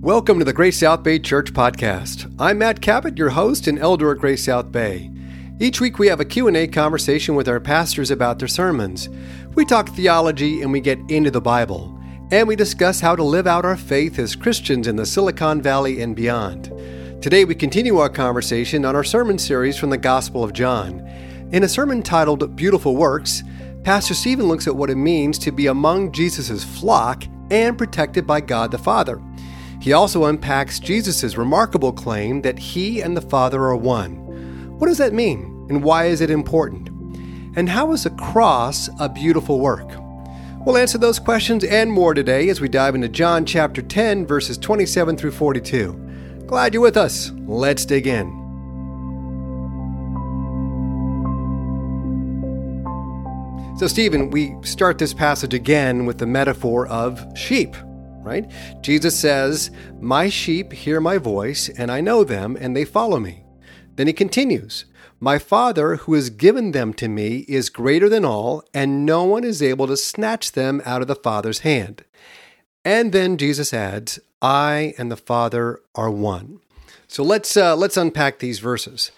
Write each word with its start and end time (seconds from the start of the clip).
Welcome 0.00 0.38
to 0.38 0.44
the 0.44 0.52
Grace 0.52 0.78
South 0.78 1.02
Bay 1.02 1.18
Church 1.18 1.52
podcast. 1.52 2.32
I'm 2.38 2.58
Matt 2.58 2.80
Cabot, 2.80 3.18
your 3.18 3.30
host 3.30 3.66
and 3.66 3.80
elder 3.80 4.12
at 4.12 4.18
Grace 4.18 4.44
South 4.44 4.70
Bay. 4.70 5.10
Each 5.58 5.80
week 5.80 5.98
we 5.98 6.06
have 6.06 6.20
a 6.20 6.24
Q&A 6.24 6.68
conversation 6.68 7.34
with 7.34 7.48
our 7.48 7.58
pastors 7.58 8.12
about 8.12 8.38
their 8.38 8.46
sermons. 8.46 9.08
We 9.56 9.64
talk 9.64 9.88
theology 9.88 10.62
and 10.62 10.70
we 10.70 10.80
get 10.80 11.00
into 11.08 11.32
the 11.32 11.40
Bible, 11.40 11.98
and 12.30 12.46
we 12.46 12.54
discuss 12.54 13.00
how 13.00 13.16
to 13.16 13.24
live 13.24 13.48
out 13.48 13.64
our 13.64 13.76
faith 13.76 14.20
as 14.20 14.36
Christians 14.36 14.86
in 14.86 14.94
the 14.94 15.04
Silicon 15.04 15.60
Valley 15.60 16.00
and 16.00 16.14
beyond. 16.14 16.66
Today 17.20 17.44
we 17.44 17.56
continue 17.56 17.98
our 17.98 18.08
conversation 18.08 18.84
on 18.84 18.94
our 18.94 19.02
sermon 19.02 19.36
series 19.36 19.76
from 19.76 19.90
the 19.90 19.98
Gospel 19.98 20.44
of 20.44 20.52
John. 20.52 21.00
In 21.50 21.64
a 21.64 21.68
sermon 21.68 22.04
titled 22.04 22.54
Beautiful 22.54 22.94
Works, 22.94 23.42
Pastor 23.82 24.14
Stephen 24.14 24.46
looks 24.46 24.68
at 24.68 24.76
what 24.76 24.90
it 24.90 24.96
means 24.96 25.40
to 25.40 25.50
be 25.50 25.66
among 25.66 26.12
Jesus' 26.12 26.62
flock 26.62 27.24
and 27.50 27.76
protected 27.76 28.28
by 28.28 28.40
God 28.40 28.70
the 28.70 28.78
Father. 28.78 29.20
He 29.80 29.92
also 29.92 30.24
unpacks 30.24 30.80
Jesus' 30.80 31.36
remarkable 31.36 31.92
claim 31.92 32.42
that 32.42 32.58
he 32.58 33.00
and 33.00 33.16
the 33.16 33.20
Father 33.20 33.62
are 33.62 33.76
one. 33.76 34.16
What 34.78 34.88
does 34.88 34.98
that 34.98 35.12
mean, 35.12 35.66
and 35.68 35.82
why 35.82 36.06
is 36.06 36.20
it 36.20 36.30
important? 36.30 36.88
And 37.56 37.68
how 37.68 37.92
is 37.92 38.04
a 38.04 38.10
cross 38.10 38.88
a 38.98 39.08
beautiful 39.08 39.60
work? 39.60 39.88
We'll 40.66 40.76
answer 40.76 40.98
those 40.98 41.18
questions 41.18 41.64
and 41.64 41.90
more 41.90 42.12
today 42.12 42.48
as 42.48 42.60
we 42.60 42.68
dive 42.68 42.94
into 42.94 43.08
John 43.08 43.46
chapter 43.46 43.80
10, 43.80 44.26
verses 44.26 44.58
27 44.58 45.16
through 45.16 45.30
42. 45.30 46.44
Glad 46.46 46.74
you're 46.74 46.82
with 46.82 46.96
us. 46.96 47.30
Let's 47.46 47.84
dig 47.84 48.06
in. 48.06 48.36
So, 53.78 53.86
Stephen, 53.86 54.30
we 54.30 54.56
start 54.62 54.98
this 54.98 55.14
passage 55.14 55.54
again 55.54 56.04
with 56.04 56.18
the 56.18 56.26
metaphor 56.26 56.88
of 56.88 57.24
sheep 57.38 57.76
right? 58.28 58.48
Jesus 58.82 59.18
says, 59.18 59.70
My 60.00 60.28
sheep 60.28 60.72
hear 60.72 61.00
my 61.00 61.18
voice, 61.18 61.68
and 61.70 61.90
I 61.90 62.00
know 62.00 62.22
them, 62.22 62.56
and 62.60 62.76
they 62.76 62.84
follow 62.84 63.18
me. 63.18 63.42
Then 63.96 64.06
he 64.06 64.12
continues, 64.12 64.84
My 65.18 65.38
Father, 65.38 65.96
who 65.96 66.14
has 66.14 66.30
given 66.30 66.72
them 66.72 66.92
to 66.94 67.08
me, 67.08 67.38
is 67.48 67.70
greater 67.70 68.08
than 68.08 68.24
all, 68.24 68.62
and 68.72 69.04
no 69.04 69.24
one 69.24 69.42
is 69.42 69.62
able 69.62 69.86
to 69.88 69.96
snatch 69.96 70.52
them 70.52 70.80
out 70.84 71.02
of 71.02 71.08
the 71.08 71.16
Father's 71.16 71.60
hand. 71.60 72.04
And 72.84 73.12
then 73.12 73.36
Jesus 73.36 73.74
adds, 73.74 74.20
I 74.40 74.94
and 74.98 75.10
the 75.10 75.16
Father 75.16 75.80
are 75.94 76.10
one. 76.10 76.60
So 77.08 77.22
let's 77.22 77.56
uh, 77.56 77.74
let's 77.74 77.96
unpack 77.96 78.38
these 78.38 78.60
verses. 78.60 79.10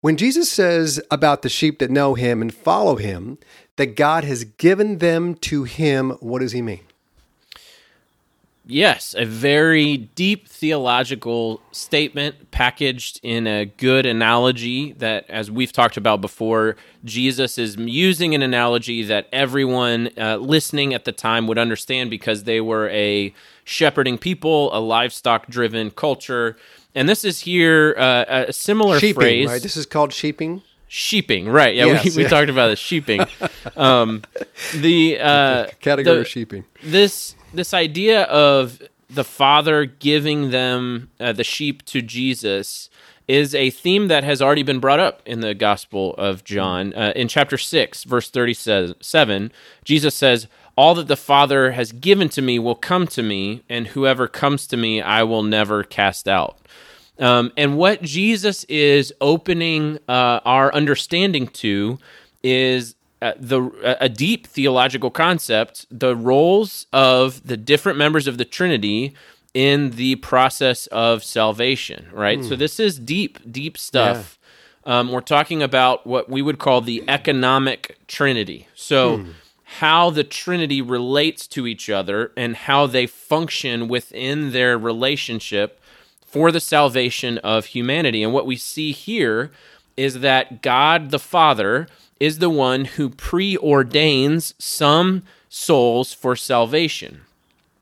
When 0.00 0.16
Jesus 0.16 0.50
says 0.50 1.00
about 1.10 1.42
the 1.42 1.48
sheep 1.48 1.78
that 1.78 1.90
know 1.90 2.14
him 2.14 2.42
and 2.42 2.54
follow 2.54 2.96
him, 2.96 3.38
that 3.76 3.96
God 3.96 4.24
has 4.24 4.44
given 4.44 4.98
them 4.98 5.34
to 5.36 5.64
him, 5.64 6.10
what 6.20 6.40
does 6.40 6.52
he 6.52 6.62
mean? 6.62 6.80
Yes, 8.66 9.14
a 9.16 9.26
very 9.26 9.98
deep 9.98 10.48
theological 10.48 11.60
statement 11.70 12.50
packaged 12.50 13.20
in 13.22 13.46
a 13.46 13.66
good 13.66 14.06
analogy 14.06 14.92
that, 14.94 15.28
as 15.28 15.50
we've 15.50 15.72
talked 15.72 15.98
about 15.98 16.22
before, 16.22 16.76
Jesus 17.04 17.58
is 17.58 17.76
using 17.76 18.34
an 18.34 18.40
analogy 18.40 19.02
that 19.02 19.28
everyone 19.32 20.08
uh, 20.16 20.36
listening 20.36 20.94
at 20.94 21.04
the 21.04 21.12
time 21.12 21.46
would 21.46 21.58
understand 21.58 22.08
because 22.08 22.44
they 22.44 22.60
were 22.60 22.88
a 22.88 23.34
shepherding 23.64 24.16
people, 24.16 24.74
a 24.74 24.80
livestock 24.80 25.46
driven 25.48 25.90
culture. 25.90 26.56
And 26.94 27.06
this 27.06 27.22
is 27.22 27.40
here 27.40 27.94
uh, 27.98 28.46
a 28.48 28.52
similar 28.52 28.98
sheeping, 28.98 29.14
phrase. 29.14 29.48
Right? 29.48 29.62
This 29.62 29.76
is 29.76 29.84
called 29.84 30.12
sheeping 30.12 30.62
sheeping 30.86 31.48
right 31.48 31.74
yeah 31.74 31.86
yes, 31.86 32.04
we, 32.04 32.18
we 32.18 32.22
yeah. 32.22 32.28
talked 32.28 32.48
about 32.48 32.68
the 32.68 32.76
sheeping 32.76 33.20
um 33.76 34.22
the 34.76 35.18
uh 35.18 35.66
category 35.80 36.16
the, 36.16 36.20
of 36.20 36.28
sheeping 36.28 36.64
this 36.84 37.34
this 37.56 37.74
idea 37.74 38.22
of 38.24 38.82
the 39.08 39.24
father 39.24 39.84
giving 39.84 40.50
them 40.50 41.10
uh, 41.20 41.32
the 41.32 41.44
sheep 41.44 41.84
to 41.86 42.02
Jesus 42.02 42.90
is 43.26 43.54
a 43.54 43.70
theme 43.70 44.08
that 44.08 44.24
has 44.24 44.42
already 44.42 44.62
been 44.62 44.80
brought 44.80 45.00
up 45.00 45.22
in 45.24 45.40
the 45.40 45.54
Gospel 45.54 46.14
of 46.18 46.44
John. 46.44 46.92
Uh, 46.94 47.12
in 47.16 47.28
chapter 47.28 47.56
6, 47.56 48.04
verse 48.04 48.28
37, 48.30 49.52
Jesus 49.84 50.14
says, 50.14 50.46
All 50.76 50.94
that 50.94 51.08
the 51.08 51.16
Father 51.16 51.72
has 51.72 51.92
given 51.92 52.28
to 52.30 52.42
me 52.42 52.58
will 52.58 52.74
come 52.74 53.06
to 53.08 53.22
me, 53.22 53.62
and 53.68 53.88
whoever 53.88 54.28
comes 54.28 54.66
to 54.66 54.76
me 54.76 55.00
I 55.00 55.22
will 55.22 55.42
never 55.42 55.82
cast 55.82 56.28
out. 56.28 56.58
Um, 57.18 57.52
and 57.56 57.78
what 57.78 58.02
Jesus 58.02 58.64
is 58.64 59.12
opening 59.20 59.98
uh, 60.08 60.40
our 60.44 60.74
understanding 60.74 61.46
to 61.48 61.98
is 62.42 62.94
uh, 63.24 63.32
the 63.38 63.96
a 64.00 64.08
deep 64.10 64.46
theological 64.46 65.10
concept, 65.10 65.86
the 65.90 66.14
roles 66.14 66.86
of 66.92 67.46
the 67.46 67.56
different 67.56 67.96
members 67.96 68.26
of 68.26 68.36
the 68.36 68.44
Trinity 68.44 69.14
in 69.54 69.92
the 69.92 70.16
process 70.16 70.86
of 70.88 71.24
salvation, 71.24 72.06
right? 72.12 72.40
Mm. 72.40 72.42
So 72.42 72.54
hmm. 72.54 72.58
this 72.58 72.78
is 72.78 72.98
deep, 72.98 73.38
deep 73.50 73.78
stuff. 73.78 74.38
Yeah. 74.86 74.98
Um, 74.98 75.10
we're 75.10 75.22
talking 75.22 75.62
about 75.62 76.06
what 76.06 76.28
we 76.28 76.42
would 76.42 76.58
call 76.58 76.82
the 76.82 77.02
economic 77.08 77.96
Trinity. 78.08 78.68
So 78.74 79.18
mm. 79.18 79.32
how 79.80 80.10
the 80.10 80.24
Trinity 80.24 80.82
relates 80.82 81.46
to 81.46 81.66
each 81.66 81.88
other 81.88 82.30
and 82.36 82.54
how 82.54 82.86
they 82.86 83.06
function 83.06 83.88
within 83.88 84.52
their 84.52 84.76
relationship 84.76 85.80
for 86.26 86.52
the 86.52 86.60
salvation 86.60 87.38
of 87.38 87.66
humanity. 87.66 88.22
And 88.22 88.34
what 88.34 88.44
we 88.44 88.56
see 88.56 88.92
here 88.92 89.50
is 89.96 90.20
that 90.20 90.60
God 90.60 91.10
the 91.10 91.18
Father 91.18 91.86
is 92.20 92.38
the 92.38 92.50
one 92.50 92.84
who 92.84 93.10
preordains 93.10 94.54
some 94.58 95.22
souls 95.48 96.12
for 96.12 96.36
salvation 96.36 97.22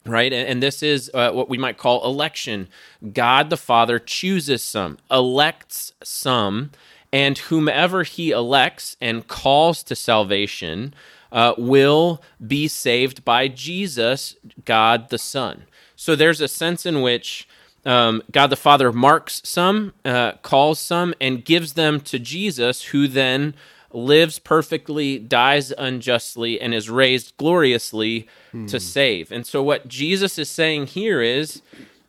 right? 0.04 0.32
And, 0.32 0.62
this 0.62 0.82
is 0.82 1.10
uh, 1.14 1.30
what 1.30 1.48
we 1.48 1.58
might 1.58 1.78
call 1.78 2.04
election. 2.04 2.68
God 3.12 3.50
the 3.50 3.56
Father 3.56 3.98
chooses 3.98 4.62
some, 4.62 4.98
elects 5.10 5.92
some, 6.02 6.70
and 7.12 7.38
whomever 7.38 8.02
he 8.02 8.30
elects 8.30 8.96
and 9.00 9.26
calls 9.28 9.82
to 9.84 9.94
salvation 9.94 10.94
uh, 11.30 11.54
will 11.56 12.22
be 12.44 12.68
saved 12.68 13.24
by 13.24 13.48
Jesus, 13.48 14.36
God 14.64 15.10
the 15.10 15.18
Son. 15.18 15.64
So 15.96 16.16
there's 16.16 16.40
a 16.40 16.48
sense 16.48 16.84
in 16.84 17.00
which 17.00 17.46
um, 17.84 18.22
God 18.30 18.48
the 18.48 18.56
Father 18.56 18.92
marks 18.92 19.40
some, 19.44 19.92
uh, 20.04 20.32
calls 20.42 20.78
some, 20.78 21.14
and 21.20 21.44
gives 21.44 21.74
them 21.74 22.00
to 22.02 22.18
Jesus, 22.18 22.84
who 22.84 23.08
then 23.08 23.54
lives 23.94 24.38
perfectly, 24.38 25.18
dies 25.18 25.72
unjustly, 25.72 26.60
and 26.60 26.74
is 26.74 26.90
raised 26.90 27.36
gloriously 27.36 28.28
hmm. 28.50 28.66
to 28.66 28.80
save. 28.80 29.30
And 29.32 29.46
so, 29.46 29.62
what 29.62 29.88
Jesus 29.88 30.38
is 30.38 30.48
saying 30.48 30.88
here 30.88 31.20
is 31.20 31.62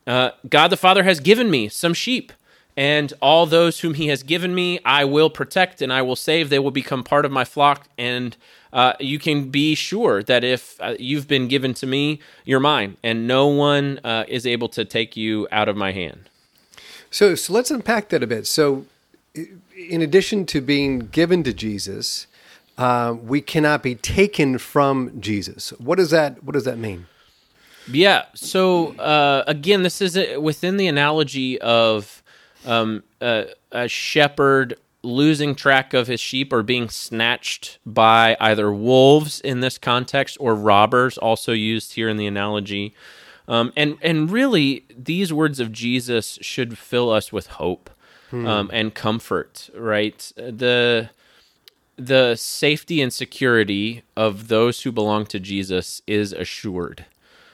uh, 0.05 0.31
God 0.49 0.69
the 0.69 0.77
Father 0.77 1.03
has 1.03 1.19
given 1.19 1.49
me 1.49 1.69
some 1.69 1.93
sheep, 1.93 2.31
and 2.75 3.13
all 3.21 3.45
those 3.45 3.81
whom 3.81 3.93
He 3.93 4.07
has 4.07 4.23
given 4.23 4.55
me, 4.55 4.79
I 4.83 5.05
will 5.05 5.29
protect 5.29 5.81
and 5.81 5.93
I 5.93 6.01
will 6.01 6.15
save. 6.15 6.49
They 6.49 6.59
will 6.59 6.71
become 6.71 7.03
part 7.03 7.25
of 7.25 7.31
my 7.31 7.45
flock. 7.45 7.87
And 7.97 8.35
uh, 8.71 8.93
you 8.99 9.19
can 9.19 9.49
be 9.49 9.75
sure 9.75 10.23
that 10.23 10.43
if 10.43 10.81
uh, 10.81 10.95
you've 10.99 11.27
been 11.27 11.47
given 11.47 11.73
to 11.75 11.85
me, 11.85 12.19
you're 12.43 12.59
mine, 12.59 12.97
and 13.03 13.27
no 13.27 13.47
one 13.47 13.99
uh, 14.03 14.25
is 14.27 14.47
able 14.47 14.69
to 14.69 14.83
take 14.83 15.15
you 15.15 15.47
out 15.51 15.69
of 15.69 15.77
my 15.77 15.91
hand. 15.91 16.29
So, 17.11 17.35
so 17.35 17.53
let's 17.53 17.69
unpack 17.69 18.09
that 18.09 18.23
a 18.23 18.27
bit. 18.27 18.47
So, 18.47 18.87
in 19.89 20.01
addition 20.01 20.45
to 20.47 20.61
being 20.61 20.99
given 20.99 21.43
to 21.43 21.53
Jesus, 21.53 22.27
uh, 22.77 23.15
we 23.21 23.41
cannot 23.41 23.83
be 23.83 23.95
taken 23.95 24.57
from 24.57 25.19
Jesus. 25.21 25.71
What 25.73 25.97
does 25.97 26.11
that 26.11 26.43
What 26.43 26.53
does 26.53 26.65
that 26.65 26.77
mean? 26.77 27.07
Yeah. 27.87 28.25
So 28.33 28.95
uh, 28.95 29.43
again, 29.45 29.83
this 29.83 30.01
is 30.01 30.17
a, 30.17 30.37
within 30.37 30.77
the 30.77 30.87
analogy 30.87 31.59
of 31.59 32.23
um, 32.65 33.03
a, 33.21 33.47
a 33.71 33.87
shepherd 33.87 34.75
losing 35.03 35.53
track 35.53 35.93
of 35.93 36.07
his 36.07 36.21
sheep 36.21 36.53
or 36.53 36.63
being 36.63 36.87
snatched 36.87 37.77
by 37.85 38.37
either 38.39 38.71
wolves 38.71 39.41
in 39.41 39.59
this 39.59 39.77
context 39.77 40.37
or 40.39 40.55
robbers, 40.55 41.17
also 41.17 41.51
used 41.51 41.93
here 41.95 42.07
in 42.07 42.15
the 42.15 42.25
analogy. 42.25 42.95
Um, 43.47 43.73
and 43.75 43.97
and 44.01 44.31
really, 44.31 44.85
these 44.97 45.33
words 45.33 45.59
of 45.59 45.73
Jesus 45.73 46.39
should 46.41 46.77
fill 46.77 47.11
us 47.11 47.33
with 47.33 47.47
hope 47.47 47.89
hmm. 48.33 48.47
um, 48.47 48.69
and 48.73 48.93
comfort, 48.93 49.69
right? 49.75 50.31
The 50.35 51.09
the 51.95 52.35
safety 52.35 53.01
and 53.01 53.13
security 53.13 54.01
of 54.17 54.47
those 54.47 54.81
who 54.81 54.91
belong 54.91 55.27
to 55.27 55.39
Jesus 55.39 56.01
is 56.07 56.33
assured. 56.33 57.05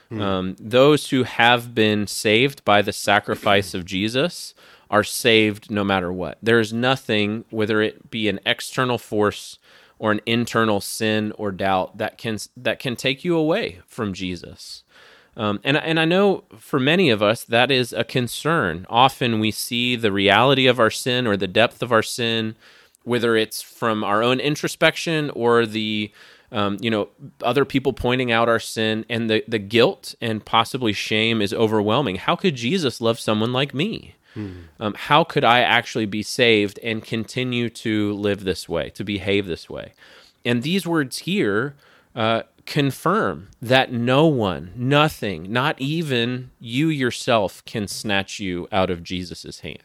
Hmm. 0.08 0.22
Um, 0.22 0.56
those 0.58 1.10
who 1.10 1.24
have 1.24 1.76
been 1.76 2.08
saved 2.08 2.64
by 2.64 2.82
the 2.82 2.94
sacrifice 2.94 3.74
of 3.74 3.84
Jesus 3.84 4.54
are 4.90 5.04
saved 5.04 5.70
no 5.70 5.84
matter 5.84 6.12
what. 6.14 6.38
There 6.42 6.60
is 6.60 6.72
nothing, 6.72 7.44
whether 7.50 7.82
it 7.82 8.10
be 8.10 8.30
an 8.30 8.40
external 8.46 8.98
force 8.98 9.60
or 10.00 10.14
an 10.14 10.22
internal 10.26 10.80
sin 10.80 11.34
or 11.38 11.52
doubt, 11.52 11.98
that 11.98 12.18
can 12.18 12.38
that 12.56 12.80
can 12.80 12.96
take 12.96 13.26
you 13.26 13.36
away 13.36 13.82
from 13.86 14.14
Jesus. 14.14 14.84
Um, 15.38 15.60
and 15.64 15.78
and 15.78 16.00
I 16.00 16.06
know 16.06 16.44
for 16.58 16.80
many 16.80 17.10
of 17.10 17.22
us 17.22 17.44
that 17.46 17.72
is 17.72 17.94
a 17.94 18.04
concern. 18.04 18.86
Often 18.90 19.40
we 19.40 19.52
see 19.52 19.96
the 19.96 20.12
reality 20.12 20.68
of 20.68 20.80
our 20.80 20.92
sin 20.92 21.28
or 21.28 21.38
the 21.38 21.48
depth 21.48 21.82
of 21.82 21.92
our 21.92 22.04
sin, 22.04 22.56
whether 23.04 23.36
it's 23.36 23.62
from 23.62 24.04
our 24.04 24.22
own 24.22 24.40
introspection 24.40 25.30
or 25.32 25.66
the 25.66 26.12
um, 26.52 26.78
you 26.82 26.90
know, 26.90 27.10
other 27.44 27.64
people 27.64 27.94
pointing 27.94 28.32
out 28.32 28.50
our 28.50 28.60
sin, 28.60 29.06
and 29.10 29.30
the 29.30 29.44
the 29.48 29.60
guilt 29.60 30.16
and 30.20 30.44
possibly 30.44 30.94
shame 30.94 31.42
is 31.42 31.54
overwhelming. 31.54 32.16
How 32.16 32.36
could 32.36 32.56
Jesus 32.56 33.00
love 33.00 33.20
someone 33.20 33.54
like 33.54 33.74
me? 33.74 34.16
Um, 34.80 34.94
how 34.96 35.24
could 35.24 35.44
I 35.44 35.62
actually 35.62 36.06
be 36.06 36.24
saved 36.24 36.80
and 36.84 37.04
continue 37.04 37.70
to 37.70 38.14
live 38.14 38.44
this 38.44 38.70
way, 38.70 38.90
to 38.92 39.04
behave 39.04 39.48
this 39.48 39.70
way? 39.70 39.94
And 40.46 40.64
these 40.64 40.88
words 40.88 41.20
here 41.20 41.76
uh, 42.16 42.44
confirm 42.70 43.48
that 43.60 43.92
no 43.92 44.28
one, 44.28 44.72
nothing, 44.76 45.52
not 45.52 45.76
even 45.82 46.52
you 46.62 46.88
yourself, 46.88 47.66
can 47.66 47.88
snatch 47.88 48.40
you 48.40 48.68
out 48.72 48.92
of 48.92 49.04
Jesus' 49.04 49.62
hand. 49.62 49.80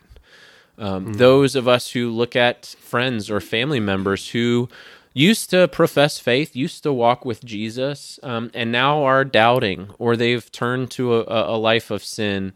Um, 0.77 1.15
Those 1.15 1.57
of 1.57 1.67
us 1.67 1.93
who 1.93 2.11
look 2.11 2.37
at 2.37 2.67
friends 2.79 3.31
or 3.31 3.41
family 3.41 3.81
members 3.81 4.31
who 4.31 4.69
used 5.15 5.49
to 5.51 5.67
profess 5.69 6.19
faith, 6.19 6.55
used 6.55 6.83
to 6.83 6.93
walk 6.93 7.25
with 7.25 7.43
Jesus, 7.45 8.21
um, 8.23 8.51
and 8.53 8.71
now 8.71 9.03
are 9.03 9.25
doubting, 9.25 9.89
or 9.99 10.15
they've 10.15 10.51
turned 10.53 10.91
to 10.91 11.15
a, 11.15 11.55
a 11.55 11.57
life 11.57 11.91
of 11.91 12.05
sin, 12.05 12.53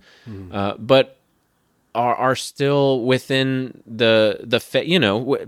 uh, 0.53 0.75
but 0.79 1.17
are 1.95 2.15
are 2.17 2.37
still 2.37 3.03
within 3.05 3.83
the 3.87 4.41
the 4.43 4.61
fa- 4.61 4.87
you 4.87 4.99
know 4.99 5.21
w- 5.21 5.47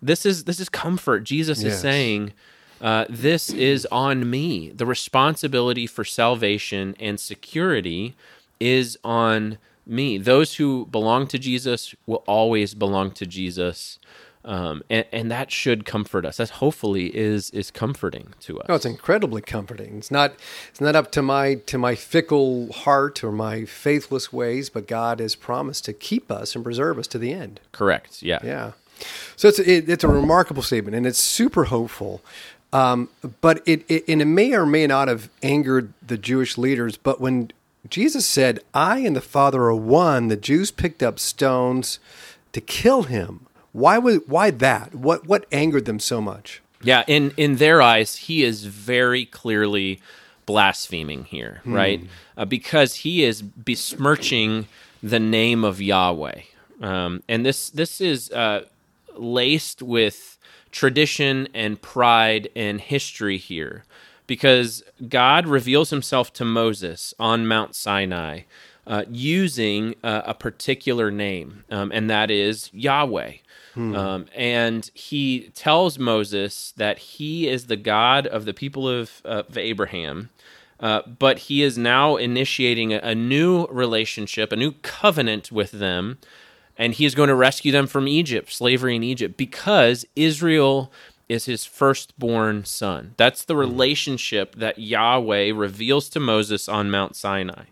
this 0.00 0.24
is 0.24 0.44
this 0.44 0.60
is 0.60 0.68
comfort. 0.68 1.24
Jesus 1.24 1.58
is 1.64 1.80
saying. 1.80 2.32
Uh, 2.80 3.04
this 3.08 3.50
is 3.50 3.86
on 3.92 4.30
me. 4.30 4.70
The 4.70 4.86
responsibility 4.86 5.86
for 5.86 6.04
salvation 6.04 6.96
and 6.98 7.20
security 7.20 8.14
is 8.58 8.98
on 9.04 9.58
me. 9.86 10.18
Those 10.18 10.54
who 10.54 10.86
belong 10.86 11.26
to 11.28 11.38
Jesus 11.38 11.94
will 12.06 12.22
always 12.26 12.74
belong 12.74 13.10
to 13.12 13.26
Jesus, 13.26 13.98
um, 14.44 14.82
and, 14.88 15.04
and 15.12 15.30
that 15.30 15.50
should 15.50 15.84
comfort 15.84 16.24
us. 16.24 16.38
That 16.38 16.50
hopefully 16.50 17.14
is 17.14 17.50
is 17.50 17.70
comforting 17.70 18.32
to 18.40 18.60
us. 18.60 18.68
No, 18.68 18.74
it's 18.76 18.86
incredibly 18.86 19.42
comforting. 19.42 19.98
It's 19.98 20.10
not 20.10 20.34
it's 20.70 20.80
not 20.80 20.96
up 20.96 21.10
to 21.12 21.22
my 21.22 21.56
to 21.66 21.76
my 21.76 21.94
fickle 21.94 22.72
heart 22.72 23.22
or 23.22 23.32
my 23.32 23.64
faithless 23.64 24.32
ways, 24.32 24.70
but 24.70 24.86
God 24.86 25.20
has 25.20 25.34
promised 25.34 25.84
to 25.86 25.92
keep 25.92 26.30
us 26.30 26.54
and 26.54 26.64
preserve 26.64 26.98
us 26.98 27.06
to 27.08 27.18
the 27.18 27.32
end. 27.32 27.60
Correct. 27.72 28.22
Yeah. 28.22 28.38
Yeah. 28.42 28.72
So 29.36 29.48
it's 29.48 29.58
it, 29.58 29.88
it's 29.88 30.04
a 30.04 30.08
remarkable 30.08 30.62
statement, 30.62 30.94
and 30.96 31.06
it's 31.06 31.18
super 31.18 31.64
hopeful. 31.64 32.22
Um, 32.72 33.08
but 33.40 33.62
it, 33.66 33.84
it 33.88 34.04
and 34.08 34.22
it 34.22 34.26
may 34.26 34.52
or 34.52 34.64
may 34.64 34.86
not 34.86 35.08
have 35.08 35.28
angered 35.42 35.92
the 36.06 36.16
Jewish 36.16 36.56
leaders. 36.56 36.96
But 36.96 37.20
when 37.20 37.50
Jesus 37.88 38.26
said, 38.26 38.60
"I 38.72 38.98
and 38.98 39.16
the 39.16 39.20
Father 39.20 39.62
are 39.62 39.74
one," 39.74 40.28
the 40.28 40.36
Jews 40.36 40.70
picked 40.70 41.02
up 41.02 41.18
stones 41.18 41.98
to 42.52 42.60
kill 42.60 43.04
him. 43.04 43.46
Why 43.72 43.98
was 43.98 44.20
why 44.26 44.50
that? 44.52 44.94
What 44.94 45.26
what 45.26 45.46
angered 45.50 45.84
them 45.84 45.98
so 45.98 46.20
much? 46.20 46.62
Yeah, 46.82 47.04
in 47.06 47.32
in 47.36 47.56
their 47.56 47.82
eyes, 47.82 48.16
he 48.16 48.44
is 48.44 48.64
very 48.64 49.24
clearly 49.24 50.00
blaspheming 50.46 51.24
here, 51.24 51.60
right? 51.64 52.00
Uh, 52.36 52.44
because 52.44 52.96
he 52.96 53.22
is 53.22 53.42
besmirching 53.42 54.66
the 55.02 55.20
name 55.20 55.64
of 55.64 55.80
Yahweh, 55.80 56.40
um, 56.80 57.22
and 57.28 57.44
this 57.44 57.70
this 57.70 58.00
is 58.00 58.30
uh, 58.30 58.64
laced 59.16 59.82
with 59.82 60.38
tradition 60.70 61.48
and 61.54 61.80
pride 61.80 62.48
and 62.54 62.80
history 62.80 63.38
here, 63.38 63.84
because 64.26 64.82
God 65.08 65.46
reveals 65.46 65.90
Himself 65.90 66.32
to 66.34 66.44
Moses 66.44 67.14
on 67.18 67.46
Mount 67.46 67.74
Sinai. 67.74 68.42
Uh, 68.86 69.04
using 69.08 69.94
uh, 70.02 70.22
a 70.24 70.34
particular 70.34 71.12
name, 71.12 71.64
um, 71.70 71.92
and 71.92 72.10
that 72.10 72.28
is 72.28 72.70
Yahweh. 72.72 73.34
Um, 73.76 74.26
and 74.34 74.90
he 74.94 75.50
tells 75.54 75.96
Moses 75.96 76.72
that 76.76 76.98
he 76.98 77.46
is 77.46 77.66
the 77.66 77.76
God 77.76 78.26
of 78.26 78.46
the 78.46 78.54
people 78.54 78.88
of, 78.88 79.22
uh, 79.24 79.44
of 79.48 79.56
Abraham, 79.56 80.30
uh, 80.80 81.02
but 81.02 81.40
he 81.40 81.62
is 81.62 81.78
now 81.78 82.16
initiating 82.16 82.92
a, 82.92 82.98
a 82.98 83.14
new 83.14 83.66
relationship, 83.66 84.50
a 84.50 84.56
new 84.56 84.72
covenant 84.82 85.52
with 85.52 85.70
them, 85.70 86.18
and 86.76 86.94
he 86.94 87.04
is 87.04 87.14
going 87.14 87.28
to 87.28 87.34
rescue 87.34 87.72
them 87.72 87.86
from 87.86 88.08
Egypt, 88.08 88.52
slavery 88.52 88.96
in 88.96 89.02
Egypt, 89.02 89.36
because 89.36 90.04
Israel 90.16 90.92
is 91.28 91.44
his 91.44 91.64
firstborn 91.64 92.64
son. 92.64 93.14
That's 93.16 93.44
the 93.44 93.54
hmm. 93.54 93.60
relationship 93.60 94.56
that 94.56 94.78
Yahweh 94.78 95.52
reveals 95.54 96.08
to 96.10 96.20
Moses 96.20 96.68
on 96.68 96.90
Mount 96.90 97.14
Sinai. 97.14 97.64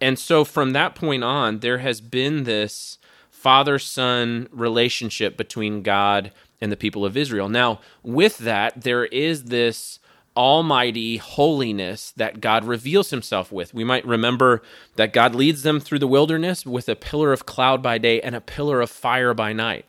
And 0.00 0.18
so 0.18 0.44
from 0.44 0.72
that 0.72 0.94
point 0.94 1.22
on, 1.22 1.60
there 1.60 1.78
has 1.78 2.00
been 2.00 2.44
this 2.44 2.98
father 3.30 3.78
son 3.78 4.48
relationship 4.50 5.36
between 5.36 5.82
God 5.82 6.32
and 6.60 6.72
the 6.72 6.76
people 6.76 7.04
of 7.04 7.16
Israel. 7.16 7.48
Now, 7.48 7.80
with 8.02 8.38
that, 8.38 8.80
there 8.80 9.04
is 9.06 9.44
this 9.44 9.98
almighty 10.36 11.18
holiness 11.18 12.12
that 12.16 12.40
God 12.40 12.64
reveals 12.64 13.10
himself 13.10 13.52
with. 13.52 13.74
We 13.74 13.84
might 13.84 14.04
remember 14.06 14.62
that 14.96 15.12
God 15.12 15.34
leads 15.34 15.62
them 15.62 15.80
through 15.80 15.98
the 15.98 16.06
wilderness 16.06 16.64
with 16.64 16.88
a 16.88 16.96
pillar 16.96 17.32
of 17.32 17.46
cloud 17.46 17.82
by 17.82 17.98
day 17.98 18.20
and 18.20 18.34
a 18.34 18.40
pillar 18.40 18.80
of 18.80 18.90
fire 18.90 19.34
by 19.34 19.52
night. 19.52 19.84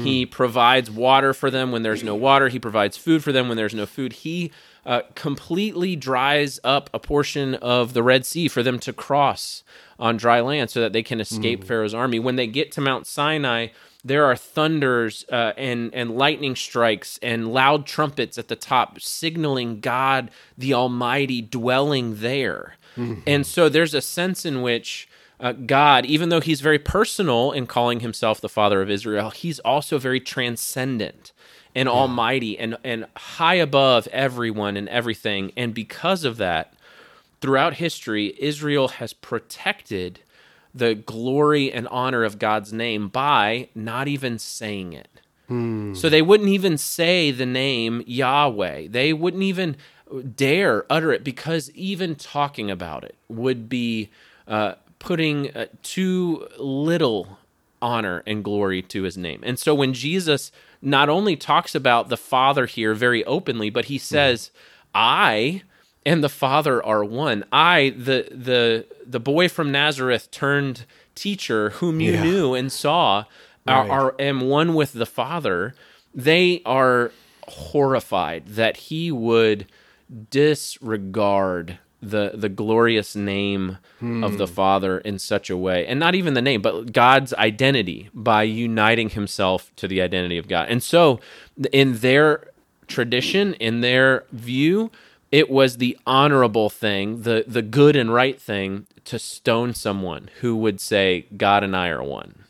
He 0.00 0.26
provides 0.26 0.90
water 0.90 1.32
for 1.32 1.50
them 1.50 1.72
when 1.72 1.82
there's 1.82 2.02
no 2.02 2.14
water, 2.14 2.48
He 2.48 2.58
provides 2.58 2.96
food 2.96 3.22
for 3.22 3.32
them 3.32 3.48
when 3.48 3.56
there's 3.56 3.74
no 3.74 3.86
food. 3.86 4.12
He 4.12 4.50
uh, 4.86 5.02
completely 5.14 5.96
dries 5.96 6.60
up 6.62 6.90
a 6.92 6.98
portion 6.98 7.54
of 7.54 7.94
the 7.94 8.02
Red 8.02 8.26
Sea 8.26 8.48
for 8.48 8.62
them 8.62 8.78
to 8.80 8.92
cross 8.92 9.62
on 9.98 10.16
dry 10.16 10.40
land 10.40 10.70
so 10.70 10.80
that 10.80 10.92
they 10.92 11.02
can 11.02 11.20
escape 11.20 11.64
Pharaoh's 11.64 11.94
army. 11.94 12.18
When 12.18 12.36
they 12.36 12.46
get 12.46 12.72
to 12.72 12.80
Mount 12.80 13.06
Sinai, 13.06 13.68
there 14.04 14.24
are 14.24 14.36
thunders 14.36 15.24
uh, 15.32 15.52
and 15.56 15.92
and 15.94 16.16
lightning 16.16 16.56
strikes 16.56 17.18
and 17.22 17.52
loud 17.52 17.86
trumpets 17.86 18.36
at 18.36 18.48
the 18.48 18.56
top, 18.56 19.00
signaling 19.00 19.80
God 19.80 20.30
the 20.58 20.74
Almighty 20.74 21.40
dwelling 21.40 22.16
there. 22.16 22.76
And 23.26 23.44
so 23.44 23.68
there's 23.68 23.92
a 23.94 24.00
sense 24.00 24.44
in 24.44 24.62
which 24.62 25.08
uh, 25.40 25.50
God, 25.52 26.06
even 26.06 26.28
though 26.28 26.40
He's 26.40 26.60
very 26.60 26.78
personal 26.78 27.50
in 27.50 27.66
calling 27.66 28.00
Himself 28.00 28.40
the 28.40 28.48
Father 28.48 28.80
of 28.82 28.88
Israel, 28.90 29.30
He's 29.30 29.58
also 29.60 29.98
very 29.98 30.20
transcendent 30.20 31.32
and 31.74 31.88
almighty 31.88 32.56
and 32.58 32.76
and 32.84 33.06
high 33.16 33.56
above 33.56 34.06
everyone 34.08 34.76
and 34.76 34.88
everything. 34.88 35.50
And 35.56 35.74
because 35.74 36.24
of 36.24 36.36
that, 36.36 36.74
throughout 37.44 37.74
history, 37.74 38.34
Israel 38.38 38.88
has 38.88 39.12
protected 39.12 40.20
the 40.74 40.94
glory 40.94 41.70
and 41.70 41.86
honor 41.88 42.24
of 42.24 42.38
God's 42.38 42.72
name 42.72 43.08
by 43.08 43.68
not 43.74 44.08
even 44.08 44.38
saying 44.38 44.94
it. 44.94 45.20
So 45.94 46.08
they 46.08 46.22
wouldn't 46.22 46.48
even 46.48 46.78
say 46.78 47.30
the 47.30 47.44
name 47.44 48.02
Yahweh. 48.06 48.86
They 48.88 49.12
wouldn't 49.12 49.42
even 49.42 49.76
dare 50.34 50.86
utter 50.88 51.12
it 51.12 51.22
because 51.22 51.70
even 51.72 52.14
talking 52.14 52.70
about 52.70 53.04
it 53.04 53.14
would 53.28 53.68
be 53.68 54.08
uh, 54.48 54.76
putting 54.98 55.54
uh, 55.54 55.66
too 55.82 56.48
little 56.58 57.36
honor 57.82 58.22
and 58.26 58.42
glory 58.42 58.80
to 58.80 59.02
his 59.02 59.18
name. 59.18 59.42
And 59.44 59.58
so 59.58 59.74
when 59.74 59.92
Jesus 59.92 60.50
not 60.80 61.10
only 61.10 61.36
talks 61.36 61.74
about 61.74 62.08
the 62.08 62.16
Father 62.16 62.64
here 62.64 62.94
very 62.94 63.22
openly, 63.26 63.68
but 63.68 63.84
he 63.84 63.98
says, 63.98 64.50
I 64.94 65.62
and 66.06 66.22
the 66.22 66.28
Father 66.28 66.84
are 66.84 67.04
one. 67.04 67.44
I, 67.52 67.94
the 67.96 68.28
the 68.30 68.86
the 69.06 69.20
boy 69.20 69.48
from 69.48 69.72
Nazareth 69.72 70.30
turned 70.30 70.84
teacher 71.14 71.70
whom 71.70 72.00
you 72.00 72.12
Yeah. 72.12 72.22
knew 72.24 72.54
and 72.54 72.70
saw 72.70 73.24
are, 73.66 73.80
Right. 73.82 73.90
are 73.90 74.14
am 74.18 74.40
one 74.42 74.74
with 74.74 74.92
the 74.92 75.06
Father. 75.06 75.74
They 76.14 76.60
are 76.66 77.12
horrified 77.48 78.46
that 78.48 78.76
he 78.76 79.10
would 79.12 79.66
disregard 80.30 81.78
the 82.02 82.32
the 82.34 82.50
glorious 82.50 83.16
name 83.16 83.78
of 84.02 84.36
the 84.36 84.46
hmm. 84.46 84.52
Father 84.52 84.98
in 84.98 85.18
such 85.18 85.48
a 85.48 85.56
way, 85.56 85.86
and 85.86 85.98
not 85.98 86.14
even 86.14 86.34
the 86.34 86.42
name, 86.42 86.60
but 86.60 86.92
God's 86.92 87.32
identity 87.34 88.10
by 88.12 88.42
uniting 88.42 89.08
Himself 89.10 89.72
to 89.76 89.88
the 89.88 90.02
identity 90.02 90.36
of 90.36 90.46
God. 90.46 90.68
And 90.68 90.82
so, 90.82 91.18
in 91.72 91.98
their 92.00 92.48
tradition, 92.86 93.54
in 93.54 93.80
their 93.80 94.24
view, 94.32 94.90
it 95.34 95.50
was 95.50 95.78
the 95.78 95.98
honorable 96.06 96.70
thing, 96.70 97.22
the 97.22 97.44
the 97.44 97.60
good 97.60 97.96
and 97.96 98.14
right 98.14 98.40
thing, 98.40 98.86
to 99.04 99.18
stone 99.18 99.74
someone 99.74 100.30
who 100.40 100.54
would 100.54 100.80
say, 100.80 101.26
"God 101.36 101.64
and 101.64 101.76
I 101.76 101.88
are 101.88 102.04
one." 102.04 102.44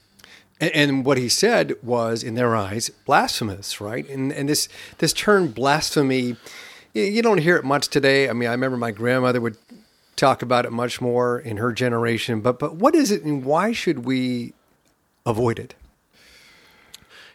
And, 0.61 0.71
and 0.75 1.05
what 1.07 1.17
he 1.17 1.31
said 1.31 1.77
was, 1.83 2.23
in 2.23 2.35
their 2.35 2.55
eyes, 2.55 2.91
blasphemous, 3.07 3.81
right? 3.81 4.07
And 4.11 4.31
and 4.31 4.51
this 4.51 4.69
this 4.99 5.15
term 5.15 5.49
blasphemy, 5.49 6.37
you 6.93 7.23
don't 7.23 7.39
hear 7.39 7.57
it 7.57 7.65
much 7.65 7.89
today. 7.89 8.29
I 8.29 8.35
mean, 8.35 8.51
I 8.51 8.53
remember 8.53 8.77
my 8.77 8.91
grandmother 8.91 9.41
would 9.41 9.57
talk 10.15 10.43
about 10.43 10.67
it 10.67 10.71
much 10.71 11.01
more 11.01 11.39
in 11.39 11.57
her 11.57 11.73
generation. 11.73 12.43
But 12.43 12.59
but 12.59 12.77
what 12.77 12.95
is 12.95 13.11
it, 13.11 13.23
and 13.25 13.47
why 13.47 13.73
should 13.73 14.05
we 14.05 14.53
avoid 15.25 15.59
it? 15.59 15.75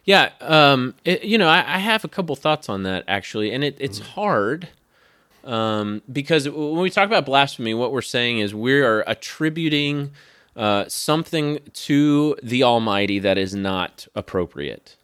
Yeah, 0.05 0.29
um, 0.41 0.93
it, 1.05 1.23
you 1.23 1.39
know, 1.39 1.47
I, 1.47 1.75
I 1.75 1.77
have 1.79 2.05
a 2.05 2.07
couple 2.07 2.35
thoughts 2.35 2.69
on 2.69 2.83
that 2.83 3.03
actually, 3.07 3.51
and 3.51 3.63
it, 3.63 3.77
it's 3.79 3.97
hard 3.99 4.69
um, 5.43 6.01
because 6.11 6.47
when 6.49 6.79
we 6.79 6.89
talk 6.89 7.07
about 7.07 7.25
blasphemy, 7.25 7.73
what 7.73 7.91
we're 7.91 8.01
saying 8.01 8.39
is 8.39 8.53
we 8.53 8.79
are 8.81 9.03
attributing 9.07 10.11
uh, 10.55 10.85
something 10.87 11.59
to 11.73 12.35
the 12.43 12.63
Almighty 12.63 13.19
that 13.19 13.37
is 13.37 13.55
not 13.55 14.07
appropriate, 14.15 14.95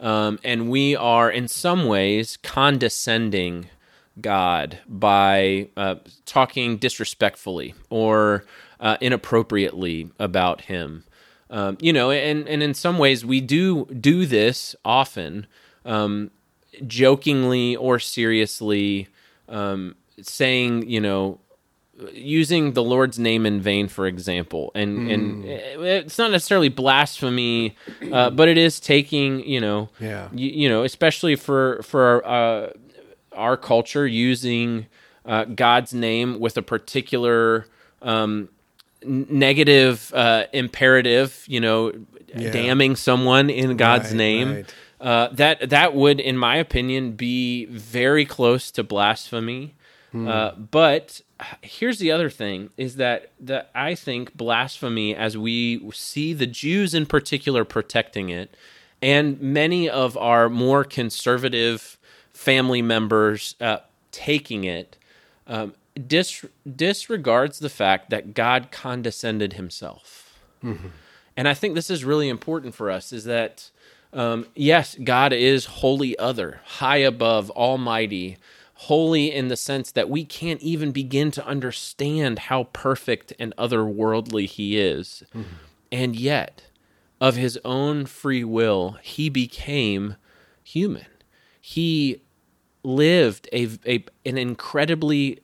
um, 0.00 0.38
and 0.42 0.68
we 0.70 0.96
are 0.96 1.30
in 1.30 1.46
some 1.48 1.86
ways 1.86 2.38
condescending 2.42 3.68
God 4.20 4.78
by 4.88 5.68
uh, 5.76 5.96
talking 6.26 6.76
disrespectfully 6.78 7.74
or 7.90 8.44
uh, 8.80 8.96
inappropriately 9.00 10.10
about 10.18 10.62
Him. 10.62 11.04
Um, 11.50 11.76
you 11.80 11.92
know, 11.92 12.10
and 12.10 12.48
and 12.48 12.62
in 12.62 12.74
some 12.74 12.98
ways 12.98 13.24
we 13.24 13.40
do 13.40 13.84
do 13.86 14.26
this 14.26 14.74
often, 14.84 15.46
um, 15.84 16.30
jokingly 16.86 17.76
or 17.76 17.98
seriously, 17.98 19.08
um, 19.48 19.96
saying 20.22 20.88
you 20.88 21.00
know 21.00 21.40
using 22.12 22.72
the 22.72 22.82
Lord's 22.82 23.18
name 23.18 23.46
in 23.46 23.60
vain, 23.60 23.88
for 23.88 24.06
example, 24.06 24.72
and 24.74 24.98
mm. 24.98 25.14
and 25.14 25.44
it's 25.44 26.18
not 26.18 26.30
necessarily 26.30 26.68
blasphemy, 26.68 27.76
uh, 28.12 28.30
but 28.30 28.48
it 28.48 28.58
is 28.58 28.80
taking 28.80 29.46
you 29.46 29.60
know, 29.60 29.88
yeah, 30.00 30.28
you, 30.32 30.50
you 30.50 30.68
know, 30.68 30.82
especially 30.82 31.36
for 31.36 31.82
for 31.82 32.26
uh, 32.26 32.70
our 33.32 33.56
culture 33.56 34.06
using 34.06 34.86
uh, 35.24 35.44
God's 35.44 35.94
name 35.94 36.40
with 36.40 36.56
a 36.56 36.62
particular 36.62 37.66
um, 38.02 38.48
negative 39.04 40.12
uh, 40.14 40.44
imperative, 40.52 41.44
you 41.46 41.60
know, 41.60 41.92
yeah. 42.34 42.50
damning 42.50 42.96
someone 42.96 43.50
in 43.50 43.76
God's 43.76 44.10
right, 44.10 44.16
name. 44.16 44.54
Right. 44.54 44.74
Uh, 45.04 45.28
that 45.32 45.68
that 45.68 45.94
would, 45.94 46.18
in 46.18 46.34
my 46.34 46.56
opinion, 46.56 47.12
be 47.12 47.66
very 47.66 48.24
close 48.24 48.70
to 48.70 48.82
blasphemy. 48.82 49.74
Hmm. 50.12 50.26
Uh, 50.26 50.52
but 50.52 51.20
here's 51.60 51.98
the 51.98 52.10
other 52.10 52.30
thing: 52.30 52.70
is 52.78 52.96
that 52.96 53.30
that 53.38 53.70
I 53.74 53.96
think 53.96 54.34
blasphemy, 54.34 55.14
as 55.14 55.36
we 55.36 55.90
see 55.92 56.32
the 56.32 56.46
Jews 56.46 56.94
in 56.94 57.04
particular 57.04 57.66
protecting 57.66 58.30
it, 58.30 58.56
and 59.02 59.38
many 59.42 59.90
of 59.90 60.16
our 60.16 60.48
more 60.48 60.84
conservative 60.84 61.98
family 62.32 62.80
members 62.80 63.56
uh, 63.60 63.80
taking 64.10 64.64
it, 64.64 64.96
um, 65.46 65.74
dis- 66.06 66.46
disregards 66.64 67.58
the 67.58 67.68
fact 67.68 68.08
that 68.08 68.32
God 68.32 68.70
condescended 68.70 69.52
Himself. 69.52 70.40
Mm-hmm. 70.64 70.88
And 71.36 71.46
I 71.46 71.52
think 71.52 71.74
this 71.74 71.90
is 71.90 72.06
really 72.06 72.30
important 72.30 72.74
for 72.74 72.90
us: 72.90 73.12
is 73.12 73.24
that 73.24 73.68
um, 74.14 74.46
yes, 74.54 74.96
God 75.02 75.32
is 75.32 75.66
holy, 75.66 76.18
other, 76.18 76.60
high 76.64 76.98
above, 76.98 77.50
almighty, 77.50 78.38
holy 78.74 79.32
in 79.32 79.48
the 79.48 79.56
sense 79.56 79.92
that 79.92 80.08
we 80.08 80.24
can't 80.24 80.60
even 80.60 80.92
begin 80.92 81.30
to 81.32 81.46
understand 81.46 82.38
how 82.38 82.64
perfect 82.72 83.32
and 83.38 83.54
otherworldly 83.58 84.46
He 84.46 84.78
is. 84.78 85.24
Mm-hmm. 85.34 85.54
And 85.92 86.16
yet, 86.16 86.64
of 87.20 87.36
His 87.36 87.58
own 87.64 88.06
free 88.06 88.44
will, 88.44 88.98
He 89.02 89.28
became 89.28 90.16
human. 90.62 91.06
He 91.60 92.20
lived 92.84 93.48
a, 93.52 93.68
a 93.86 94.04
an 94.26 94.36
incredibly 94.36 95.40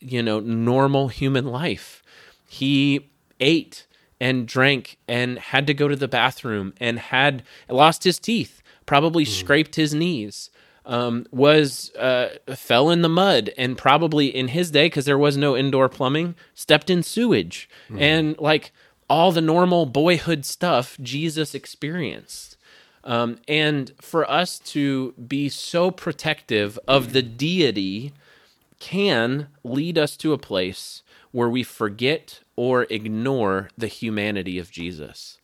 you 0.00 0.22
know 0.22 0.38
normal 0.38 1.08
human 1.08 1.46
life 1.46 2.02
he 2.46 3.08
ate 3.40 3.86
and 4.20 4.46
drank 4.46 4.98
and 5.06 5.38
had 5.38 5.66
to 5.66 5.74
go 5.74 5.88
to 5.88 5.96
the 5.96 6.08
bathroom 6.08 6.74
and 6.80 6.98
had 6.98 7.42
lost 7.68 8.04
his 8.04 8.18
teeth 8.18 8.62
probably 8.86 9.24
mm. 9.24 9.28
scraped 9.28 9.76
his 9.76 9.94
knees 9.94 10.50
um, 10.86 11.26
was 11.30 11.94
uh, 11.96 12.30
fell 12.56 12.88
in 12.88 13.02
the 13.02 13.08
mud 13.08 13.50
and 13.58 13.76
probably 13.76 14.34
in 14.34 14.48
his 14.48 14.70
day 14.70 14.86
because 14.86 15.04
there 15.04 15.18
was 15.18 15.36
no 15.36 15.56
indoor 15.56 15.88
plumbing 15.88 16.34
stepped 16.54 16.88
in 16.88 17.02
sewage 17.02 17.68
mm. 17.90 18.00
and 18.00 18.38
like 18.38 18.72
all 19.08 19.30
the 19.32 19.40
normal 19.40 19.86
boyhood 19.86 20.44
stuff 20.44 20.96
jesus 21.00 21.54
experienced 21.54 22.56
um, 23.04 23.38
and 23.46 23.92
for 24.00 24.28
us 24.30 24.58
to 24.58 25.12
be 25.12 25.48
so 25.48 25.90
protective 25.90 26.78
of 26.88 27.12
the 27.12 27.22
deity 27.22 28.12
can 28.80 29.48
lead 29.64 29.98
us 29.98 30.16
to 30.16 30.32
a 30.32 30.38
place 30.38 31.02
where 31.30 31.48
we 31.48 31.62
forget 31.62 32.40
or 32.58 32.88
ignore 32.90 33.70
the 33.78 33.86
humanity 33.86 34.58
of 34.58 34.68
Jesus. 34.68 35.38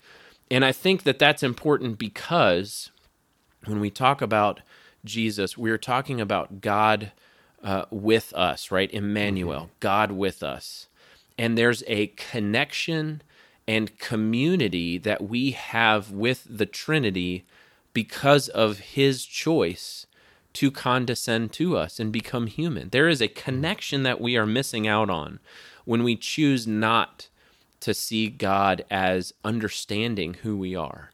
And 0.51 0.65
I 0.65 0.73
think 0.73 1.05
that 1.05 1.21
that's 1.21 1.45
important 1.45 1.97
because 1.97 2.91
when 3.67 3.79
we 3.79 3.89
talk 3.89 4.21
about 4.21 4.63
Jesus, 5.05 5.57
we're 5.57 5.79
talking 5.79 6.21
about 6.21 6.61
God 6.61 7.13
uh, 7.63 7.85
with 7.93 8.33
us, 8.35 8.73
right? 8.73 8.93
Emmanuel, 8.93 9.61
mm-hmm. 9.61 9.79
God 9.79 10.11
with 10.11 10.43
us. 10.43 10.89
And 11.39 11.57
there's 11.57 11.85
a 11.87 12.09
connection 12.09 13.23
and 13.69 13.97
community 14.01 14.99
that 14.99 15.23
we 15.23 15.53
have 15.53 16.11
with 16.11 16.45
the 16.51 16.67
Trinity 16.67 17.47
because 17.93 18.49
of 18.49 18.81
his 18.81 19.25
choice 19.25 20.09
to 20.55 20.73
condescend 20.73 21.53
to 21.53 21.77
us 21.77 22.01
and 22.01 22.13
become 22.13 22.49
human. 22.49 22.89
There 22.89 23.09
is 23.09 23.23
a 23.23 23.29
connection 23.29 24.03
that 24.03 24.21
we 24.21 24.37
are 24.37 24.47
missing 24.47 24.89
out 24.89 25.11
on 25.11 25.39
when 25.85 26.03
we 26.03 26.17
choose 26.17 26.67
not 26.67 27.29
to 27.81 27.95
see 27.95 28.29
God 28.29 28.85
as 28.91 29.35
understanding 29.45 30.35
who 30.43 30.57
we 30.57 30.75
are 30.75 31.11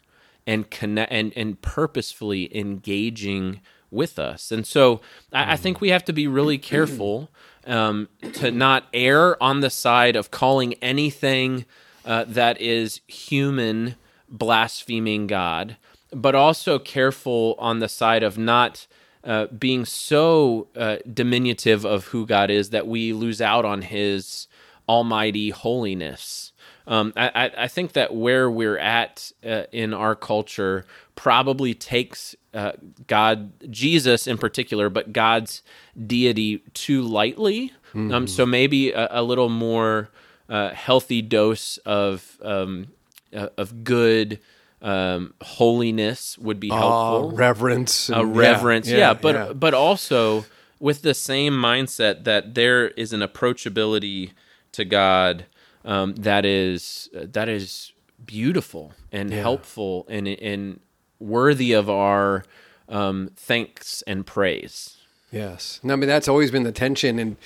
and 0.46 0.70
connect 0.70 1.12
and, 1.12 1.32
and 1.36 1.60
purposefully 1.60 2.56
engaging 2.56 3.60
with 3.90 4.18
us. 4.18 4.52
And 4.52 4.66
so 4.66 5.00
I, 5.32 5.52
I 5.52 5.56
think 5.56 5.80
we 5.80 5.90
have 5.90 6.04
to 6.04 6.12
be 6.12 6.26
really 6.26 6.58
careful 6.58 7.30
um, 7.66 8.08
to 8.34 8.50
not 8.50 8.84
err 8.94 9.40
on 9.42 9.60
the 9.60 9.70
side 9.70 10.16
of 10.16 10.30
calling 10.30 10.74
anything 10.74 11.66
uh, 12.04 12.24
that 12.28 12.60
is 12.60 13.00
human 13.06 13.96
blaspheming 14.28 15.26
God, 15.26 15.76
but 16.12 16.34
also 16.34 16.78
careful 16.78 17.56
on 17.58 17.80
the 17.80 17.88
side 17.88 18.22
of 18.22 18.38
not 18.38 18.86
uh, 19.22 19.46
being 19.46 19.84
so 19.84 20.68
uh, 20.76 20.96
diminutive 21.12 21.84
of 21.84 22.06
who 22.06 22.26
God 22.26 22.50
is 22.50 22.70
that 22.70 22.86
we 22.86 23.12
lose 23.12 23.40
out 23.40 23.64
on 23.64 23.82
His 23.82 24.46
almighty 24.90 25.50
holiness. 25.50 26.52
Um, 26.84 27.12
I, 27.16 27.52
I, 27.56 27.68
think 27.68 27.92
that 27.92 28.12
where 28.12 28.50
we're 28.50 28.78
at 28.78 29.30
uh, 29.46 29.62
in 29.70 29.94
our 29.94 30.16
culture 30.16 30.84
probably 31.14 31.72
takes 31.72 32.34
uh, 32.52 32.72
God, 33.06 33.52
Jesus 33.70 34.26
in 34.26 34.36
particular, 34.36 34.88
but 34.88 35.12
God's 35.12 35.62
deity 36.04 36.64
too 36.74 37.02
lightly. 37.02 37.72
Mm-hmm. 37.90 38.12
Um, 38.12 38.26
so 38.26 38.44
maybe 38.44 38.90
a, 38.90 39.06
a 39.12 39.22
little 39.22 39.48
more 39.48 40.10
uh, 40.48 40.70
healthy 40.70 41.22
dose 41.22 41.76
of 41.86 42.36
um, 42.42 42.88
of 43.32 43.84
good 43.84 44.40
um, 44.82 45.34
holiness 45.40 46.36
would 46.38 46.58
be 46.58 46.70
helpful. 46.70 47.28
Uh, 47.28 47.36
reverence, 47.36 48.10
a 48.10 48.26
reverence, 48.26 48.88
yeah, 48.88 48.96
yeah, 48.96 49.08
yeah 49.08 49.14
but 49.14 49.34
yeah. 49.36 49.52
but 49.52 49.74
also 49.74 50.44
with 50.80 51.02
the 51.02 51.14
same 51.14 51.52
mindset 51.52 52.24
that 52.24 52.54
there 52.54 52.88
is 52.88 53.12
an 53.12 53.20
approachability 53.20 54.32
to 54.72 54.84
God 54.84 55.46
um, 55.84 56.14
that 56.16 56.44
is 56.44 57.08
that 57.12 57.48
is 57.48 57.92
beautiful 58.24 58.92
and 59.10 59.32
helpful 59.32 60.06
and 60.08 60.28
and 60.28 60.80
worthy 61.18 61.72
of 61.72 61.88
our 61.88 62.44
um, 62.88 63.30
thanks 63.36 64.02
and 64.02 64.26
praise. 64.26 64.98
Yes, 65.32 65.80
no, 65.82 65.94
I 65.94 65.96
mean 65.96 66.08
that's 66.08 66.28
always 66.28 66.50
been 66.50 66.64
the 66.64 66.72
tension 66.72 67.18
and 67.18 67.36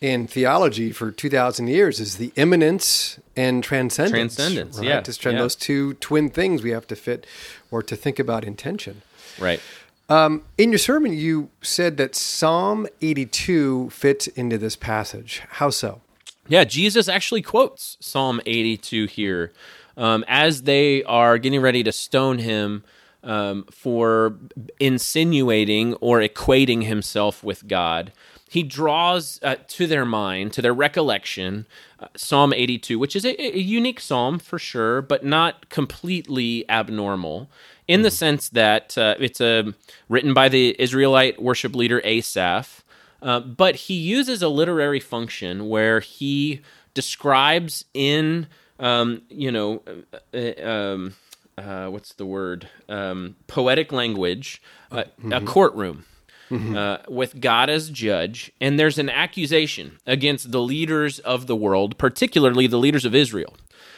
in 0.00 0.26
theology 0.26 0.92
for 0.92 1.10
2,000 1.10 1.68
years 1.68 2.00
is 2.00 2.16
the 2.16 2.32
immanence 2.36 3.20
and 3.36 3.62
transcendence. 3.62 4.34
Transcendence, 4.34 4.78
right? 4.78 4.86
yeah. 4.86 5.00
Just 5.02 5.22
yeah. 5.24 5.32
those 5.32 5.54
two 5.54 5.94
twin 5.94 6.30
things 6.30 6.62
we 6.62 6.70
have 6.70 6.86
to 6.86 6.96
fit 6.96 7.26
or 7.70 7.82
to 7.82 7.94
think 7.96 8.18
about 8.18 8.44
intention. 8.44 9.02
Right. 9.38 9.60
Um, 10.08 10.44
in 10.56 10.72
your 10.72 10.78
sermon, 10.78 11.12
you 11.12 11.50
said 11.60 11.98
that 11.98 12.14
Psalm 12.14 12.86
82 13.02 13.90
fits 13.90 14.26
into 14.26 14.56
this 14.56 14.74
passage. 14.74 15.42
How 15.50 15.70
so? 15.70 16.00
Yeah, 16.48 16.64
Jesus 16.64 17.08
actually 17.08 17.42
quotes 17.42 17.96
Psalm 18.00 18.40
82 18.46 19.06
here 19.06 19.52
um, 19.96 20.24
as 20.26 20.62
they 20.62 21.04
are 21.04 21.38
getting 21.38 21.60
ready 21.60 21.82
to 21.82 21.92
stone 21.92 22.38
him 22.38 22.82
um, 23.22 23.64
for 23.70 24.36
insinuating 24.78 25.94
or 25.94 26.20
equating 26.20 26.84
himself 26.84 27.44
with 27.44 27.68
God 27.68 28.12
he 28.50 28.64
draws 28.64 29.38
uh, 29.44 29.54
to 29.68 29.86
their 29.86 30.04
mind, 30.04 30.52
to 30.54 30.60
their 30.60 30.74
recollection, 30.74 31.66
uh, 32.00 32.08
Psalm 32.16 32.52
82, 32.52 32.98
which 32.98 33.14
is 33.14 33.24
a, 33.24 33.40
a, 33.40 33.60
unique 33.60 34.00
psalm 34.00 34.40
for 34.40 34.58
sure, 34.58 35.00
but 35.00 35.24
not 35.24 35.68
completely 35.68 36.68
abnormal 36.68 37.48
in 37.86 38.02
the 38.02 38.08
mm-hmm. 38.08 38.16
sense 38.16 38.48
that 38.48 38.98
uh, 38.98 39.14
it's 39.20 39.40
a, 39.40 39.68
uh, 39.68 39.72
written 40.08 40.34
by 40.34 40.48
the 40.48 40.74
Israelite 40.80 41.40
worship 41.40 41.76
leader 41.76 42.02
Asaph. 42.02 42.82
Uh, 43.22 43.40
but 43.40 43.74
he 43.76 43.94
uses 43.94 44.42
a 44.42 44.48
literary 44.48 45.00
function 45.00 45.68
where 45.68 46.00
he 46.00 46.60
describes 46.94 47.84
in, 47.94 48.46
um, 48.78 49.22
you 49.28 49.52
know, 49.52 49.82
uh, 50.34 50.66
um, 50.66 51.14
what's 51.92 52.14
the 52.14 52.26
word? 52.26 52.68
Um, 52.88 53.36
poetic 53.46 53.92
language, 53.92 54.62
mm-hmm. 54.90 55.32
a 55.32 55.40
courtroom 55.42 56.04
mm-hmm. 56.50 56.76
uh, 56.76 56.98
with 57.08 57.40
God 57.40 57.70
as 57.70 57.90
judge, 57.90 58.52
and 58.60 58.78
there's 58.78 58.98
an 58.98 59.08
accusation 59.08 59.98
against 60.06 60.52
the 60.52 60.60
leaders 60.60 61.18
of 61.20 61.46
the 61.46 61.56
world, 61.56 61.96
particularly 61.98 62.66
the 62.66 62.78
leaders 62.78 63.04
of 63.04 63.14
Israel. 63.14 63.54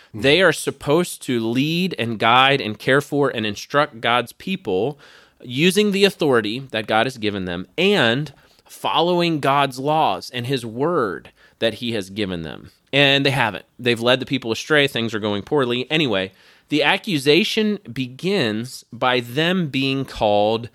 Mm-hmm. 0.09 0.21
They 0.21 0.43
are 0.43 0.53
supposed 0.53 1.23
to 1.23 1.41
lead 1.41 1.95
and 1.99 2.19
guide 2.19 2.61
and 2.61 2.79
care 2.79 3.01
for 3.01 3.31
and 3.31 3.47
instruct 3.47 4.01
God's 4.01 4.33
people 4.33 4.99
using 5.43 5.93
the 5.93 6.05
authority 6.05 6.61
that 6.61 6.87
God 6.87 7.07
has 7.07 7.19
given 7.19 7.47
them 7.47 7.67
and 7.77 8.33
following 8.73 9.39
God's 9.39 9.79
laws 9.79 10.31
and 10.31 10.47
his 10.47 10.65
word 10.65 11.31
that 11.59 11.75
he 11.75 11.93
has 11.93 12.11
given 12.11 12.43
them. 12.43 12.71
And 12.93 13.25
they 13.25 13.31
haven't. 13.31 13.65
They've 13.79 14.01
led 14.01 14.21
the 14.21 14.27
people 14.27 14.51
astray. 14.51 14.89
Things 14.89 15.15
are 15.15 15.21
going 15.21 15.43
poorly. 15.43 15.91
Anyway, 15.91 16.33
the 16.69 16.83
accusation 16.83 17.79
begins 17.91 18.85
by 18.93 19.21
them 19.21 19.69
being 19.69 20.05
called 20.05 20.69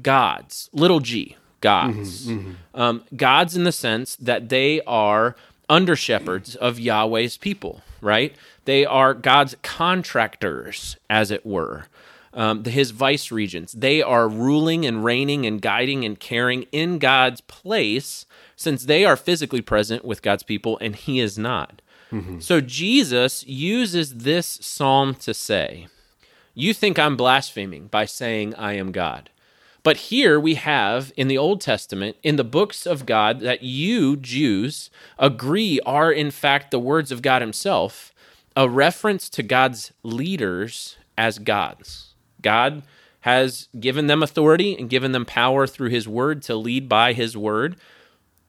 gods, 0.00 0.70
little 0.72 1.00
g, 1.00 1.36
gods. 1.60 2.26
Mm-hmm, 2.26 2.38
mm-hmm. 2.38 2.80
Um, 2.80 3.04
gods 3.16 3.56
in 3.56 3.64
the 3.64 3.72
sense 3.72 4.16
that 4.16 4.48
they 4.48 4.80
are 4.82 5.36
under 5.68 5.96
shepherds 5.96 6.54
of 6.56 6.78
Yahweh's 6.78 7.36
people, 7.36 7.82
right? 8.00 8.34
They 8.64 8.84
are 8.84 9.14
God's 9.14 9.56
contractors, 9.62 10.96
as 11.10 11.30
it 11.30 11.44
were. 11.44 11.86
Um, 12.34 12.64
his 12.64 12.92
vice 12.92 13.30
regents. 13.30 13.74
They 13.74 14.00
are 14.00 14.26
ruling 14.26 14.86
and 14.86 15.04
reigning 15.04 15.44
and 15.44 15.60
guiding 15.60 16.02
and 16.06 16.18
caring 16.18 16.62
in 16.72 16.98
God's 16.98 17.42
place 17.42 18.24
since 18.56 18.84
they 18.84 19.04
are 19.04 19.16
physically 19.16 19.60
present 19.60 20.02
with 20.02 20.22
God's 20.22 20.42
people 20.42 20.78
and 20.80 20.96
he 20.96 21.20
is 21.20 21.36
not. 21.36 21.82
Mm-hmm. 22.10 22.40
So 22.40 22.60
Jesus 22.60 23.46
uses 23.46 24.16
this 24.16 24.46
psalm 24.46 25.14
to 25.16 25.34
say, 25.34 25.88
You 26.54 26.72
think 26.72 26.98
I'm 26.98 27.16
blaspheming 27.16 27.88
by 27.88 28.04
saying 28.04 28.54
I 28.54 28.74
am 28.74 28.92
God. 28.92 29.30
But 29.82 29.96
here 29.96 30.38
we 30.38 30.54
have 30.54 31.12
in 31.16 31.26
the 31.26 31.38
Old 31.38 31.60
Testament, 31.60 32.16
in 32.22 32.36
the 32.36 32.44
books 32.44 32.86
of 32.86 33.04
God, 33.04 33.40
that 33.40 33.62
you, 33.62 34.16
Jews, 34.16 34.90
agree 35.18 35.80
are 35.84 36.12
in 36.12 36.30
fact 36.30 36.70
the 36.70 36.78
words 36.78 37.10
of 37.10 37.22
God 37.22 37.42
Himself, 37.42 38.12
a 38.54 38.68
reference 38.68 39.28
to 39.30 39.42
God's 39.42 39.92
leaders 40.04 40.96
as 41.18 41.38
gods. 41.38 42.11
God 42.42 42.82
has 43.20 43.68
given 43.78 44.08
them 44.08 44.22
authority 44.22 44.76
and 44.76 44.90
given 44.90 45.12
them 45.12 45.24
power 45.24 45.66
through 45.66 45.90
His 45.90 46.08
word 46.08 46.42
to 46.42 46.56
lead 46.56 46.88
by 46.88 47.12
His 47.12 47.36
word. 47.36 47.76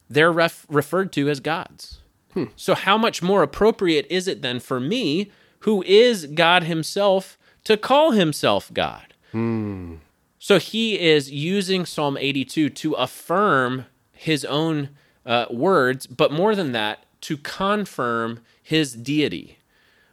They're 0.10 0.32
ref- 0.32 0.66
referred 0.70 1.12
to 1.14 1.30
as 1.30 1.40
gods. 1.40 2.00
Hmm. 2.34 2.46
So, 2.56 2.76
how 2.76 2.98
much 2.98 3.22
more 3.22 3.44
appropriate 3.44 4.08
is 4.10 4.28
it 4.28 4.42
then 4.42 4.60
for 4.60 4.80
me, 4.80 5.32
who 5.60 5.84
is 5.84 6.26
God 6.26 6.64
Himself, 6.64 7.38
to 7.64 7.78
call 7.78 8.12
Himself 8.12 8.72
God? 8.74 9.14
Hmm. 9.32 9.96
So 10.44 10.60
he 10.60 11.00
is 11.00 11.32
using 11.32 11.86
Psalm 11.86 12.18
82 12.18 12.70
to 12.70 12.94
affirm 12.96 13.86
his 14.12 14.44
own 14.44 14.90
uh, 15.26 15.46
words, 15.50 16.06
but 16.06 16.34
more 16.34 16.54
than 16.54 16.74
that, 16.74 17.06
to 17.22 17.38
confirm 17.38 18.42
his 18.62 18.92
deity. 18.92 19.60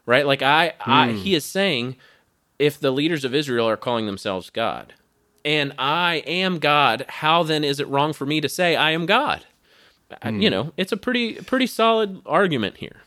Right? 0.06 0.24
Like 0.24 0.40
I, 0.40 0.74
I, 0.86 1.10
hmm. 1.10 1.16
he 1.16 1.34
is 1.34 1.44
saying, 1.44 1.96
if 2.60 2.78
the 2.78 2.90
leaders 2.90 3.24
of 3.24 3.34
Israel 3.34 3.68
are 3.68 3.76
calling 3.76 4.06
themselves 4.06 4.50
God, 4.50 4.94
and 5.44 5.72
I 5.78 6.16
am 6.26 6.58
God, 6.58 7.06
how 7.08 7.42
then 7.42 7.64
is 7.64 7.80
it 7.80 7.88
wrong 7.88 8.12
for 8.12 8.26
me 8.26 8.40
to 8.40 8.48
say 8.48 8.76
I 8.76 8.90
am 8.90 9.06
God? 9.06 9.46
Mm. 10.22 10.42
You 10.42 10.50
know, 10.50 10.72
it's 10.76 10.92
a 10.92 10.96
pretty 10.96 11.34
pretty 11.34 11.66
solid 11.66 12.20
argument 12.26 12.78
here. 12.78 13.02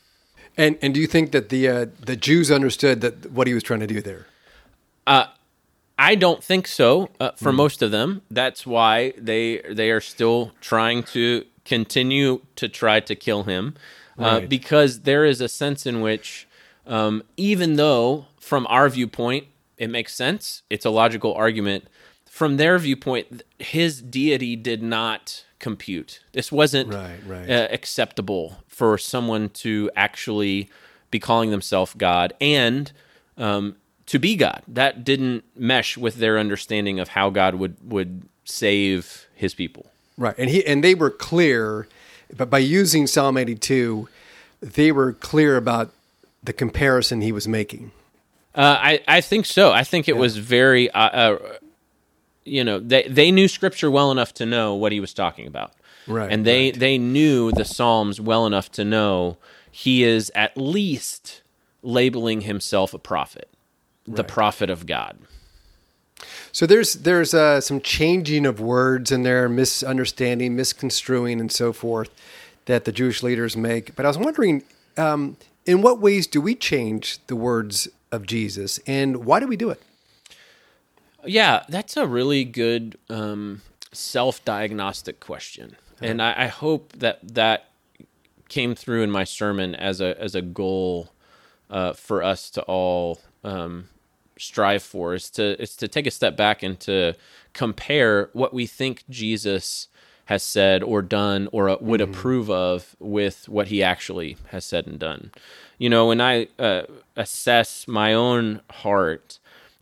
And 0.57 0.77
and 0.81 0.93
do 0.93 1.00
you 1.00 1.07
think 1.07 1.31
that 1.31 1.50
the 1.50 1.67
uh, 1.67 1.86
the 2.00 2.15
Jews 2.15 2.51
understood 2.51 3.01
that 3.01 3.31
what 3.31 3.48
he 3.48 3.53
was 3.53 3.63
trying 3.63 3.81
to 3.81 3.88
do 3.88 4.01
there? 4.01 4.27
Uh, 5.05 5.25
I 5.98 6.15
don't 6.15 6.43
think 6.43 6.67
so 6.67 7.10
uh, 7.19 7.31
for 7.31 7.51
mm. 7.51 7.55
most 7.55 7.81
of 7.81 7.91
them. 7.91 8.22
That's 8.31 8.65
why 8.65 9.13
they 9.17 9.62
they 9.69 9.91
are 9.91 10.01
still 10.01 10.51
trying 10.62 11.03
to 11.03 11.45
continue 11.65 12.41
to 12.55 12.67
try 12.67 13.00
to 13.00 13.15
kill 13.15 13.43
him 13.43 13.75
uh, 14.19 14.24
right. 14.24 14.50
because 14.50 15.01
there 15.01 15.25
is 15.25 15.39
a 15.41 15.48
sense 15.48 15.86
in 15.86 16.01
which 16.01 16.48
um, 16.86 17.24
even 17.38 17.75
though 17.75 18.27
from 18.43 18.67
our 18.69 18.89
viewpoint 18.89 19.47
it 19.77 19.89
makes 19.89 20.13
sense, 20.13 20.62
it's 20.69 20.85
a 20.85 20.89
logical 20.89 21.33
argument. 21.33 21.85
From 22.25 22.57
their 22.57 22.77
viewpoint, 22.79 23.43
his 23.59 24.01
deity 24.01 24.55
did 24.55 24.81
not 24.81 25.45
compute. 25.59 26.21
This 26.31 26.51
wasn't 26.51 26.93
right, 26.93 27.19
right. 27.27 27.50
Uh, 27.50 27.67
acceptable 27.71 28.57
for 28.67 28.97
someone 28.97 29.50
to 29.50 29.89
actually 29.95 30.69
be 31.12 31.19
calling 31.19 31.51
themselves 31.51 31.93
God 31.95 32.34
and 32.39 32.91
um, 33.38 33.75
to 34.08 34.19
be 34.19 34.36
God. 34.36 34.62
That 34.67 35.03
didn't 35.03 35.43
mesh 35.56 35.97
with 35.97 36.15
their 36.15 36.39
understanding 36.39 36.99
of 36.99 37.10
how 37.10 37.29
God 37.29 37.56
would 37.56 37.75
would 37.84 38.23
save 38.45 39.27
his 39.36 39.53
people. 39.53 39.88
Right. 40.17 40.36
And 40.38 40.49
he 40.49 40.65
and 40.65 40.84
they 40.84 40.95
were 40.95 41.12
clear 41.12 41.88
but 42.36 42.49
by 42.49 42.60
using 42.60 43.06
Psalm 43.06 43.38
82 43.38 44.08
they 44.62 44.91
were 44.91 45.13
clear 45.13 45.56
about 45.58 45.91
the 46.41 46.53
comparison 46.53 47.21
he 47.21 47.32
was 47.32 47.47
making. 47.47 47.91
Uh, 48.55 48.77
I 48.79 48.99
I 49.07 49.21
think 49.21 49.45
so. 49.45 49.71
I 49.71 49.83
think 49.83 50.07
it 50.07 50.15
yeah. 50.15 50.21
was 50.21 50.37
very 50.37 50.91
uh, 50.91 50.99
uh, 50.99 51.37
you 52.45 52.63
know, 52.63 52.79
they 52.79 53.03
they 53.03 53.31
knew 53.31 53.47
scripture 53.47 53.89
well 53.89 54.11
enough 54.11 54.33
to 54.35 54.45
know 54.45 54.75
what 54.75 54.91
he 54.91 54.99
was 54.99 55.13
talking 55.13 55.47
about. 55.47 55.73
Right. 56.07 56.31
And 56.31 56.45
they 56.45 56.71
right. 56.71 56.79
they 56.79 56.97
knew 56.97 57.51
the 57.51 57.65
Psalms 57.65 58.19
well 58.19 58.45
enough 58.45 58.71
to 58.73 58.83
know 58.83 59.37
he 59.71 60.03
is 60.03 60.31
at 60.35 60.57
least 60.57 61.41
labeling 61.81 62.41
himself 62.41 62.93
a 62.93 62.99
prophet 62.99 63.49
the 64.05 64.23
prophet 64.23 64.69
of 64.69 64.85
God. 64.85 65.17
So 66.51 66.65
there's 66.65 66.93
there's 66.93 67.33
uh, 67.33 67.61
some 67.61 67.81
changing 67.81 68.45
of 68.45 68.59
words 68.59 69.11
in 69.11 69.23
there, 69.23 69.49
misunderstanding, 69.49 70.55
misconstruing, 70.55 71.39
and 71.39 71.51
so 71.51 71.73
forth 71.73 72.09
that 72.65 72.85
the 72.85 72.91
Jewish 72.91 73.23
leaders 73.23 73.57
make. 73.57 73.95
But 73.95 74.05
I 74.05 74.09
was 74.09 74.17
wondering, 74.17 74.63
um, 74.97 75.37
in 75.65 75.81
what 75.81 75.99
ways 75.99 76.27
do 76.27 76.39
we 76.39 76.55
change 76.55 77.19
the 77.27 77.35
words 77.35 77.87
of 78.13 78.26
Jesus, 78.26 78.80
and 78.86 79.26
why 79.26 79.39
do 79.39 79.47
we 79.47 79.58
do 79.58 79.69
it? 79.69 79.82
Yeah, 81.26 81.63
that's 81.67 81.97
a 81.97 82.06
really 82.06 82.45
good 82.45 82.97
um, 83.10 83.62
self-diagnostic 83.91 85.19
question, 85.19 85.76
and 86.02 86.21
I, 86.21 86.43
I 86.43 86.47
hope 86.47 86.93
that 86.93 87.19
that 87.34 87.69
came 88.49 88.76
through 88.76 89.02
in 89.02 89.10
my 89.10 89.23
sermon 89.23 89.73
as 89.73 89.99
a 89.99 90.19
as 90.21 90.36
a 90.36 90.41
goal 90.41 91.10
uh, 91.69 91.93
for 91.93 92.21
us 92.21 92.49
to 92.52 92.62
all 92.63 93.19
um, 93.43 93.89
strive 94.38 94.84
for 94.84 95.13
is 95.13 95.30
to 95.32 95.60
is 95.62 95.76
to 95.78 95.88
take 95.88 96.06
a 96.06 96.12
step 96.12 96.38
back 96.38 96.62
and 96.62 96.80
to 96.82 97.13
compare 97.54 98.30
what 98.34 98.54
we 98.54 98.67
think 98.67 99.04
Jesus 99.10 99.88
has 100.25 100.43
said 100.43 100.83
or 100.83 101.01
done 101.01 101.49
or 101.51 101.69
uh, 101.69 101.77
would 101.81 101.99
mm-hmm. 101.99 102.12
approve 102.12 102.49
of 102.49 102.95
with 102.99 103.49
what 103.49 103.67
he 103.67 103.83
actually 103.83 104.38
has 104.49 104.65
said 104.65 104.88
and 104.88 104.99
done. 104.99 105.31
You 105.77 105.89
know, 105.89 106.07
when 106.07 106.21
I 106.21 106.47
uh, 106.57 106.83
assess 107.15 107.88
my 107.88 108.13
own 108.13 108.62
heart, 108.69 109.39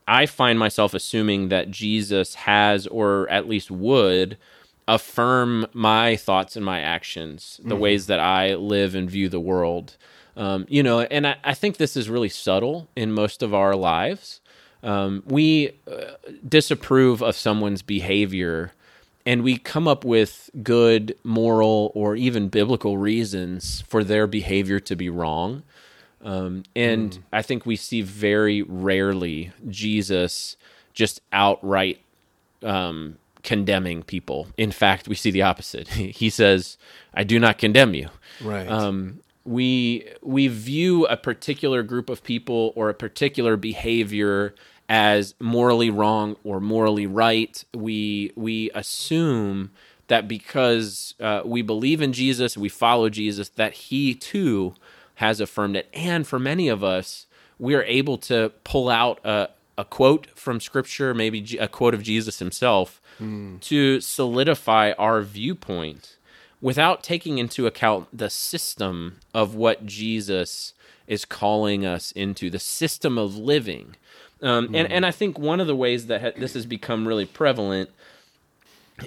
I 0.07 0.25
find 0.25 0.57
myself 0.57 0.93
assuming 0.93 1.49
that 1.49 1.69
Jesus 1.69 2.35
has 2.35 2.87
or 2.87 3.29
at 3.29 3.47
least 3.47 3.69
would 3.69 4.37
affirm 4.87 5.67
my 5.73 6.15
thoughts 6.15 6.55
and 6.55 6.65
my 6.65 6.81
actions, 6.81 7.61
the 7.63 7.75
mm-hmm. 7.75 7.81
ways 7.81 8.07
that 8.07 8.19
I 8.19 8.55
live 8.55 8.95
and 8.95 9.09
view 9.09 9.29
the 9.29 9.39
world. 9.39 9.95
Um, 10.35 10.65
you 10.67 10.81
know, 10.81 11.01
and 11.01 11.27
I, 11.27 11.35
I, 11.43 11.53
think 11.53 11.77
this 11.77 11.95
is 11.95 12.09
really 12.09 12.29
subtle 12.29 12.89
in 12.95 13.11
most 13.11 13.43
of 13.43 13.53
our 13.53 13.75
lives. 13.75 14.39
Um, 14.81 15.23
we 15.25 15.77
uh, 15.91 16.13
disapprove 16.47 17.21
of 17.21 17.35
someone's 17.35 17.81
behavior 17.81 18.71
and 19.25 19.43
we 19.43 19.57
come 19.57 19.87
up 19.87 20.03
with 20.03 20.49
good 20.63 21.15
moral 21.23 21.91
or 21.93 22.15
even 22.15 22.49
biblical 22.49 22.97
reasons 22.97 23.81
for 23.87 24.03
their 24.03 24.27
behavior 24.27 24.79
to 24.79 24.95
be 24.95 25.09
wrong. 25.09 25.63
Um, 26.23 26.63
and 26.75 27.11
mm. 27.11 27.19
I 27.33 27.41
think 27.41 27.65
we 27.65 27.75
see 27.75 28.01
very 28.01 28.61
rarely 28.61 29.51
Jesus 29.69 30.55
just 30.93 31.21
outright 31.31 31.99
um, 32.63 33.17
condemning 33.43 34.03
people. 34.03 34.47
In 34.57 34.71
fact, 34.71 35.07
we 35.07 35.15
see 35.15 35.31
the 35.31 35.41
opposite. 35.41 35.87
he 35.89 36.29
says, 36.29 36.77
"I 37.13 37.23
do 37.23 37.39
not 37.39 37.57
condemn 37.57 37.93
you." 37.93 38.09
Right. 38.41 38.67
Um, 38.67 39.21
we 39.43 40.07
we 40.21 40.47
view 40.47 41.05
a 41.07 41.17
particular 41.17 41.81
group 41.83 42.09
of 42.09 42.23
people 42.23 42.73
or 42.75 42.89
a 42.89 42.93
particular 42.93 43.57
behavior 43.57 44.53
as 44.91 45.33
morally 45.39 45.89
wrong 45.89 46.35
or 46.43 46.59
morally 46.59 47.07
right. 47.07 47.63
We 47.73 48.33
we 48.35 48.69
assume 48.75 49.71
that 50.07 50.27
because 50.27 51.15
uh, 51.21 51.43
we 51.45 51.61
believe 51.61 52.01
in 52.01 52.11
Jesus, 52.11 52.57
we 52.57 52.67
follow 52.67 53.07
Jesus, 53.07 53.47
that 53.47 53.73
He 53.73 54.13
too 54.13 54.75
has 55.15 55.39
affirmed 55.39 55.77
it. 55.77 55.87
And 55.93 56.27
for 56.27 56.37
many 56.37 56.67
of 56.67 56.83
us, 56.83 57.25
we 57.57 57.73
are 57.73 57.83
able 57.83 58.17
to 58.17 58.51
pull 58.65 58.89
out 58.89 59.21
a, 59.23 59.47
a 59.77 59.85
quote 59.85 60.27
from 60.35 60.59
Scripture, 60.59 61.13
maybe 61.13 61.57
a 61.57 61.69
quote 61.69 61.93
of 61.93 62.03
Jesus 62.03 62.39
Himself, 62.39 63.01
mm. 63.17 63.61
to 63.61 64.01
solidify 64.01 64.91
our 64.97 65.21
viewpoint 65.21 66.17
without 66.59 67.01
taking 67.01 67.37
into 67.37 67.65
account 67.65 68.09
the 68.11 68.29
system 68.29 69.19
of 69.33 69.55
what 69.55 69.85
Jesus 69.85 70.73
is 71.07 71.25
calling 71.25 71.85
us 71.85 72.11
into, 72.11 72.49
the 72.49 72.59
system 72.59 73.17
of 73.17 73.35
living. 73.35 73.95
Um, 74.41 74.69
mm. 74.69 74.77
and, 74.77 74.87
hmm. 74.87 74.93
and 74.93 75.05
I 75.05 75.11
think 75.11 75.37
one 75.37 75.59
of 75.59 75.67
the 75.67 75.75
ways 75.75 76.07
that 76.07 76.21
ha- 76.21 76.31
this 76.37 76.53
has 76.53 76.65
become 76.65 77.07
really 77.07 77.25
prevalent 77.25 77.89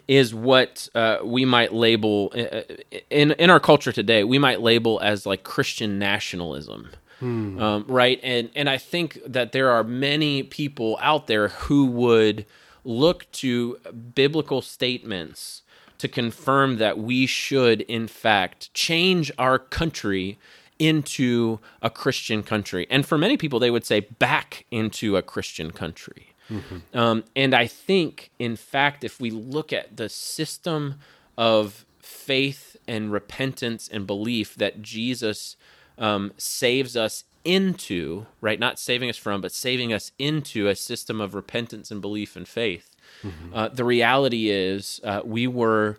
is 0.08 0.34
what 0.34 0.88
uh, 0.94 1.18
we 1.24 1.44
might 1.44 1.72
label 1.72 2.32
uh, 2.34 2.40
uh, 2.40 2.62
in 3.10 3.32
in 3.32 3.50
our 3.50 3.60
culture 3.60 3.92
today. 3.92 4.24
We 4.24 4.38
might 4.38 4.60
label 4.60 5.00
as 5.00 5.26
like 5.26 5.44
Christian 5.44 5.98
nationalism, 5.98 6.90
hmm. 7.20 7.60
um, 7.60 7.84
right? 7.88 8.20
And 8.22 8.50
and 8.56 8.68
I 8.68 8.78
think 8.78 9.20
that 9.26 9.52
there 9.52 9.70
are 9.70 9.84
many 9.84 10.42
people 10.42 10.98
out 11.00 11.26
there 11.26 11.48
who 11.48 11.86
would 11.86 12.46
look 12.84 13.30
to 13.32 13.78
biblical 14.14 14.60
statements 14.62 15.62
to 15.98 16.08
confirm 16.08 16.76
that 16.78 16.98
we 16.98 17.24
should, 17.24 17.80
in 17.82 18.06
fact, 18.06 18.72
change 18.74 19.32
our 19.38 19.58
country 19.58 20.38
into 20.78 21.60
a 21.82 21.90
Christian 21.90 22.42
country. 22.42 22.86
And 22.90 23.06
for 23.06 23.16
many 23.16 23.36
people, 23.36 23.58
they 23.58 23.70
would 23.70 23.84
say 23.84 24.00
back 24.00 24.66
into 24.70 25.16
a 25.16 25.22
Christian 25.22 25.70
country. 25.70 26.34
Mm-hmm. 26.50 26.98
Um, 26.98 27.24
and 27.34 27.54
I 27.54 27.66
think, 27.66 28.30
in 28.38 28.56
fact, 28.56 29.04
if 29.04 29.20
we 29.20 29.30
look 29.30 29.72
at 29.72 29.96
the 29.96 30.08
system 30.08 30.96
of 31.38 31.84
faith 32.00 32.76
and 32.86 33.12
repentance 33.12 33.88
and 33.88 34.06
belief 34.06 34.54
that 34.56 34.82
Jesus 34.82 35.56
um, 35.96 36.32
saves 36.36 36.96
us 36.96 37.24
into, 37.44 38.26
right? 38.40 38.58
Not 38.58 38.78
saving 38.78 39.10
us 39.10 39.16
from, 39.16 39.40
but 39.40 39.52
saving 39.52 39.92
us 39.92 40.12
into 40.18 40.68
a 40.68 40.74
system 40.74 41.20
of 41.20 41.34
repentance 41.34 41.90
and 41.90 42.00
belief 42.00 42.36
and 42.36 42.48
faith. 42.48 42.96
Mm-hmm. 43.22 43.54
Uh, 43.54 43.68
the 43.68 43.84
reality 43.84 44.50
is, 44.50 45.00
uh, 45.04 45.20
we 45.24 45.46
were 45.46 45.98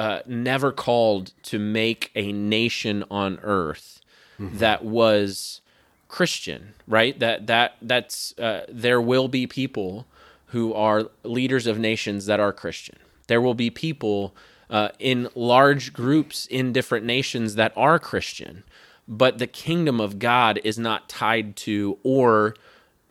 uh, 0.00 0.22
never 0.24 0.72
called 0.72 1.34
to 1.42 1.58
make 1.58 2.10
a 2.14 2.32
nation 2.32 3.04
on 3.10 3.38
earth 3.42 4.00
mm-hmm. 4.40 4.56
that 4.56 4.82
was 4.82 5.60
Christian, 6.08 6.72
right? 6.88 7.18
That 7.18 7.48
that 7.48 7.76
that's 7.82 8.36
uh, 8.38 8.64
there 8.66 8.98
will 8.98 9.28
be 9.28 9.46
people 9.46 10.06
who 10.46 10.72
are 10.72 11.10
leaders 11.22 11.66
of 11.66 11.78
nations 11.78 12.24
that 12.24 12.40
are 12.40 12.50
Christian. 12.50 12.96
There 13.26 13.42
will 13.42 13.52
be 13.52 13.68
people 13.68 14.34
uh, 14.70 14.88
in 14.98 15.28
large 15.34 15.92
groups 15.92 16.46
in 16.46 16.72
different 16.72 17.04
nations 17.04 17.56
that 17.56 17.74
are 17.76 17.98
Christian, 17.98 18.64
but 19.06 19.36
the 19.36 19.46
kingdom 19.46 20.00
of 20.00 20.18
God 20.18 20.58
is 20.64 20.78
not 20.78 21.10
tied 21.10 21.56
to 21.56 21.98
or 22.02 22.54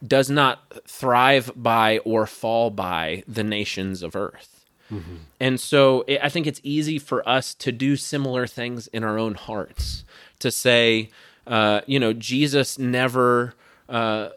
does 0.05 0.31
not 0.31 0.81
thrive 0.87 1.51
by 1.55 1.99
or 1.99 2.25
fall 2.25 2.71
by 2.71 3.23
the 3.27 3.43
nations 3.43 4.01
of 4.01 4.15
earth. 4.15 4.58
Mm-hmm. 4.91 5.15
And 5.39 5.59
so 5.59 6.03
it, 6.07 6.19
I 6.23 6.29
think 6.29 6.47
it's 6.47 6.61
easy 6.63 6.99
for 6.99 7.27
us 7.27 7.53
to 7.55 7.71
do 7.71 7.95
similar 7.95 8.47
things 8.47 8.87
in 8.87 9.03
our 9.03 9.17
own 9.17 9.35
hearts 9.35 10.03
to 10.39 10.51
say, 10.51 11.09
uh, 11.45 11.81
you 11.85 11.99
know, 11.99 12.13
Jesus 12.13 12.79
never 12.79 13.53
uh, 13.87 14.29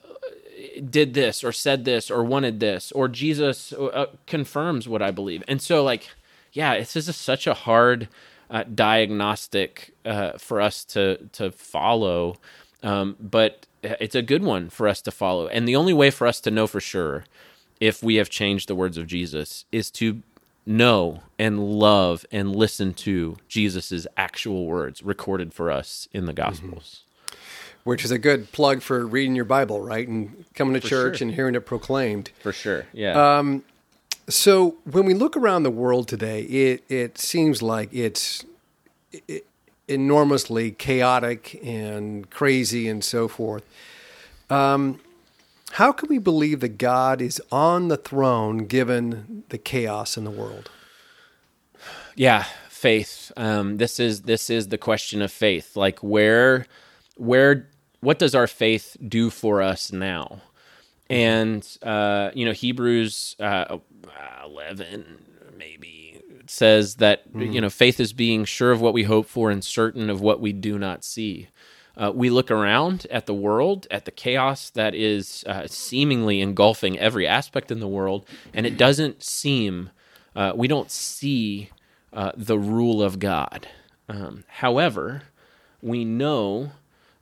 did 0.88 1.14
this 1.14 1.44
or 1.44 1.52
said 1.52 1.84
this 1.84 2.10
or 2.10 2.24
wanted 2.24 2.60
this, 2.60 2.92
or 2.92 3.08
Jesus 3.08 3.72
uh, 3.72 4.06
confirms 4.26 4.88
what 4.88 5.02
I 5.02 5.10
believe. 5.10 5.42
And 5.48 5.60
so, 5.60 5.82
like, 5.82 6.08
yeah, 6.52 6.78
this 6.78 6.96
is 6.96 7.14
such 7.16 7.46
a 7.46 7.54
hard 7.54 8.08
uh, 8.50 8.64
diagnostic 8.64 9.94
uh, 10.04 10.32
for 10.38 10.60
us 10.60 10.84
to 10.84 11.28
to 11.32 11.50
follow, 11.50 12.36
um, 12.82 13.16
but 13.18 13.66
it's 13.82 14.14
a 14.14 14.22
good 14.22 14.42
one 14.42 14.70
for 14.70 14.86
us 14.86 15.02
to 15.02 15.10
follow. 15.10 15.48
And 15.48 15.66
the 15.66 15.76
only 15.76 15.92
way 15.92 16.10
for 16.10 16.26
us 16.26 16.40
to 16.42 16.50
know 16.50 16.66
for 16.66 16.80
sure 16.80 17.24
if 17.80 18.02
we 18.02 18.16
have 18.16 18.30
changed 18.30 18.68
the 18.68 18.74
words 18.74 18.96
of 18.96 19.06
Jesus 19.06 19.64
is 19.72 19.90
to 19.92 20.22
know 20.64 21.22
and 21.38 21.60
love 21.60 22.24
and 22.30 22.54
listen 22.54 22.94
to 22.94 23.36
Jesus's 23.48 24.06
actual 24.16 24.66
words 24.66 25.02
recorded 25.02 25.52
for 25.52 25.70
us 25.70 26.08
in 26.12 26.26
the 26.26 26.32
Gospels. 26.32 27.02
Mm-hmm. 27.02 27.38
Which 27.84 28.04
is 28.04 28.12
a 28.12 28.18
good 28.18 28.52
plug 28.52 28.80
for 28.80 29.04
reading 29.04 29.34
your 29.34 29.44
Bible, 29.44 29.80
right? 29.80 30.06
And 30.06 30.44
coming 30.54 30.74
to 30.74 30.80
for 30.80 30.86
church 30.86 31.18
sure. 31.18 31.26
and 31.26 31.34
hearing 31.34 31.56
it 31.56 31.66
proclaimed. 31.66 32.30
For 32.38 32.52
sure, 32.52 32.86
yeah. 32.92 33.38
Um, 33.38 33.64
so 34.28 34.76
when 34.84 35.04
we 35.04 35.14
look 35.14 35.36
around 35.36 35.64
the 35.64 35.70
world 35.70 36.06
today, 36.06 36.42
it 36.42 36.84
it 36.88 37.18
seems 37.18 37.60
like 37.60 37.92
it's 37.92 38.44
it, 39.26 39.46
enormously 39.88 40.70
chaotic 40.70 41.60
and 41.64 42.30
crazy 42.30 42.88
and 42.88 43.02
so 43.02 43.26
forth. 43.26 43.64
Um, 44.48 45.00
how 45.72 45.90
can 45.90 46.10
we 46.10 46.18
believe 46.18 46.60
that 46.60 46.76
God 46.76 47.22
is 47.22 47.40
on 47.50 47.88
the 47.88 47.96
throne 47.96 48.66
given 48.66 49.44
the 49.48 49.56
chaos 49.56 50.18
in 50.18 50.24
the 50.24 50.30
world? 50.30 50.70
Yeah, 52.14 52.44
faith. 52.68 53.32
Um, 53.38 53.78
this 53.78 53.98
is 53.98 54.22
this 54.22 54.50
is 54.50 54.68
the 54.68 54.76
question 54.76 55.22
of 55.22 55.32
faith. 55.32 55.74
Like 55.74 55.98
where 56.00 56.66
where 57.16 57.70
what 58.00 58.18
does 58.18 58.34
our 58.34 58.46
faith 58.46 58.98
do 59.06 59.30
for 59.30 59.62
us 59.62 59.90
now? 59.92 60.42
And 61.08 61.66
uh, 61.82 62.32
you 62.34 62.44
know, 62.44 62.52
Hebrews 62.52 63.36
uh, 63.40 63.78
eleven 64.44 65.24
maybe 65.56 66.20
says 66.46 66.96
that 66.96 67.32
mm. 67.32 67.50
you 67.50 67.62
know 67.62 67.70
faith 67.70 67.98
is 67.98 68.12
being 68.12 68.44
sure 68.44 68.72
of 68.72 68.82
what 68.82 68.92
we 68.92 69.04
hope 69.04 69.26
for 69.26 69.50
and 69.50 69.64
certain 69.64 70.10
of 70.10 70.20
what 70.20 70.38
we 70.38 70.52
do 70.52 70.78
not 70.78 71.02
see. 71.02 71.48
Uh, 71.96 72.10
we 72.14 72.30
look 72.30 72.50
around 72.50 73.06
at 73.10 73.26
the 73.26 73.34
world, 73.34 73.86
at 73.90 74.04
the 74.04 74.10
chaos 74.10 74.70
that 74.70 74.94
is 74.94 75.44
uh, 75.46 75.66
seemingly 75.66 76.40
engulfing 76.40 76.98
every 76.98 77.26
aspect 77.26 77.70
in 77.70 77.80
the 77.80 77.88
world, 77.88 78.24
and 78.54 78.66
it 78.66 78.78
doesn't 78.78 79.22
seem, 79.22 79.90
uh, 80.34 80.52
we 80.54 80.66
don't 80.66 80.90
see 80.90 81.70
uh, 82.12 82.32
the 82.36 82.58
rule 82.58 83.02
of 83.02 83.18
God. 83.18 83.68
Um, 84.08 84.44
however, 84.48 85.22
we 85.82 86.04
know 86.04 86.72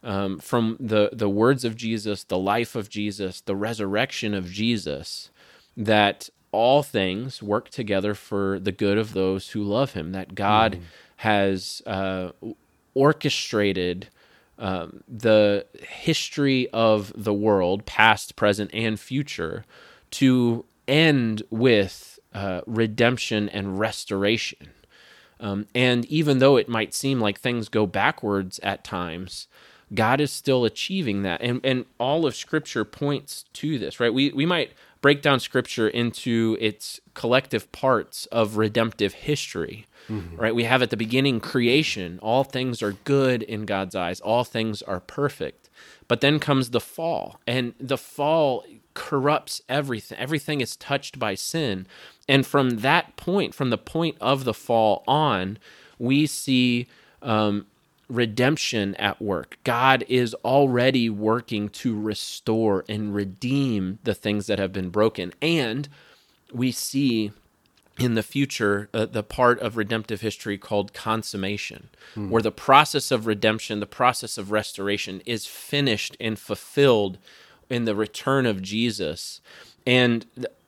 um, 0.02 0.38
from 0.38 0.76
the, 0.80 1.11
the 1.12 1.28
words 1.28 1.64
of 1.64 1.76
Jesus, 1.76 2.24
the 2.24 2.38
life 2.38 2.74
of 2.74 2.88
Jesus, 2.88 3.40
the 3.40 3.56
resurrection 3.56 4.35
of 4.35 4.50
Jesus, 4.50 5.30
that 5.76 6.28
all 6.52 6.83
things 6.83 7.42
work 7.42 7.70
together 7.70 8.14
for 8.14 8.59
the 8.59 8.72
good 8.72 8.98
of 8.98 9.12
those 9.12 9.50
who 9.50 9.62
love 9.62 9.92
him, 9.92 10.12
that 10.12 10.35
God 10.35 10.76
mm. 10.76 10.80
has 11.16 11.83
uh, 11.87 12.30
orchestrated 12.94 14.09
um, 14.61 15.03
the 15.09 15.66
history 15.83 16.68
of 16.70 17.12
the 17.16 17.35
world, 17.35 17.87
past, 17.87 18.37
present, 18.37 18.70
and 18.73 19.01
future, 19.01 19.64
to 20.12 20.64
end 20.87 21.42
with 21.51 22.18
uh, 22.35 22.61
redemption 22.66 23.49
and 23.49 23.81
restoration. 23.81 24.70
Um, 25.40 25.66
and 25.75 26.05
even 26.07 26.38
though 26.38 26.57
it 26.57 26.68
might 26.68 26.92
seem 26.92 27.20
like 27.20 27.40
things 27.40 27.68
go 27.70 27.87
backwards 27.87 28.61
at 28.62 28.85
times, 28.85 29.49
God 29.94 30.20
is 30.20 30.31
still 30.31 30.64
achieving 30.64 31.23
that. 31.23 31.40
And, 31.40 31.61
and 31.64 31.87
all 31.99 32.27
of 32.27 32.37
Scripture 32.37 32.85
points 32.85 33.46
to 33.55 33.79
this, 33.79 33.99
right? 33.99 34.12
We, 34.12 34.31
we 34.31 34.46
might 34.46 34.73
break 35.01 35.23
down 35.23 35.41
Scripture 35.41 35.89
into 35.89 36.57
its 36.61 37.01
collective 37.15 37.71
parts 37.73 38.27
of 38.27 38.57
redemptive 38.57 39.15
history, 39.15 39.87
mm-hmm. 40.09 40.37
right? 40.37 40.55
We 40.55 40.65
have 40.65 40.83
at 40.83 40.91
the 40.91 40.97
beginning 40.97 41.41
creation. 41.41 42.19
All 42.23 42.45
things 42.45 42.83
are 42.83 42.93
good 42.93 43.43
in 43.43 43.65
God's 43.65 43.95
eyes, 43.95 44.21
all 44.21 44.45
things 44.45 44.83
are 44.83 45.01
perfect. 45.01 45.69
But 46.09 46.21
then 46.21 46.41
comes 46.41 46.71
the 46.71 46.81
fall, 46.81 47.41
and 47.47 47.75
the 47.79 47.97
fall 47.97 48.65
corrupts 48.95 49.63
everything. 49.69 50.19
Everything 50.19 50.61
is 50.61 50.77
touched 50.77 51.19
by 51.19 51.35
sin. 51.35 51.87
And 52.29 52.47
from 52.47 52.79
that 52.79 53.17
point, 53.17 53.55
from 53.55 53.71
the 53.71 53.79
point 53.79 54.17
of 54.21 54.45
the 54.45 54.55
fall 54.55 55.05
on, 55.07 55.59
we 55.99 56.27
see 56.27 56.89
um, 57.23 57.67
redemption 58.11 58.94
at 58.96 59.23
work. 59.23 59.57
God 59.64 60.05
is 60.09 60.35
already 60.44 61.09
working 61.09 61.68
to 61.70 61.99
restore 61.99 62.85
and 62.88 63.14
redeem 63.14 64.01
the 64.03 64.14
things 64.14 64.46
that 64.49 64.59
have 64.59 64.73
been 64.73 64.90
broken. 64.90 65.33
And 65.40 65.88
we 66.53 66.73
see 66.73 67.33
in 67.99 68.14
the 68.14 68.23
future 68.23 68.88
uh, 68.92 69.07
the 69.07 69.23
part 69.23 69.61
of 69.61 69.77
redemptive 69.77 70.23
history 70.23 70.59
called 70.59 70.92
consummation, 70.92 71.90
mm. 72.16 72.31
where 72.31 72.42
the 72.42 72.51
process 72.51 73.11
of 73.11 73.27
redemption, 73.27 73.79
the 73.79 73.87
process 73.87 74.38
of 74.38 74.51
restoration 74.51 75.23
is 75.27 75.46
finished 75.46 76.16
and 76.18 76.38
fulfilled 76.38 77.18
in 77.68 77.85
the 77.85 77.94
return 77.94 78.46
of 78.46 78.62
Jesus. 78.62 79.40
And 79.87 80.27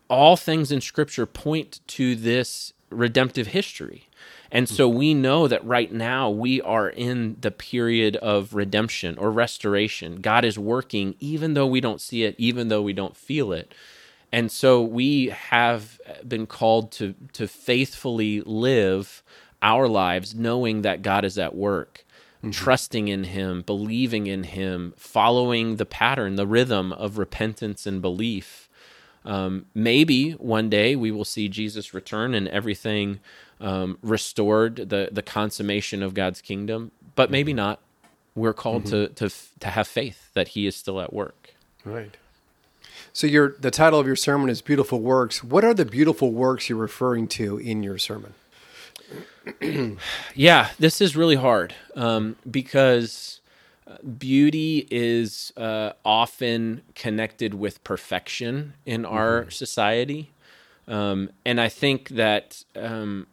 all 0.09 0.37
things 0.37 0.71
in 0.71 0.81
Scripture 0.81 1.27
point 1.27 1.81
to 1.89 2.15
this 2.15 2.73
redemptive 2.91 3.49
history. 3.49 4.09
And 4.55 4.69
so 4.69 4.87
we 4.87 5.15
know 5.15 5.49
that 5.49 5.65
right 5.65 5.91
now 5.91 6.29
we 6.29 6.61
are 6.61 6.91
in 6.91 7.39
the 7.41 7.51
period 7.51 8.17
of 8.17 8.53
redemption 8.53 9.17
or 9.17 9.31
restoration. 9.31 10.21
God 10.21 10.45
is 10.45 10.59
working 10.59 11.15
even 11.21 11.55
though 11.55 11.67
we 11.67 11.81
don't 11.81 12.03
see 12.03 12.25
it, 12.25 12.35
even 12.37 12.69
though 12.69 12.83
we 12.83 12.93
don't 12.93 13.17
feel 13.17 13.53
it. 13.53 13.75
And 14.31 14.53
so 14.53 14.83
we 14.83 15.29
have 15.29 15.99
been 16.29 16.47
called 16.47 16.93
to 16.93 17.15
to 17.33 17.49
faithfully 17.49 18.43
live 18.43 19.23
our 19.63 19.89
lives 19.89 20.35
knowing 20.35 20.83
that 20.83 21.01
God 21.01 21.25
is 21.25 21.39
at 21.39 21.55
work. 21.55 22.05
Mm-hmm. 22.39 22.51
Trusting 22.51 23.09
in 23.09 23.25
Him, 23.25 23.63
believing 23.63 24.27
in 24.27 24.43
Him, 24.43 24.93
following 24.99 25.77
the 25.77 25.87
pattern, 25.87 26.37
the 26.37 26.47
rhythm 26.47 26.93
of 26.93 27.17
repentance 27.17 27.87
and 27.87 28.03
belief. 28.03 28.69
Um, 29.25 29.67
maybe 29.75 30.33
one 30.33 30.69
day 30.69 30.97
we 30.97 31.13
will 31.13 31.25
see 31.25 31.49
Jesus 31.49 31.95
return 31.95 32.35
and 32.35 32.49
everything 32.49 33.21
um, 33.63 33.97
restored 34.03 34.77
the 34.77 35.09
the 35.11 35.23
consummation 35.23 36.03
of 36.03 36.13
God's 36.13 36.43
kingdom, 36.43 36.91
but 37.15 37.31
maybe 37.31 37.53
mm-hmm. 37.53 37.59
not. 37.59 37.81
We're 38.35 38.55
called 38.55 38.85
mm-hmm. 38.85 39.15
to 39.15 39.29
to 39.29 39.37
to 39.61 39.69
have 39.69 39.89
faith 39.89 40.31
that 40.35 40.49
He 40.49 40.67
is 40.67 40.77
still 40.77 41.01
at 41.01 41.13
work. 41.13 41.55
Right. 41.85 42.17
So 43.13 43.27
your 43.27 43.55
the 43.61 43.71
title 43.71 44.01
of 44.01 44.07
your 44.07 44.17
sermon 44.17 44.51
is 44.51 44.61
"Beautiful 44.61 45.01
Works." 45.01 45.45
What 45.45 45.65
are 45.65 45.75
the 45.75 45.85
beautiful 45.85 46.33
works 46.33 46.69
you're 46.69 46.79
referring 46.79 47.29
to 47.29 47.59
in 47.59 47.83
your 47.83 47.99
sermon? 47.99 48.35
yeah, 50.35 50.71
this 50.79 51.01
is 51.01 51.17
really 51.17 51.37
hard 51.37 51.75
um, 51.95 52.37
because 52.51 53.41
uh, 53.87 53.97
beauty 54.03 54.89
is 54.91 55.53
uh, 55.57 55.93
often 56.05 56.83
connected 56.95 57.55
with 57.55 57.83
perfection 57.85 58.75
in 58.87 59.05
our 59.05 59.43
mm-hmm. 59.43 59.51
society. 59.51 60.31
Um, 60.89 61.31
and 61.45 61.61
I 61.61 61.69
think 61.69 62.09
that 62.11 62.65
um, 62.75 63.27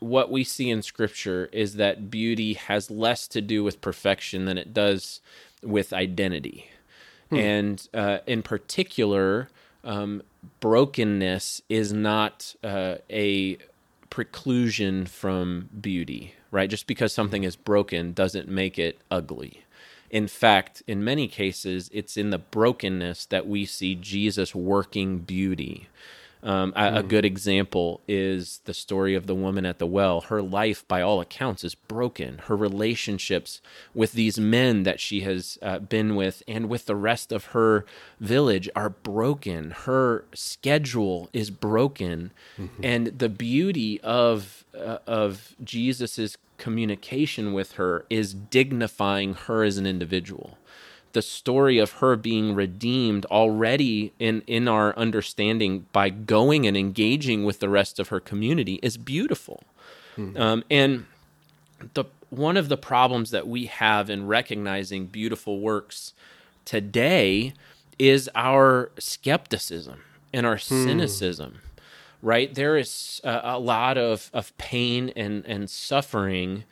what 0.00 0.30
we 0.30 0.42
see 0.44 0.70
in 0.70 0.82
scripture 0.82 1.48
is 1.52 1.74
that 1.76 2.10
beauty 2.10 2.54
has 2.54 2.90
less 2.90 3.28
to 3.28 3.40
do 3.40 3.62
with 3.62 3.80
perfection 3.80 4.46
than 4.46 4.58
it 4.58 4.74
does 4.74 5.20
with 5.62 5.92
identity. 5.92 6.70
Hmm. 7.28 7.36
And 7.36 7.88
uh, 7.94 8.18
in 8.26 8.42
particular, 8.42 9.48
um, 9.84 10.22
brokenness 10.60 11.62
is 11.68 11.92
not 11.92 12.54
uh, 12.64 12.96
a 13.08 13.58
preclusion 14.10 15.08
from 15.08 15.68
beauty, 15.80 16.34
right? 16.50 16.68
Just 16.68 16.86
because 16.86 17.12
something 17.12 17.44
is 17.44 17.56
broken 17.56 18.12
doesn't 18.12 18.48
make 18.48 18.78
it 18.78 18.98
ugly. 19.10 19.64
In 20.10 20.26
fact, 20.26 20.82
in 20.88 21.04
many 21.04 21.28
cases, 21.28 21.88
it's 21.92 22.16
in 22.16 22.30
the 22.30 22.38
brokenness 22.38 23.26
that 23.26 23.46
we 23.46 23.64
see 23.64 23.94
Jesus 23.94 24.54
working 24.54 25.18
beauty. 25.18 25.88
Um, 26.42 26.72
a, 26.74 26.98
a, 26.98 27.02
hmm. 27.02 27.08
good 27.08 27.24
example 27.24 28.00
is 28.08 28.60
the 28.64 28.72
story 28.72 29.14
of 29.14 29.26
the 29.26 29.34
woman 29.34 29.66
at 29.66 29.78
the 29.78 29.86
well. 29.86 30.22
Her 30.22 30.40
life, 30.40 30.86
by 30.88 31.02
all 31.02 31.20
accounts, 31.20 31.64
is 31.64 31.74
broken. 31.74 32.38
Her 32.38 32.56
relationships 32.56 33.60
with 33.94 34.12
these 34.12 34.38
men 34.38 34.84
that 34.84 35.00
she 35.00 35.20
has 35.20 35.58
uh, 35.60 35.80
been 35.80 36.16
with 36.16 36.42
and 36.48 36.68
with 36.68 36.86
the 36.86 36.96
rest 36.96 37.30
of 37.30 37.46
her 37.46 37.84
village 38.20 38.70
are 38.74 38.88
broken. 38.88 39.72
Her 39.72 40.24
schedule 40.34 41.28
is 41.32 41.50
broken, 41.50 42.30
mm-hmm. 42.58 42.84
and 42.84 43.06
the 43.08 43.28
beauty 43.28 44.00
of 44.00 44.64
uh, 44.74 44.98
of 45.06 45.54
Jesus's 45.62 46.38
communication 46.56 47.52
with 47.52 47.72
her 47.72 48.04
is 48.08 48.32
dignifying 48.34 49.34
her 49.34 49.62
as 49.64 49.78
an 49.78 49.86
individual 49.86 50.58
the 51.12 51.22
story 51.22 51.78
of 51.78 51.92
her 51.92 52.16
being 52.16 52.54
redeemed 52.54 53.24
already 53.26 54.12
in 54.18 54.42
in 54.46 54.68
our 54.68 54.96
understanding 54.96 55.86
by 55.92 56.08
going 56.08 56.66
and 56.66 56.76
engaging 56.76 57.44
with 57.44 57.60
the 57.60 57.68
rest 57.68 57.98
of 57.98 58.08
her 58.08 58.20
community 58.20 58.78
is 58.82 58.96
beautiful 58.96 59.62
hmm. 60.16 60.36
um, 60.36 60.64
and 60.70 61.06
the 61.94 62.04
one 62.30 62.56
of 62.56 62.68
the 62.68 62.76
problems 62.76 63.30
that 63.30 63.48
we 63.48 63.66
have 63.66 64.08
in 64.08 64.26
recognizing 64.26 65.06
beautiful 65.06 65.60
works 65.60 66.14
today 66.64 67.52
is 67.98 68.30
our 68.34 68.90
skepticism 68.98 70.02
and 70.32 70.46
our 70.46 70.56
hmm. 70.56 70.84
cynicism 70.84 71.60
right 72.22 72.54
there 72.54 72.76
is 72.76 73.20
a, 73.24 73.40
a 73.44 73.58
lot 73.58 73.98
of 73.98 74.30
of 74.32 74.56
pain 74.58 75.10
and 75.16 75.44
and 75.46 75.68
suffering 75.68 76.64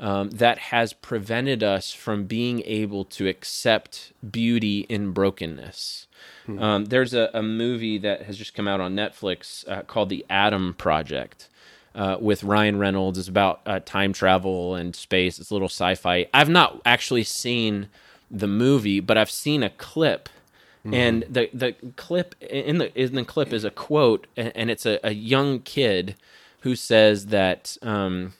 um, 0.00 0.30
that 0.30 0.58
has 0.58 0.94
prevented 0.94 1.62
us 1.62 1.92
from 1.92 2.24
being 2.24 2.62
able 2.64 3.04
to 3.04 3.28
accept 3.28 4.12
beauty 4.28 4.86
in 4.88 5.12
brokenness. 5.12 6.06
Hmm. 6.46 6.58
Um, 6.58 6.84
there's 6.86 7.12
a, 7.12 7.30
a, 7.34 7.42
movie 7.42 7.98
that 7.98 8.22
has 8.22 8.38
just 8.38 8.54
come 8.54 8.66
out 8.66 8.80
on 8.80 8.96
Netflix 8.96 9.68
uh, 9.68 9.82
called 9.82 10.08
The 10.08 10.24
Adam 10.30 10.74
Project. 10.74 11.48
Uh, 11.92 12.16
with 12.20 12.44
Ryan 12.44 12.78
Reynolds, 12.78 13.18
it's 13.18 13.26
about 13.26 13.60
uh, 13.66 13.80
time 13.80 14.12
travel 14.12 14.76
and 14.76 14.94
space. 14.94 15.40
It's 15.40 15.50
a 15.50 15.54
little 15.54 15.68
sci-fi. 15.68 16.28
I've 16.32 16.48
not 16.48 16.80
actually 16.86 17.24
seen 17.24 17.88
the 18.30 18.46
movie, 18.46 19.00
but 19.00 19.18
I've 19.18 19.30
seen 19.30 19.64
a 19.64 19.70
clip, 19.70 20.28
mm-hmm. 20.86 20.94
and 20.94 21.22
the 21.28 21.50
the 21.52 21.72
clip 21.96 22.36
in 22.40 22.78
the 22.78 22.96
in 22.96 23.16
the 23.16 23.24
clip 23.24 23.52
is 23.52 23.64
a 23.64 23.72
quote, 23.72 24.28
and 24.36 24.70
it's 24.70 24.86
a, 24.86 25.00
a 25.02 25.12
young 25.12 25.58
kid 25.58 26.14
who 26.60 26.76
says 26.76 27.26
that 27.26 27.76
um, 27.82 28.34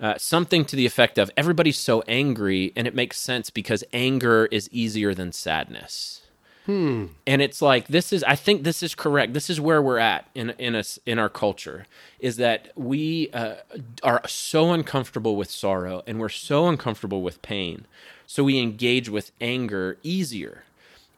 uh, 0.00 0.16
something 0.16 0.64
to 0.64 0.76
the 0.76 0.86
effect 0.86 1.18
of 1.18 1.30
everybody's 1.36 1.78
so 1.78 2.02
angry 2.08 2.72
and 2.74 2.86
it 2.86 2.94
makes 2.94 3.18
sense 3.18 3.50
because 3.50 3.84
anger 3.92 4.46
is 4.46 4.68
easier 4.72 5.14
than 5.14 5.32
sadness 5.32 6.22
hmm. 6.66 7.06
and 7.26 7.42
it's 7.42 7.60
like 7.60 7.88
this 7.88 8.12
is 8.12 8.24
i 8.24 8.34
think 8.34 8.62
this 8.62 8.82
is 8.82 8.94
correct 8.94 9.34
this 9.34 9.50
is 9.50 9.60
where 9.60 9.82
we're 9.82 9.98
at 9.98 10.26
in 10.34 10.50
in 10.50 10.74
us 10.74 10.98
in 11.04 11.18
our 11.18 11.28
culture 11.28 11.86
is 12.18 12.36
that 12.36 12.70
we 12.76 13.30
uh, 13.32 13.56
are 14.02 14.26
so 14.26 14.72
uncomfortable 14.72 15.36
with 15.36 15.50
sorrow 15.50 16.02
and 16.06 16.18
we're 16.18 16.28
so 16.28 16.66
uncomfortable 16.66 17.22
with 17.22 17.42
pain 17.42 17.86
so 18.26 18.44
we 18.44 18.58
engage 18.58 19.08
with 19.08 19.32
anger 19.40 19.98
easier 20.02 20.64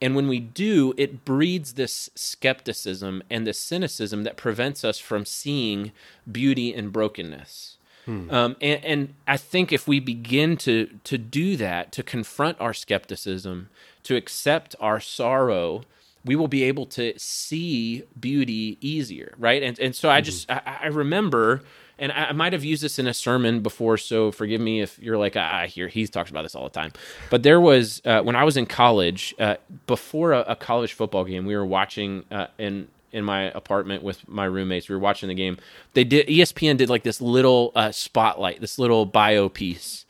and 0.03 0.17
when 0.17 0.27
we 0.27 0.41
do, 0.41 0.93
it 0.97 1.23
breeds 1.23 1.75
this 1.75 2.09
skepticism 2.13 3.23
and 3.29 3.47
this 3.47 3.57
cynicism 3.57 4.23
that 4.23 4.35
prevents 4.35 4.83
us 4.83 4.99
from 4.99 5.25
seeing 5.25 5.93
beauty 6.29 6.73
in 6.73 6.89
brokenness. 6.89 7.77
Hmm. 8.05 8.29
Um, 8.29 8.55
and, 8.61 8.83
and 8.83 9.13
I 9.27 9.37
think 9.37 9.71
if 9.71 9.87
we 9.87 9.99
begin 9.99 10.57
to 10.57 10.89
to 11.03 11.17
do 11.17 11.55
that, 11.57 11.91
to 11.93 12.03
confront 12.03 12.59
our 12.59 12.73
skepticism, 12.73 13.69
to 14.03 14.15
accept 14.15 14.75
our 14.79 14.99
sorrow, 14.99 15.83
we 16.25 16.35
will 16.35 16.47
be 16.47 16.63
able 16.63 16.85
to 16.87 17.13
see 17.17 18.03
beauty 18.19 18.77
easier, 18.81 19.33
right? 19.37 19.63
And 19.63 19.79
and 19.79 19.95
so 19.95 20.09
I 20.09 20.19
mm-hmm. 20.19 20.25
just 20.25 20.51
I, 20.51 20.79
I 20.83 20.87
remember 20.87 21.63
and 21.99 22.11
I, 22.11 22.31
might 22.31 22.53
have 22.53 22.63
used 22.63 22.83
this 22.83 22.97
in 22.97 23.07
a 23.07 23.13
sermon 23.13 23.61
before, 23.61 23.97
so 23.97 24.31
forgive 24.31 24.59
me 24.59 24.81
if 24.81 24.97
you're 24.99 25.17
like, 25.17 25.35
I 25.35 25.67
hear 25.67 25.87
he 25.87 26.07
talks 26.07 26.29
about 26.29 26.41
this 26.41 26.55
all 26.55 26.63
the 26.63 26.69
time. 26.69 26.91
But 27.29 27.43
there 27.43 27.61
was 27.61 28.01
uh, 28.03 28.21
when 28.21 28.35
I 28.35 28.43
was 28.43 28.57
in 28.57 28.65
college, 28.65 29.35
uh, 29.39 29.55
before 29.85 30.33
a, 30.33 30.41
a, 30.41 30.55
college 30.55 30.93
football 30.93 31.23
game, 31.23 31.45
we 31.45 31.55
were 31.55 31.65
watching, 31.65 32.25
uh, 32.31 32.47
and 32.57 32.87
in 33.13 33.23
my 33.23 33.43
apartment 33.51 34.03
with 34.03 34.27
my 34.27 34.45
roommates. 34.45 34.89
We 34.89 34.95
were 34.95 35.01
watching 35.01 35.29
the 35.29 35.35
game. 35.35 35.57
They 35.93 36.03
did 36.03 36.27
ESPN 36.27 36.77
did 36.77 36.89
like 36.89 37.03
this 37.03 37.21
little 37.21 37.71
uh, 37.75 37.91
spotlight, 37.91 38.59
this 38.59 38.77
little 38.77 39.05
bio 39.05 39.47
piece 39.47 40.05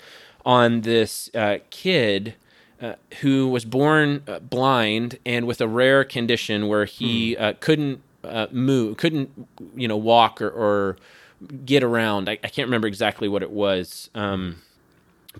on 0.45 0.81
this 0.81 1.29
uh, 1.35 1.59
kid 1.69 2.35
uh, 2.81 2.95
who 3.21 3.47
was 3.47 3.65
born 3.65 4.23
uh, 4.27 4.39
blind 4.39 5.19
and 5.25 5.45
with 5.45 5.61
a 5.61 5.67
rare 5.67 6.03
condition 6.03 6.67
where 6.67 6.85
he 6.85 7.35
hmm. 7.35 7.43
Uh, 7.43 7.53
couldn't 7.59 8.01
uh, 8.23 8.47
move, 8.51 8.97
couldn't 8.97 9.47
you 9.75 9.87
know 9.87 9.97
walk 9.97 10.41
or, 10.41 10.49
or 10.49 10.97
get 11.65 11.83
around. 11.83 12.29
I, 12.29 12.33
I, 12.43 12.47
can't 12.47 12.67
remember 12.67 12.87
exactly 12.87 13.27
what 13.27 13.43
it 13.43 13.51
was, 13.51 14.09
um, 14.15 14.61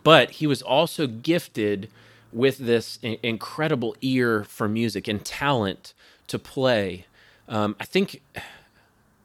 but 0.04 0.32
he 0.32 0.48
was 0.48 0.62
also 0.62 1.08
gifted 1.08 1.90
with 2.34 2.58
this 2.58 3.00
incredible 3.02 3.96
ear 4.02 4.44
for 4.44 4.68
music 4.68 5.08
and 5.08 5.24
talent 5.24 5.94
to 6.28 6.40
play 6.40 7.06
um, 7.48 7.76
I 7.80 7.86
think 7.86 8.22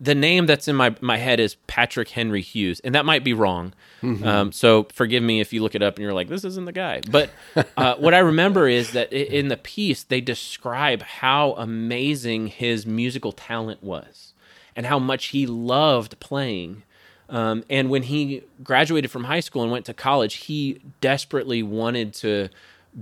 the 0.00 0.14
name 0.14 0.46
that's 0.46 0.68
in 0.68 0.76
my, 0.76 0.94
my 1.00 1.16
head 1.16 1.40
is 1.40 1.57
Patrick 1.66 2.11
Henry 2.11 2.42
Hughes, 2.42 2.81
and 2.81 2.94
that 2.94 3.04
might 3.04 3.24
be 3.24 3.33
wrong. 3.33 3.74
Mm-hmm. 4.02 4.26
Um, 4.26 4.52
so 4.52 4.87
forgive 4.92 5.22
me 5.22 5.40
if 5.40 5.52
you 5.52 5.62
look 5.62 5.74
it 5.74 5.83
up 5.83 5.96
and 5.96 6.02
you're 6.02 6.12
like, 6.12 6.28
this 6.28 6.44
isn't 6.44 6.66
the 6.66 6.72
guy. 6.72 7.00
But 7.11 7.31
uh, 7.76 7.94
what 7.98 8.14
I 8.14 8.18
remember 8.18 8.68
is 8.68 8.92
that 8.92 9.12
in 9.12 9.48
the 9.48 9.57
piece, 9.57 10.04
they 10.04 10.20
describe 10.20 11.02
how 11.02 11.54
amazing 11.54 12.48
his 12.48 12.87
musical 12.87 13.33
talent 13.33 13.83
was 13.83 14.35
and 14.76 14.87
how 14.87 14.98
much 14.98 15.26
he 15.26 15.46
loved 15.46 16.20
playing. 16.20 16.85
Um, 17.28 17.64
and 17.68 17.90
when 17.90 18.04
he 18.04 18.44
graduated 18.62 19.11
from 19.11 19.24
high 19.24 19.40
school 19.40 19.62
and 19.62 19.72
went 19.72 19.85
to 19.87 19.94
college, 19.94 20.35
he 20.35 20.81
desperately 21.00 21.62
wanted 21.62 22.14
to 22.14 22.48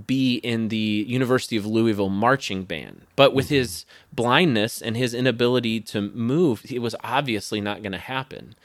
be 0.05 0.35
in 0.35 0.67
the 0.67 1.05
University 1.07 1.57
of 1.57 1.65
Louisville 1.65 2.09
marching 2.09 2.63
band. 2.63 3.01
But 3.15 3.33
with 3.33 3.49
his 3.49 3.85
blindness 4.13 4.81
and 4.81 4.95
his 4.95 5.13
inability 5.13 5.79
to 5.81 6.01
move, 6.01 6.65
it 6.69 6.79
was 6.79 6.95
obviously 7.03 7.61
not 7.61 7.81
going 7.81 7.93
to 7.93 7.97
happen. 7.97 8.55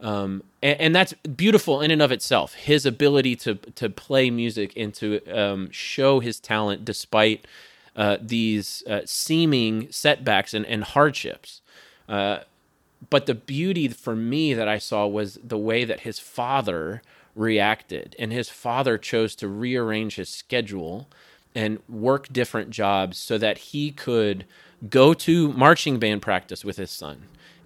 Um, 0.00 0.42
and, 0.62 0.80
and, 0.80 0.96
that's 0.96 1.12
beautiful 1.12 1.82
in 1.82 1.90
and 1.90 2.00
of 2.00 2.10
itself. 2.10 2.54
His 2.54 2.86
ability 2.86 3.36
to 3.36 3.56
to 3.56 3.90
play 3.90 4.30
music 4.30 4.72
and 4.74 4.94
to 4.94 5.20
um, 5.26 5.70
show 5.70 6.20
his 6.20 6.40
talent 6.40 6.86
despite 6.86 7.46
uh, 7.94 8.16
these 8.18 8.82
uh, 8.88 9.00
seeming 9.04 9.92
setbacks 9.92 10.54
and, 10.54 10.64
and 10.64 10.84
hardships. 10.84 11.60
Uh, 12.08 12.38
but 13.10 13.26
the 13.26 13.34
beauty 13.34 13.88
for 13.88 14.16
me 14.16 14.54
that 14.54 14.68
I 14.68 14.78
saw 14.78 15.06
was 15.06 15.38
the 15.44 15.58
way 15.58 15.84
that 15.84 16.00
his 16.00 16.18
father 16.18 17.02
reacted. 17.40 18.14
And 18.18 18.32
his 18.32 18.50
father 18.50 18.98
chose 18.98 19.34
to 19.36 19.48
rearrange 19.48 20.16
his 20.16 20.28
schedule 20.28 21.08
and 21.54 21.80
work 21.88 22.32
different 22.32 22.70
jobs 22.70 23.16
so 23.16 23.38
that 23.38 23.58
he 23.58 23.90
could 23.90 24.44
go 24.88 25.14
to 25.14 25.52
marching 25.52 25.98
band 25.98 26.22
practice 26.22 26.64
with 26.64 26.76
his 26.76 26.90
son, 26.90 27.22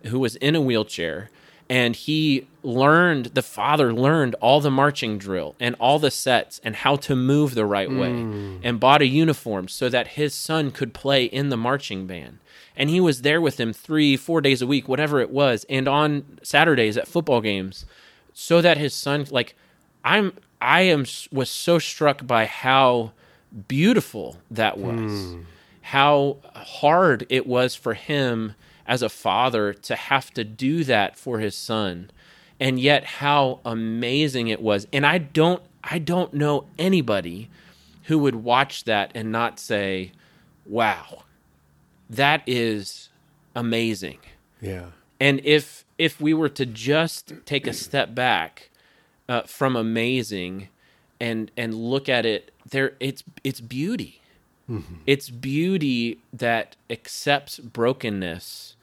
who 0.07 0.19
was 0.21 0.37
in 0.37 0.55
a 0.55 0.61
wheelchair. 0.61 1.31
And 1.69 1.97
he 1.97 2.47
learned, 2.63 3.27
the 3.27 3.43
father 3.43 3.93
learned 3.93 4.35
all 4.37 4.61
the 4.61 4.71
marching 4.71 5.19
drill 5.19 5.55
and 5.59 5.75
all 5.81 5.99
the 5.99 6.11
sets 6.11 6.61
and 6.63 6.77
how 6.77 6.97
to 6.97 7.17
move 7.17 7.55
the 7.55 7.65
right 7.65 7.91
way 7.91 8.11
mm. 8.11 8.61
and 8.63 8.79
bought 8.79 9.03
a 9.03 9.07
uniform 9.07 9.69
so 9.69 9.89
that 9.89 10.09
his 10.09 10.35
son 10.35 10.71
could 10.71 10.93
play 10.93 11.25
in 11.25 11.49
the 11.49 11.57
marching 11.57 12.07
band. 12.07 12.39
And 12.77 12.91
he 12.91 13.01
was 13.01 13.23
there 13.23 13.41
with 13.41 13.59
him 13.59 13.73
three, 13.73 14.17
four 14.17 14.41
days 14.41 14.61
a 14.61 14.67
week, 14.67 14.89
whatever 14.89 15.21
it 15.21 15.31
was. 15.31 15.65
And 15.71 15.89
on 15.89 16.39
Saturdays 16.43 16.99
at 16.99 17.09
football 17.09 17.41
games, 17.41 17.87
so 18.35 18.61
that 18.61 18.77
his 18.77 18.93
son 18.93 19.25
like 19.31 19.55
I'm 20.05 20.35
I 20.61 20.83
am 20.83 21.05
was 21.33 21.51
so 21.51 21.79
struck 21.79 22.27
by 22.27 22.47
how 22.47 23.13
beautiful 23.69 24.39
that 24.51 24.79
was. 24.79 25.11
Hmm. 25.11 25.41
How 25.83 26.39
hard 26.55 27.27
it 27.29 27.47
was 27.47 27.75
for 27.75 27.95
him 27.95 28.55
as 28.87 29.03
a 29.03 29.09
father 29.09 29.73
to 29.73 29.97
have 29.97 30.31
to 30.33 30.45
do 30.45 30.85
that 30.85 31.17
for 31.19 31.39
his 31.39 31.55
son. 31.55 32.11
And 32.59 32.81
yet 32.81 33.05
how 33.05 33.61
amazing 33.65 34.49
it 34.49 34.63
was. 34.63 34.87
And 34.93 35.05
I 35.05 35.19
don't 35.19 35.63
I 35.83 35.99
don't 35.99 36.33
know 36.33 36.67
anybody 36.79 37.51
who 38.05 38.19
would 38.19 38.37
watch 38.37 38.85
that 38.85 39.11
and 39.15 39.33
not 39.33 39.59
say, 39.59 40.13
"Wow. 40.67 41.25
That 42.09 42.43
is 42.47 43.09
amazing." 43.55 44.19
Yeah. 44.61 44.87
And 45.21 45.41
if 45.45 45.85
if 45.99 46.21
we 46.21 46.35
were 46.35 46.49
to 46.51 46.67
just 46.67 47.33
take 47.45 47.67
a 47.67 47.73
step 47.73 48.15
back 48.15 48.71
uh, 49.29 49.43
from 49.43 49.77
amazing 49.77 50.69
and 51.21 51.51
and 51.57 51.75
look 51.75 52.09
at 52.09 52.27
it 52.27 52.53
there 52.69 52.95
it's 53.01 53.23
it's 53.43 53.61
beauty 53.61 54.21
mm-hmm. 54.69 54.95
it's 55.07 55.31
beauty 55.31 56.19
that 56.33 56.77
accepts 56.91 57.59
brokenness 57.59 58.77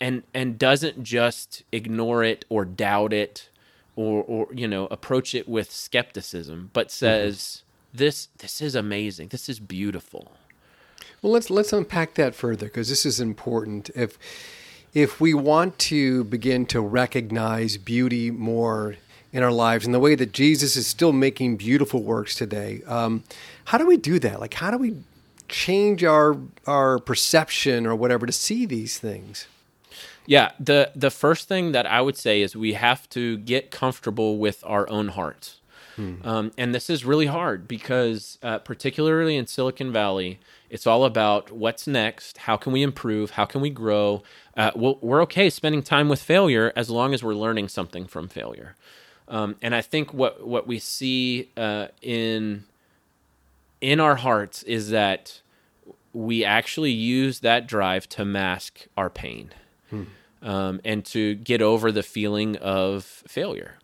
and 0.00 0.22
and 0.34 0.58
doesn't 0.58 1.02
just 1.02 1.62
ignore 1.72 2.22
it 2.22 2.44
or 2.48 2.64
doubt 2.64 3.12
it 3.12 3.48
or 3.96 4.22
or 4.24 4.48
you 4.52 4.68
know 4.68 4.86
approach 4.90 5.34
it 5.34 5.48
with 5.48 5.70
skepticism 5.70 6.70
but 6.72 6.88
mm-hmm. 6.88 6.92
says 6.92 7.38
mm-hmm. 7.38 7.98
this 7.98 8.28
this 8.38 8.60
is 8.60 8.74
amazing 8.74 9.28
this 9.28 9.48
is 9.48 9.58
beautiful 9.58 10.32
well 11.22 11.32
let's 11.32 11.50
let's 11.50 11.72
unpack 11.72 12.14
that 12.14 12.34
further 12.34 12.66
because 12.66 12.88
this 12.88 13.06
is 13.06 13.20
important 13.20 13.90
if 13.94 14.18
if 14.94 15.20
we 15.20 15.34
want 15.34 15.78
to 15.78 16.24
begin 16.24 16.64
to 16.66 16.80
recognize 16.80 17.76
beauty 17.76 18.30
more 18.30 18.96
in 19.32 19.42
our 19.42 19.52
lives 19.52 19.84
and 19.84 19.94
the 19.94 20.00
way 20.00 20.14
that 20.14 20.32
Jesus 20.32 20.76
is 20.76 20.86
still 20.86 21.12
making 21.12 21.56
beautiful 21.56 22.02
works 22.02 22.34
today, 22.34 22.82
um, 22.86 23.24
how 23.66 23.78
do 23.78 23.86
we 23.86 23.96
do 23.96 24.18
that? 24.18 24.40
Like, 24.40 24.54
how 24.54 24.70
do 24.70 24.78
we 24.78 24.96
change 25.48 26.04
our 26.04 26.36
our 26.66 26.98
perception 26.98 27.86
or 27.86 27.94
whatever 27.94 28.26
to 28.26 28.32
see 28.32 28.66
these 28.66 28.98
things? 28.98 29.46
Yeah, 30.26 30.52
the 30.60 30.92
the 30.94 31.10
first 31.10 31.48
thing 31.48 31.72
that 31.72 31.86
I 31.86 32.00
would 32.00 32.16
say 32.16 32.42
is 32.42 32.54
we 32.54 32.74
have 32.74 33.08
to 33.10 33.38
get 33.38 33.70
comfortable 33.70 34.36
with 34.38 34.62
our 34.66 34.88
own 34.90 35.08
hearts, 35.08 35.60
hmm. 35.96 36.16
um, 36.22 36.52
and 36.58 36.74
this 36.74 36.90
is 36.90 37.04
really 37.04 37.26
hard 37.26 37.66
because, 37.66 38.38
uh, 38.42 38.58
particularly 38.58 39.36
in 39.36 39.46
Silicon 39.46 39.90
Valley, 39.90 40.38
it's 40.68 40.86
all 40.86 41.06
about 41.06 41.50
what's 41.50 41.86
next, 41.86 42.38
how 42.38 42.58
can 42.58 42.72
we 42.72 42.82
improve, 42.82 43.32
how 43.32 43.46
can 43.46 43.62
we 43.62 43.70
grow. 43.70 44.22
Uh, 44.54 44.70
we 44.76 44.96
we 45.00 45.12
are 45.12 45.22
okay 45.22 45.48
spending 45.48 45.82
time 45.82 46.10
with 46.10 46.20
failure 46.20 46.74
as 46.76 46.90
long 46.90 47.14
as 47.14 47.22
we're 47.22 47.34
learning 47.34 47.68
something 47.68 48.06
from 48.06 48.28
failure. 48.28 48.76
Um, 49.28 49.56
and 49.60 49.74
I 49.74 49.82
think 49.82 50.12
what 50.14 50.46
what 50.46 50.66
we 50.66 50.78
see 50.78 51.50
uh, 51.56 51.88
in 52.02 52.64
in 53.80 54.00
our 54.00 54.16
hearts 54.16 54.62
is 54.64 54.90
that 54.90 55.40
we 56.12 56.44
actually 56.44 56.90
use 56.90 57.40
that 57.40 57.66
drive 57.66 58.08
to 58.08 58.24
mask 58.24 58.86
our 58.96 59.10
pain 59.10 59.50
hmm. 59.90 60.04
um, 60.42 60.80
and 60.84 61.04
to 61.04 61.34
get 61.36 61.62
over 61.62 61.92
the 61.92 62.02
feeling 62.02 62.56
of 62.56 63.04
failure. 63.04 63.74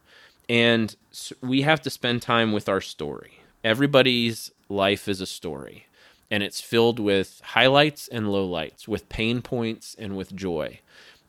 And 0.48 0.94
we 1.40 1.62
have 1.62 1.80
to 1.82 1.90
spend 1.90 2.22
time 2.22 2.52
with 2.52 2.68
our 2.68 2.80
story. 2.80 3.40
Everybody's 3.62 4.50
life 4.68 5.06
is 5.06 5.20
a 5.20 5.26
story 5.26 5.86
and 6.30 6.42
it's 6.42 6.60
filled 6.60 6.98
with 6.98 7.40
highlights 7.44 8.08
and 8.08 8.26
lowlights, 8.26 8.88
with 8.88 9.08
pain 9.08 9.42
points 9.42 9.94
and 9.98 10.16
with 10.16 10.34
joy. 10.34 10.80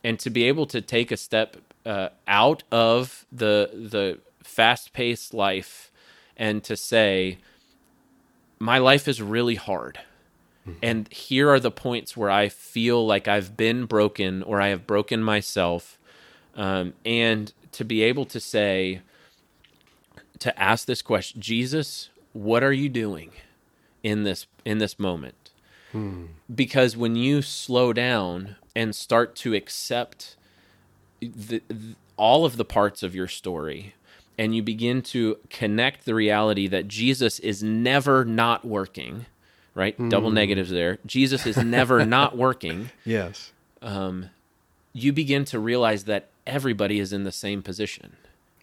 And 0.04 0.20
to 0.20 0.30
be 0.30 0.46
able 0.46 0.66
to 0.68 0.82
take 0.82 1.12
a 1.12 1.18
step 1.18 1.58
uh, 1.86 2.10
out 2.28 2.64
of 2.72 3.26
the 3.32 3.70
the 3.74 4.20
fast 4.44 4.94
paced 4.94 5.34
life 5.34 5.92
and 6.38 6.64
to 6.64 6.76
say, 6.76 7.38
my 8.60 8.78
life 8.78 9.08
is 9.08 9.22
really 9.22 9.56
hard. 9.56 10.00
Mm-hmm. 10.68 10.80
And 10.82 11.14
here 11.14 11.50
are 11.50 11.60
the 11.60 11.72
points 11.72 12.18
where 12.18 12.30
I 12.30 12.50
feel 12.50 13.06
like 13.06 13.28
I've 13.28 13.56
been 13.56 13.86
broken 13.86 14.44
or 14.44 14.60
I 14.60 14.68
have 14.68 14.86
broken 14.88 15.24
myself. 15.24 15.98
Um, 16.56 16.94
and 17.06 17.52
to 17.74 17.84
be 17.84 18.02
able 18.04 18.26
to 18.26 18.40
say, 18.40 19.02
to 20.40 20.62
ask 20.62 20.86
this 20.86 21.02
question, 21.02 21.42
Jesus, 21.42 22.10
what 22.34 22.64
are 22.64 22.74
you 22.74 22.90
doing? 22.90 23.32
in 24.06 24.24
this 24.24 24.46
in 24.64 24.78
this 24.78 25.00
moment. 25.00 25.52
Hmm. 25.92 26.26
Because 26.54 26.96
when 26.96 27.16
you 27.16 27.42
slow 27.42 27.92
down 27.92 28.56
and 28.76 28.96
start 28.96 29.36
to 29.38 29.56
accept 29.56 30.36
the, 31.20 31.62
the, 31.68 31.96
all 32.18 32.46
of 32.46 32.58
the 32.58 32.66
parts 32.66 33.04
of 33.04 33.16
your 33.16 33.28
story 33.28 33.94
and 34.38 34.56
you 34.56 34.62
begin 34.62 35.02
to 35.02 35.38
connect 35.50 36.06
the 36.06 36.14
reality 36.14 36.68
that 36.68 36.88
Jesus 36.88 37.40
is 37.40 37.64
never 37.64 38.26
not 38.26 38.66
working, 38.66 39.26
right? 39.74 39.98
Mm. 39.98 40.10
Double 40.10 40.30
negatives 40.30 40.70
there. 40.70 41.00
Jesus 41.06 41.46
is 41.46 41.58
never 41.58 42.06
not 42.06 42.38
working. 42.38 42.90
Yes. 43.06 43.52
Um, 43.82 44.30
you 44.94 45.14
begin 45.14 45.46
to 45.46 45.60
realize 45.60 46.06
that 46.06 46.28
everybody 46.46 47.00
is 47.00 47.14
in 47.14 47.24
the 47.24 47.32
same 47.32 47.62
position. 47.62 48.16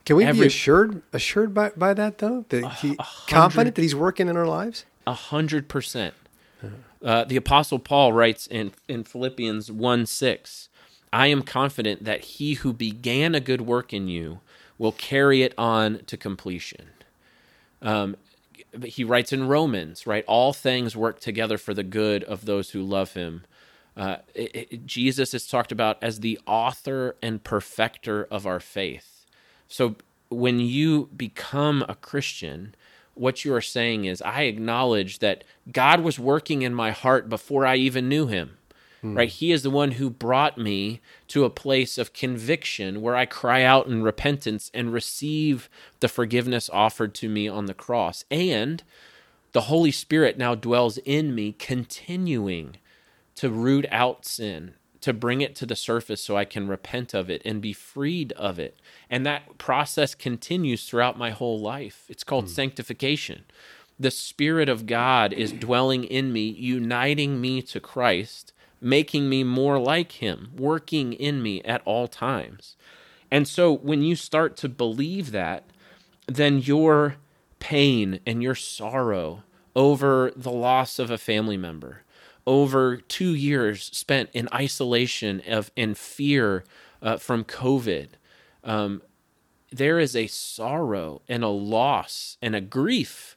Can 0.05 0.17
we 0.17 0.25
Every, 0.25 0.43
be 0.43 0.47
assured 0.49 1.03
assured 1.13 1.55
by, 1.55 1.71
by 1.71 1.95
that 1.95 2.19
though? 2.19 2.45
That 2.49 2.73
he, 2.81 2.97
confident 3.29 3.77
that 3.77 3.83
he's 3.83 3.95
working 3.95 4.29
in 4.29 4.37
our 4.37 4.47
lives? 4.47 4.85
A 5.07 5.15
hundred 5.15 5.69
percent. 5.69 6.15
Uh, 7.03 7.25
the 7.25 7.37
apostle 7.37 7.79
Paul 7.79 8.13
writes 8.13 8.47
in, 8.47 8.73
in 8.87 9.03
Philippians 9.03 9.73
1 9.73 10.07
6, 10.07 10.69
I 11.13 11.27
am 11.27 11.43
confident 11.43 12.05
that 12.05 12.23
he 12.23 12.55
who 12.55 12.73
began 12.73 13.35
a 13.35 13.41
good 13.41 13.61
work 13.61 13.93
in 13.93 14.09
you 14.09 14.41
will 14.79 14.93
carry 14.93 15.43
it 15.43 15.55
on 15.59 16.01
to 16.07 16.17
completion. 16.17 16.89
Um, 17.83 18.17
he 18.85 19.05
writes 19.05 19.33
in 19.33 19.49
Romans, 19.49 20.07
right? 20.07 20.25
All 20.27 20.53
things 20.53 20.97
work 20.97 21.21
together 21.21 21.59
for 21.59 21.75
the 21.75 21.83
good 21.83 22.25
of 22.25 22.47
those 22.47 22.71
who 22.71 22.83
love 22.83 23.13
him. 23.13 23.43
Uh, 23.97 24.17
it, 24.35 24.69
it, 24.71 24.87
Jesus 24.87 25.35
is 25.35 25.47
talked 25.47 25.73
about 25.73 25.99
as 26.03 26.21
the 26.21 26.41
author 26.47 27.17
and 27.21 27.45
perfecter 27.45 28.27
of 28.31 28.47
our 28.47 28.61
faith. 28.61 29.27
So 29.69 29.97
when 30.31 30.61
you 30.61 31.11
become 31.15 31.85
a 31.89 31.95
Christian, 31.95 32.75
what 33.15 33.45
you 33.45 33.53
are 33.55 33.61
saying 33.61 34.07
is, 34.07 34.23
I 34.23 34.43
acknowledge 34.43 35.19
that 35.19 35.45
God 35.71 36.01
was 36.01 36.19
working 36.19 36.63
in 36.63 36.75
my 36.75 36.91
heart 36.91 37.29
before 37.29 37.67
I 37.67 37.77
even 37.77 38.09
knew 38.09 38.27
him. 38.27 38.57
Hmm. 39.03 39.17
Right? 39.17 39.29
He 39.29 39.53
is 39.53 39.63
the 39.63 39.71
one 39.71 39.93
who 39.93 40.09
brought 40.09 40.57
me 40.57 41.01
to 41.29 41.45
a 41.45 41.51
place 41.51 41.99
of 41.99 42.13
conviction 42.13 43.03
where 43.03 43.17
I 43.17 43.27
cry 43.27 43.63
out 43.63 43.87
in 43.87 44.03
repentance 44.03 44.71
and 44.73 44.93
receive 44.93 45.69
the 46.01 46.09
forgiveness 46.09 46.71
offered 46.73 47.15
to 47.17 47.29
me 47.29 47.49
on 47.49 47.67
the 47.67 47.75
cross. 47.75 48.25
And 48.31 48.83
the 49.53 49.63
Holy 49.63 49.91
Spirit 49.91 50.39
now 50.39 50.55
dwells 50.55 50.99
in 50.99 51.35
me, 51.35 51.53
continuing 51.53 52.77
to 53.35 53.51
root 53.51 53.87
out 53.91 54.25
sin 54.25 54.75
to 55.03 55.13
bring 55.13 55.41
it 55.41 55.57
to 55.57 55.67
the 55.67 55.75
surface 55.75 56.23
so 56.23 56.37
I 56.37 56.45
can 56.45 56.69
repent 56.69 57.13
of 57.13 57.29
it 57.29 57.43
and 57.45 57.61
be 57.61 57.73
freed 57.73 58.33
of 58.33 58.59
it. 58.59 58.79
And 59.11 59.27
that 59.27 59.59
process 59.59 60.15
continues 60.15 60.89
throughout 60.89 61.19
my 61.19 61.31
whole 61.31 61.61
life. 61.61 62.05
It's 62.09 62.23
called 62.25 62.47
mm. 62.47 62.51
sanctification. 62.51 63.45
The 63.99 64.13
Spirit 64.13 64.69
of 64.69 64.87
God 64.87 65.33
is 65.33 65.53
dwelling 65.53 66.05
in 66.05 66.33
me, 66.33 66.49
uniting 66.49 67.41
me 67.41 67.63
to 67.63 67.81
Christ, 67.81 68.53
making 68.83 69.29
me 69.29 69.45
more 69.45 69.79
like 69.79 70.13
Him, 70.13 70.51
working 70.57 71.13
in 71.13 71.43
me 71.43 71.63
at 71.63 71.83
all 71.85 72.09
times. 72.09 72.77
And 73.31 73.49
so 73.49 73.73
when 73.73 74.03
you 74.03 74.17
start 74.17 74.57
to 74.59 74.69
believe 74.69 75.31
that, 75.31 75.65
then 76.27 76.59
your 76.59 77.17
pain 77.61 78.21
and 78.27 78.43
your 78.43 78.55
sorrow 78.55 79.45
over 79.75 80.33
the 80.37 80.51
loss 80.51 80.99
of 80.99 81.11
a 81.11 81.17
family 81.17 81.57
member, 81.57 82.03
over 82.47 82.97
two 82.97 83.35
years 83.35 83.85
spent 83.93 84.29
in 84.33 84.49
isolation 84.53 85.41
of 85.47 85.71
in 85.77 85.95
fear 85.95 86.65
uh, 87.01 87.17
from 87.17 87.45
COVID. 87.45 88.09
Um, 88.65 89.01
there 89.71 89.99
is 89.99 90.15
a 90.15 90.27
sorrow 90.27 91.23
and 91.29 91.43
a 91.43 91.49
loss 91.49 92.37
and 92.43 92.55
a 92.55 92.61
grief 92.61 93.37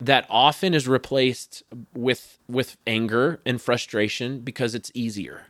that 0.00 0.26
often 0.28 0.74
is 0.74 0.86
replaced 0.86 1.62
with 1.94 2.38
with 2.48 2.76
anger 2.86 3.40
and 3.46 3.60
frustration 3.60 4.40
because 4.40 4.74
it's 4.74 4.90
easier 4.94 5.46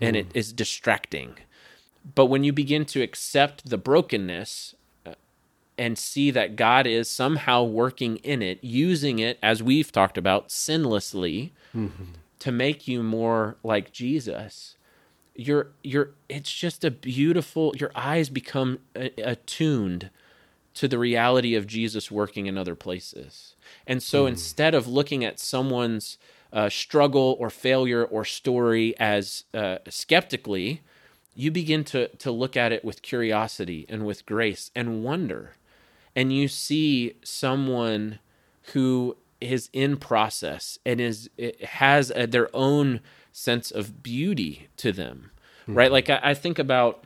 and 0.00 0.16
it 0.16 0.26
hmm. 0.32 0.38
distracting. 0.52 1.36
But 2.14 2.26
when 2.26 2.44
you 2.44 2.52
begin 2.52 2.84
to 2.86 3.02
accept 3.02 3.68
the 3.68 3.78
brokenness 3.78 4.74
uh, 5.04 5.14
and 5.76 5.98
see 5.98 6.30
that 6.30 6.56
God 6.56 6.86
is 6.86 7.10
somehow 7.10 7.64
working 7.64 8.16
in 8.18 8.40
it, 8.40 8.62
using 8.62 9.18
it 9.18 9.38
as 9.42 9.62
we've 9.62 9.90
talked 9.90 10.16
about 10.16 10.48
sinlessly, 10.48 11.50
mm-hmm 11.74 12.04
to 12.38 12.52
make 12.52 12.86
you 12.86 13.02
more 13.02 13.56
like 13.62 13.92
Jesus, 13.92 14.76
you're 15.34 15.68
you're 15.82 16.10
it's 16.28 16.52
just 16.52 16.84
a 16.84 16.90
beautiful 16.90 17.74
your 17.76 17.90
eyes 17.94 18.28
become 18.28 18.80
attuned 18.94 20.10
to 20.78 20.86
the 20.86 20.98
reality 20.98 21.56
of 21.56 21.66
Jesus 21.66 22.08
working 22.08 22.46
in 22.46 22.56
other 22.56 22.76
places. 22.76 23.56
And 23.84 24.00
so 24.00 24.24
mm. 24.24 24.28
instead 24.28 24.76
of 24.76 24.86
looking 24.86 25.24
at 25.24 25.40
someone's 25.40 26.18
uh, 26.52 26.68
struggle 26.68 27.36
or 27.40 27.50
failure 27.50 28.04
or 28.04 28.24
story 28.24 28.94
as 29.00 29.42
uh, 29.52 29.78
skeptically, 29.88 30.82
you 31.34 31.50
begin 31.50 31.82
to 31.82 32.06
to 32.18 32.30
look 32.30 32.56
at 32.56 32.70
it 32.70 32.84
with 32.84 33.02
curiosity 33.02 33.86
and 33.88 34.06
with 34.06 34.24
grace 34.24 34.70
and 34.76 35.02
wonder. 35.02 35.56
And 36.14 36.32
you 36.32 36.46
see 36.46 37.14
someone 37.24 38.20
who 38.72 39.16
is 39.40 39.70
in 39.72 39.96
process 39.96 40.78
and 40.86 41.00
is 41.00 41.28
has 41.64 42.12
a, 42.14 42.28
their 42.28 42.54
own 42.54 43.00
sense 43.32 43.72
of 43.72 44.00
beauty 44.00 44.68
to 44.76 44.92
them, 44.92 45.32
mm-hmm. 45.62 45.74
right? 45.74 45.90
Like 45.90 46.08
I, 46.08 46.20
I, 46.22 46.34
think 46.34 46.60
about 46.60 47.02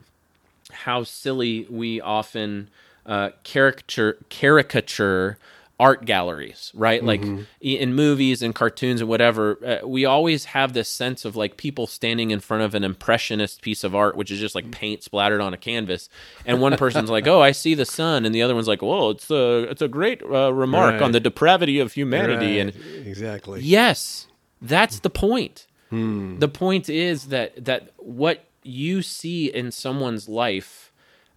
how 0.70 1.05
silly 1.05 1.66
we 1.70 2.03
often 2.03 2.68
uh, 3.07 3.31
caricature 3.45 4.19
caricature 4.29 5.39
art 5.81 6.05
galleries, 6.05 6.71
right? 6.75 7.03
Like 7.03 7.23
Mm-hmm. 7.23 7.43
in 7.61 7.95
movies 7.95 8.41
and 8.41 8.55
cartoons 8.55 9.01
and 9.01 9.11
whatever, 9.11 9.59
uh, 9.83 9.85
we 9.87 10.05
always 10.05 10.45
have 10.45 10.75
this 10.75 10.89
sense 10.89 11.25
of 11.25 11.35
like 11.35 11.57
people 11.57 11.89
standing 11.89 12.31
in 12.31 12.39
front 12.39 12.63
of 12.63 12.77
an 12.77 12.85
impressionist 12.85 13.63
piece 13.63 13.83
of 13.83 13.93
art, 13.93 14.15
which 14.17 14.31
is 14.31 14.39
just 14.39 14.55
like 14.55 14.71
paint 14.71 15.03
splattered 15.03 15.41
on 15.41 15.53
a 15.53 15.57
canvas, 15.57 16.09
and 16.47 16.61
one 16.61 16.77
person's 16.77 17.11
like, 17.11 17.27
"Oh, 17.27 17.41
I 17.41 17.51
see 17.51 17.75
the 17.75 17.85
sun," 17.87 18.25
and 18.25 18.33
the 18.33 18.43
other 18.43 18.55
one's 18.55 18.69
like, 18.69 18.83
"Well, 18.83 19.11
it's 19.11 19.29
a 19.31 19.63
it's 19.71 19.83
a 19.83 19.89
great 19.89 20.23
uh, 20.23 20.53
remark 20.53 20.93
Right. 20.93 21.03
on 21.03 21.11
the 21.11 21.19
depravity 21.21 21.81
of 21.81 21.95
humanity." 21.95 22.61
And 22.61 22.73
exactly. 23.05 23.61
Yes, 23.63 24.29
that's 24.61 25.01
the 25.01 25.11
point. 25.11 25.67
Hmm. 25.91 26.39
The 26.39 26.49
point 26.49 26.89
is 26.89 27.27
that 27.29 27.65
that 27.65 27.91
what 27.97 28.45
you 28.63 29.03
see 29.03 29.47
in 29.53 29.73
someone's 29.73 30.29
life 30.29 30.91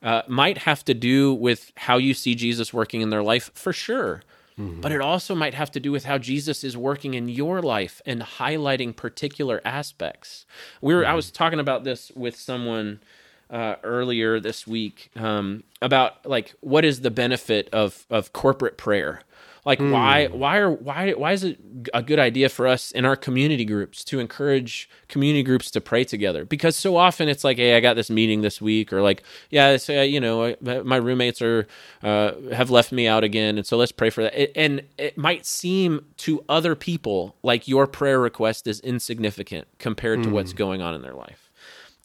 uh, 0.06 0.22
might 0.28 0.60
have 0.60 0.86
to 0.86 0.94
do 0.94 1.34
with 1.34 1.74
how 1.76 1.98
you 1.98 2.14
see 2.14 2.34
Jesus 2.36 2.74
working 2.74 3.02
in 3.02 3.10
their 3.10 3.24
life, 3.24 3.52
for 3.56 3.74
sure. 3.74 4.22
Mm-hmm. 4.58 4.80
But 4.80 4.94
it 4.94 5.02
also 5.02 5.36
might 5.36 5.54
have 5.54 5.72
to 5.72 5.80
do 5.82 5.92
with 5.92 6.06
how 6.06 6.18
Jesus 6.18 6.64
is 6.64 6.78
working 6.78 7.14
in 7.14 7.28
your 7.28 7.62
life 7.62 8.02
and 8.06 8.22
highlighting 8.22 8.96
particular 8.96 9.60
aspects. 9.66 10.46
We 10.80 10.94
were, 10.96 11.04
I 11.04 11.08
Mm-hmm. 11.10 11.16
was 11.18 11.32
talking 11.32 11.60
about 11.60 11.84
this 11.84 12.12
with 12.16 12.38
someone 12.38 13.02
uh, 13.50 13.76
earlier 13.84 14.40
this 14.40 14.66
week 14.66 15.12
um, 15.18 15.64
about 15.82 16.26
like 16.26 16.54
what 16.62 16.86
is 16.86 17.02
the 17.02 17.12
benefit 17.12 17.70
of 17.74 18.06
of 18.10 18.34
corporate 18.34 18.78
prayer 18.78 19.22
like 19.66 19.80
why 19.80 20.28
why 20.28 20.58
are 20.58 20.70
why 20.70 21.12
why 21.14 21.32
is 21.32 21.44
it 21.44 21.60
a 21.92 22.04
good 22.04 22.20
idea 22.20 22.50
for 22.50 22.68
us 22.68 22.92
in 22.92 23.04
our 23.04 23.16
community 23.16 23.66
groups 23.66 24.04
to 24.04 24.20
encourage 24.20 24.88
community 25.08 25.42
groups 25.42 25.72
to 25.72 25.82
pray 25.82 26.04
together? 26.04 26.46
Because 26.46 26.76
so 26.76 26.98
often 26.98 27.28
it's 27.28 27.44
like 27.44 27.58
hey 27.58 27.76
i 27.76 27.80
got 27.80 27.96
this 27.96 28.12
meeting 28.12 28.42
this 28.42 28.62
week 28.62 28.94
or 28.94 29.02
like 29.02 29.24
yeah 29.50 29.72
it's, 29.72 29.90
uh, 29.90 29.94
you 29.94 30.20
know 30.20 30.44
uh, 30.44 30.84
my 30.86 30.98
roommates 30.98 31.42
are 31.42 31.68
uh, 32.04 32.34
have 32.54 32.70
left 32.70 32.92
me 32.92 33.08
out 33.08 33.24
again 33.24 33.58
and 33.58 33.66
so 33.66 33.76
let's 33.76 33.92
pray 33.92 34.12
for 34.12 34.24
that. 34.24 34.40
It, 34.40 34.52
and 34.56 34.84
it 35.00 35.18
might 35.18 35.48
seem 35.48 36.06
to 36.18 36.46
other 36.48 36.76
people 36.76 37.36
like 37.42 37.68
your 37.68 37.88
prayer 37.88 38.20
request 38.20 38.68
is 38.68 38.80
insignificant 38.82 39.68
compared 39.80 40.22
to 40.24 40.30
what's 40.30 40.54
going 40.54 40.82
on 40.82 40.94
in 40.94 41.02
their 41.02 41.14
life. 41.14 41.50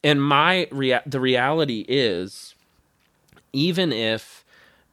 And 0.03 0.21
my 0.23 0.67
rea- 0.71 1.01
the 1.05 1.19
reality 1.19 1.85
is 1.87 2.55
even 3.53 3.93
if 3.93 4.43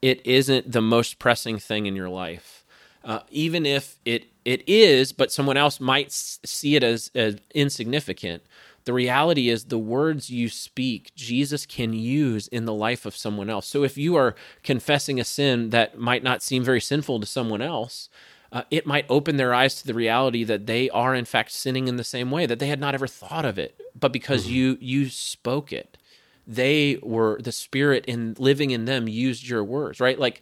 it 0.03 0.25
isn't 0.27 0.71
the 0.71 0.83
most 0.83 1.19
pressing 1.19 1.59
thing 1.59 1.87
in 1.87 1.97
your 1.97 2.09
life 2.11 2.58
uh, 3.05 3.21
even 3.31 3.65
if 3.67 3.99
it 4.05 4.27
it 4.45 4.63
is 4.69 5.13
but 5.13 5.31
someone 5.33 5.57
else 5.57 5.81
might 5.81 6.11
see 6.11 6.77
it 6.77 6.83
as, 6.83 7.11
as 7.15 7.37
insignificant 7.55 8.43
the 8.85 8.93
reality 8.93 9.51
is 9.51 9.65
the 9.65 9.79
words 9.79 10.31
you 10.31 10.49
speak 10.49 11.13
jesus 11.15 11.67
can 11.67 11.93
use 11.93 12.49
in 12.49 12.65
the 12.65 12.75
life 12.75 13.05
of 13.05 13.17
someone 13.17 13.51
else. 13.51 13.67
So 13.67 13.85
if 13.85 13.99
you 13.99 14.17
are 14.17 14.35
confessing 14.63 15.21
a 15.21 15.25
sin 15.25 15.71
that 15.71 15.99
might 15.99 16.23
not 16.23 16.43
seem 16.43 16.65
very 16.65 16.81
sinful 16.81 17.21
to 17.21 17.27
someone 17.27 17.63
else 17.63 18.09
uh, 18.51 18.63
it 18.71 18.87
might 18.87 19.05
open 19.11 19.37
their 19.37 19.53
eyes 19.53 19.75
to 19.79 19.87
the 19.87 19.93
reality 19.93 20.43
that 20.45 20.67
they 20.67 20.89
are 20.91 21.15
in 21.15 21.27
fact 21.27 21.51
sinning 21.53 21.87
in 21.87 21.97
the 21.97 22.05
same 22.05 22.31
way 22.31 22.47
that 22.47 22.59
they 22.59 22.69
had 22.69 22.81
not 22.81 22.95
ever 22.95 23.07
thought 23.07 23.45
of 23.45 23.59
it 23.59 23.79
but 23.99 24.13
because 24.13 24.47
you 24.49 24.79
you 24.81 25.09
spoke 25.09 25.73
it. 25.73 25.99
They 26.47 26.99
were 27.03 27.39
the 27.43 27.53
spirit 27.53 28.07
in 28.07 28.35
living 28.39 28.71
in 28.71 28.87
them 28.87 29.07
used 29.09 29.47
your 29.47 29.63
words 29.63 30.01
right? 30.01 30.19
Like 30.19 30.41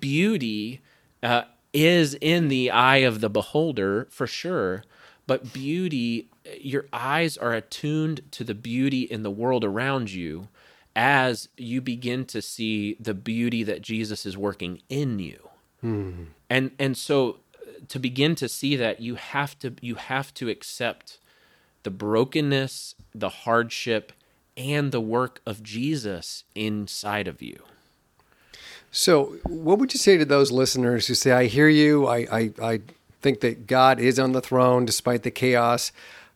beauty 0.00 0.80
uh, 1.22 1.42
is 1.86 2.16
in 2.20 2.48
the 2.48 2.70
eye 2.70 2.98
of 2.98 3.20
the 3.20 3.28
beholder 3.30 4.06
for 4.10 4.26
sure 4.26 4.82
but 5.26 5.52
beauty 5.52 6.28
your 6.58 6.86
eyes 6.92 7.36
are 7.36 7.52
attuned 7.54 8.20
to 8.30 8.42
the 8.44 8.54
beauty 8.54 9.02
in 9.02 9.22
the 9.22 9.30
world 9.30 9.64
around 9.64 10.10
you 10.10 10.48
as 10.96 11.48
you 11.56 11.80
begin 11.80 12.24
to 12.24 12.40
see 12.42 12.96
the 12.98 13.14
beauty 13.14 13.62
that 13.62 13.82
jesus 13.82 14.24
is 14.26 14.36
working 14.36 14.80
in 14.88 15.18
you. 15.18 15.38
And 16.50 16.70
and 16.78 16.96
so 16.96 17.16
uh, 17.54 17.70
to 17.88 17.98
begin 18.00 18.34
to 18.36 18.48
see 18.48 18.74
that 18.76 19.00
you 19.00 19.14
have 19.14 19.58
to 19.60 19.74
you 19.80 19.94
have 19.94 20.32
to 20.34 20.48
accept 20.48 21.18
the 21.84 21.90
brokenness 21.90 22.94
the 23.14 23.28
hardship 23.28 24.12
and 24.56 24.90
the 24.90 25.00
work 25.00 25.40
of 25.46 25.62
jesus 25.62 26.42
inside 26.54 27.28
of 27.28 27.40
you 27.40 27.62
So, 28.90 29.36
what 29.44 29.78
would 29.78 29.92
you 29.92 29.98
say 29.98 30.16
to 30.16 30.24
those 30.24 30.50
listeners 30.50 31.06
who 31.06 31.14
say, 31.14 31.32
I 31.32 31.44
hear 31.44 31.68
you, 31.68 32.06
I, 32.06 32.26
I, 32.30 32.50
I 32.62 32.80
think 33.20 33.40
that 33.40 33.66
God 33.66 34.00
is 34.00 34.18
on 34.18 34.32
the 34.32 34.40
throne 34.40 34.84
despite 34.84 35.22
the 35.22 35.30
chaos. 35.30 35.92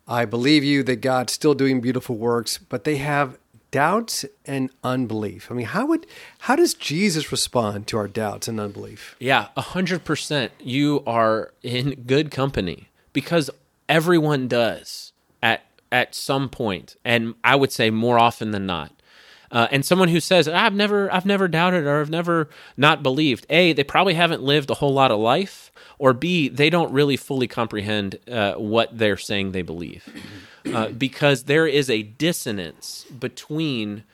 I 0.07 0.25
believe 0.25 0.65
you 0.65 0.83
that 0.83 0.97
God's 0.97 1.33
still 1.33 1.55
doing 1.55 1.81
beautiful 1.81 2.17
works, 2.17 2.59
but 2.59 2.85
they 2.85 2.97
have 2.97 3.39
doubts 3.71 4.25
and 4.45 4.71
unbelief. 4.85 5.51
I 5.51 5.55
mean, 5.55 5.67
how 5.67 5.87
would 5.87 6.07
how 6.41 6.57
does 6.57 6.75
Jesus 6.75 7.33
respond 7.33 7.87
to 7.89 7.97
our 7.97 8.09
doubts 8.09 8.47
and 8.47 8.61
unbelief? 8.61 9.17
Yeah, 9.19 9.49
a 9.57 9.63
hundred 9.63 10.05
percent. 10.05 10.53
You 10.61 11.03
are 11.07 11.53
in 11.63 12.03
good 12.07 12.31
company 12.31 12.89
because 13.13 13.51
everyone 13.89 14.47
does 14.47 15.13
at 15.43 15.65
at 15.91 16.15
some 16.15 16.49
point, 16.49 16.97
and 17.05 17.35
I 17.43 17.57
would 17.57 17.73
say 17.73 17.91
more 17.91 18.19
often 18.19 18.51
than 18.51 18.67
not. 18.67 18.93
Uh, 19.53 19.69
and 19.71 19.85
someone 19.85 20.09
who 20.09 20.19
says 20.19 20.49
I've 20.49 20.75
never 20.75 21.13
I've 21.13 21.27
never 21.27 21.47
doubted 21.47 21.85
or 21.85 22.01
I've 22.01 22.11
never 22.11 22.49
not 22.77 23.03
believed, 23.03 23.45
a 23.51 23.73
they 23.75 23.85
probably 23.85 24.15
haven't 24.15 24.43
lived 24.43 24.71
a 24.71 24.75
whole 24.75 24.95
lot 24.95 25.11
of 25.11 25.21
life, 25.21 25.71
or 25.99 26.15
b 26.15 26.49
they 26.49 26.71
don't 26.71 26.91
really 26.93 27.19
fully 27.19 27.47
comprehend 27.47 28.19
uh, 28.31 28.55
what 28.55 28.97
they're 28.97 29.19
saying 29.19 29.53
they 29.53 29.61
believe, 29.63 30.09
uh, 30.75 30.89
because 30.89 31.45
there 31.45 31.67
is 31.67 31.91
a 31.91 32.03
dissonance 32.03 33.05
between 33.19 34.05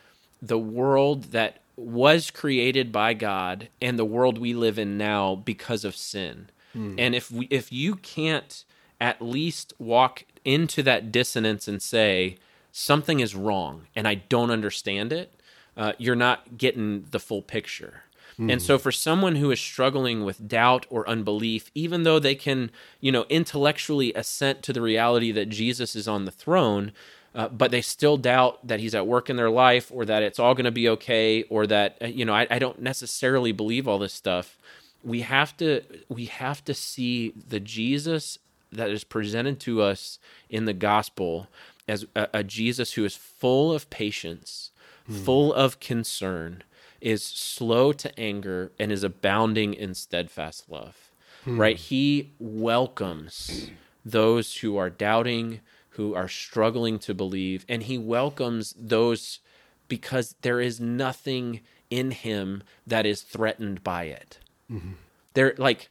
the 0.42 0.58
world 0.58 1.24
that 1.32 1.58
was 1.76 2.30
created 2.32 2.90
by 2.90 3.14
God 3.14 3.68
and 3.80 3.96
the 3.96 4.04
world 4.04 4.38
we 4.38 4.52
live 4.54 4.78
in 4.78 4.98
now 4.98 5.36
because 5.36 5.84
of 5.84 5.94
sin. 5.94 6.48
And 6.74 7.14
if 7.14 7.30
we 7.30 7.46
if 7.50 7.72
you 7.72 7.94
can't 7.96 8.64
at 9.00 9.22
least 9.22 9.72
walk 9.78 10.24
into 10.44 10.82
that 10.82 11.10
dissonance 11.12 11.66
and 11.68 11.80
say 11.80 12.36
something 12.78 13.20
is 13.20 13.34
wrong 13.34 13.86
and 13.96 14.06
I 14.06 14.14
don't 14.14 14.50
understand 14.50 15.12
it, 15.12 15.32
uh, 15.76 15.92
you're 15.98 16.16
not 16.16 16.58
getting 16.58 17.06
the 17.10 17.18
full 17.20 17.42
picture. 17.42 18.02
And 18.40 18.62
so 18.62 18.78
for 18.78 18.92
someone 18.92 19.34
who 19.34 19.50
is 19.50 19.58
struggling 19.58 20.24
with 20.24 20.46
doubt 20.46 20.86
or 20.90 21.08
unbelief, 21.08 21.72
even 21.74 22.04
though 22.04 22.20
they 22.20 22.36
can, 22.36 22.70
you 23.00 23.10
know, 23.10 23.24
intellectually 23.28 24.14
assent 24.14 24.62
to 24.62 24.72
the 24.72 24.80
reality 24.80 25.32
that 25.32 25.48
Jesus 25.48 25.96
is 25.96 26.06
on 26.06 26.24
the 26.24 26.30
throne, 26.30 26.92
uh, 27.34 27.48
but 27.48 27.72
they 27.72 27.80
still 27.80 28.16
doubt 28.16 28.64
that 28.66 28.78
he's 28.78 28.94
at 28.94 29.08
work 29.08 29.28
in 29.28 29.34
their 29.34 29.50
life 29.50 29.90
or 29.92 30.04
that 30.04 30.22
it's 30.22 30.38
all 30.38 30.54
going 30.54 30.66
to 30.66 30.70
be 30.70 30.88
okay 30.88 31.42
or 31.44 31.66
that 31.66 31.98
uh, 32.00 32.06
you 32.06 32.24
know 32.24 32.32
I, 32.32 32.46
I 32.50 32.58
don't 32.58 32.80
necessarily 32.80 33.52
believe 33.52 33.86
all 33.86 33.98
this 33.98 34.14
stuff 34.14 34.56
we 35.04 35.20
have 35.20 35.56
to 35.58 35.82
we 36.08 36.24
have 36.26 36.64
to 36.64 36.74
see 36.74 37.32
the 37.48 37.60
jesus 37.60 38.38
that 38.72 38.90
is 38.90 39.04
presented 39.04 39.60
to 39.60 39.82
us 39.82 40.18
in 40.50 40.64
the 40.64 40.72
gospel 40.72 41.48
as 41.88 42.04
a, 42.14 42.28
a 42.34 42.44
jesus 42.44 42.92
who 42.92 43.04
is 43.04 43.16
full 43.16 43.72
of 43.72 43.88
patience 43.90 44.70
hmm. 45.06 45.14
full 45.14 45.52
of 45.52 45.80
concern 45.80 46.62
is 47.00 47.22
slow 47.22 47.92
to 47.92 48.18
anger 48.18 48.72
and 48.78 48.90
is 48.90 49.04
abounding 49.04 49.72
in 49.72 49.94
steadfast 49.94 50.68
love 50.68 51.08
hmm. 51.44 51.60
right? 51.60 51.76
He 51.76 52.32
welcomes 52.38 53.70
those 54.04 54.58
who 54.58 54.76
are 54.76 54.90
doubting 54.90 55.60
who 55.90 56.14
are 56.14 56.28
struggling 56.28 56.98
to 57.00 57.14
believe 57.14 57.64
and 57.68 57.84
he 57.84 57.98
welcomes 57.98 58.74
those 58.78 59.40
because 59.88 60.36
there 60.42 60.60
is 60.60 60.80
nothing 60.80 61.60
in 61.90 62.12
him 62.12 62.62
that 62.86 63.06
is 63.06 63.22
threatened 63.22 63.82
by 63.82 64.04
it. 64.04 64.38
Mm-hmm. 64.70 64.92
There 65.34 65.54
like 65.58 65.88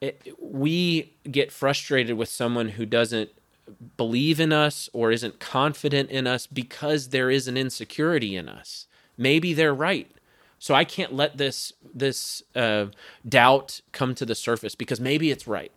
it, 0.00 0.34
we 0.40 1.14
get 1.30 1.52
frustrated 1.52 2.16
with 2.16 2.28
someone 2.28 2.70
who 2.70 2.84
doesn't 2.84 3.30
believe 3.96 4.40
in 4.40 4.52
us 4.52 4.88
or 4.92 5.10
isn't 5.10 5.40
confident 5.40 6.10
in 6.10 6.26
us 6.26 6.46
because 6.46 7.08
there 7.08 7.30
is 7.30 7.48
an 7.48 7.56
insecurity 7.56 8.36
in 8.36 8.48
us. 8.48 8.86
Maybe 9.18 9.52
they're 9.54 9.74
right. 9.74 10.10
So 10.58 10.74
i 10.74 10.84
can't 10.84 11.12
let 11.14 11.36
this 11.36 11.72
this 11.94 12.42
uh, 12.54 12.86
doubt 13.28 13.80
come 13.92 14.14
to 14.14 14.24
the 14.26 14.34
surface 14.34 14.74
because 14.74 15.00
maybe 15.00 15.30
it's 15.30 15.46
right. 15.46 15.72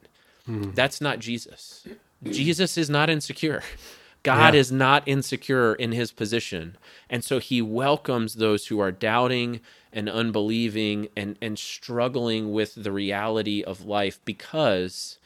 That's 0.48 1.00
not 1.00 1.20
jesus. 1.20 1.86
Jesus 2.24 2.78
is 2.78 2.90
not 2.90 3.10
insecure. 3.10 3.62
God 4.24 4.54
Yeah. 4.54 4.60
is 4.60 4.72
not 4.72 5.04
insecure 5.08 5.74
in 5.76 5.92
his 5.94 6.12
position. 6.12 6.76
And 7.10 7.24
so 7.24 7.40
he 7.40 7.62
welcomes 7.62 8.36
those 8.36 8.68
who 8.68 8.80
are 8.80 8.92
doubting 8.92 9.62
and 9.94 10.10
unbelieving 10.10 11.08
and 11.16 11.38
and 11.42 11.58
struggling 11.60 12.52
with 12.52 12.76
the 12.76 12.92
reality 12.92 13.64
of 13.64 13.86
life 13.86 14.20
because 14.26 15.18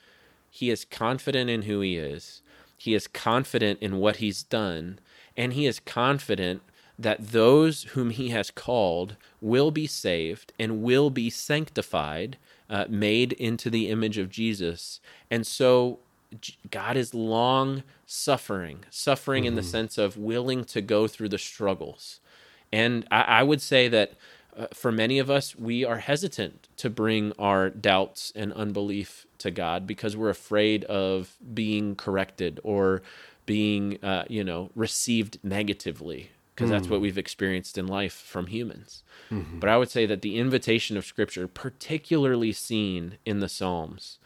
he 0.51 0.69
is 0.69 0.85
confident 0.85 1.49
in 1.49 1.63
who 1.63 1.79
he 1.81 1.97
is. 1.97 2.41
He 2.83 2.93
is 2.93 3.07
confident 3.07 3.79
in 3.81 3.95
what 3.95 4.17
he's 4.17 4.43
done. 4.43 4.99
And 5.37 5.53
he 5.53 5.65
is 5.65 5.79
confident 5.79 6.61
that 6.99 7.29
those 7.29 7.83
whom 7.93 8.09
he 8.09 8.27
has 8.31 8.51
called 8.51 9.15
will 9.39 9.71
be 9.71 9.87
saved 9.87 10.51
and 10.59 10.83
will 10.83 11.09
be 11.09 11.29
sanctified, 11.29 12.35
uh, 12.69 12.83
made 12.89 13.31
into 13.31 13.69
the 13.69 13.87
image 13.87 14.17
of 14.17 14.29
Jesus. 14.29 14.99
And 15.31 15.47
so 15.47 15.99
God 16.71 16.97
is 16.97 17.13
long 17.13 17.83
suffering, 18.05 18.83
suffering 18.89 19.45
in 19.45 19.55
the 19.55 19.63
sense 19.63 19.97
of 19.97 20.17
willing 20.17 20.65
to 20.65 20.81
go 20.81 21.07
through 21.07 21.29
the 21.29 21.37
struggles. 21.37 22.19
And 22.69 23.07
I, 23.09 23.21
I 23.21 23.43
would 23.43 23.61
say 23.61 23.87
that 23.87 24.15
uh, 24.57 24.67
for 24.73 24.91
many 24.91 25.19
of 25.19 25.29
us, 25.29 25.55
we 25.55 25.85
are 25.85 25.99
hesitant 25.99 26.67
to 26.75 26.89
bring 26.89 27.31
our 27.39 27.69
doubts 27.69 28.33
and 28.35 28.51
unbelief 28.51 29.25
to 29.43 29.51
God 29.51 29.87
because 29.87 30.17
we're 30.17 30.29
afraid 30.29 30.83
of 30.85 31.37
being 31.53 31.95
corrected 31.95 32.59
or 32.63 33.01
being, 33.45 34.03
uh, 34.03 34.25
you 34.27 34.43
know, 34.43 34.71
received 34.75 35.37
negatively 35.43 36.31
because 36.55 36.69
that's 36.69 36.87
what 36.87 36.97
hmm. 36.97 37.03
we've 37.03 37.17
experienced 37.17 37.77
in 37.77 37.87
life 37.87 38.13
from 38.13 38.47
humans. 38.47 39.03
Mm-hmm. 39.31 39.59
But 39.59 39.69
I 39.69 39.77
would 39.77 39.89
say 39.89 40.05
that 40.05 40.21
the 40.21 40.37
invitation 40.37 40.97
of 40.97 41.05
Scripture, 41.05 41.47
particularly 41.47 42.51
seen 42.51 43.17
in 43.25 43.39
the 43.39 43.49
Psalms, 43.49 44.19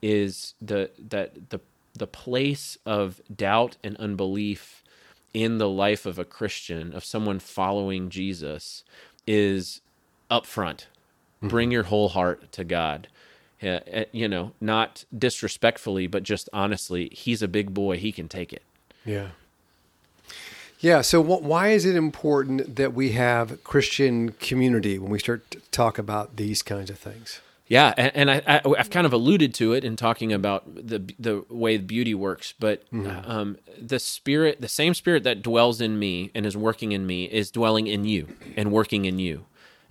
is 0.00 0.54
the 0.60 0.90
that 0.98 1.50
the 1.50 1.60
the 1.92 2.06
place 2.06 2.78
of 2.86 3.20
doubt 3.34 3.76
and 3.84 3.96
unbelief 3.98 4.82
in 5.34 5.58
the 5.58 5.68
life 5.68 6.06
of 6.06 6.18
a 6.18 6.24
Christian, 6.24 6.94
of 6.94 7.04
someone 7.04 7.38
following 7.38 8.08
Jesus, 8.08 8.84
is 9.26 9.80
up 10.30 10.46
front. 10.46 10.88
Bring 11.42 11.66
mm-hmm. 11.66 11.72
your 11.72 11.82
whole 11.84 12.08
heart 12.08 12.50
to 12.52 12.64
God. 12.64 13.08
Uh, 13.64 13.80
uh, 13.92 14.04
you 14.12 14.28
know, 14.28 14.52
not 14.60 15.04
disrespectfully, 15.16 16.06
but 16.06 16.22
just 16.22 16.48
honestly, 16.52 17.08
he's 17.12 17.42
a 17.42 17.48
big 17.48 17.72
boy. 17.72 17.96
He 17.96 18.12
can 18.12 18.28
take 18.28 18.52
it. 18.52 18.62
Yeah. 19.04 19.28
Yeah. 20.80 21.00
So, 21.00 21.22
wh- 21.22 21.42
why 21.42 21.68
is 21.68 21.86
it 21.86 21.96
important 21.96 22.76
that 22.76 22.92
we 22.92 23.12
have 23.12 23.64
Christian 23.64 24.32
community 24.32 24.98
when 24.98 25.10
we 25.10 25.18
start 25.18 25.50
to 25.52 25.60
talk 25.70 25.98
about 25.98 26.36
these 26.36 26.62
kinds 26.62 26.90
of 26.90 26.98
things? 26.98 27.40
Yeah, 27.66 27.94
and, 27.96 28.12
and 28.14 28.30
I, 28.30 28.60
I've 28.78 28.90
kind 28.90 29.06
of 29.06 29.14
alluded 29.14 29.54
to 29.54 29.72
it 29.72 29.84
in 29.84 29.96
talking 29.96 30.34
about 30.34 30.62
the 30.74 30.98
the 31.18 31.44
way 31.48 31.78
beauty 31.78 32.14
works, 32.14 32.52
but 32.58 32.82
um, 32.92 33.56
the 33.80 33.98
spirit, 33.98 34.60
the 34.60 34.68
same 34.68 34.92
spirit 34.92 35.22
that 35.24 35.42
dwells 35.42 35.80
in 35.80 35.98
me 35.98 36.30
and 36.34 36.44
is 36.44 36.58
working 36.58 36.92
in 36.92 37.06
me, 37.06 37.24
is 37.24 37.50
dwelling 37.50 37.86
in 37.86 38.04
you 38.04 38.28
and 38.54 38.70
working 38.70 39.06
in 39.06 39.18
you, 39.18 39.46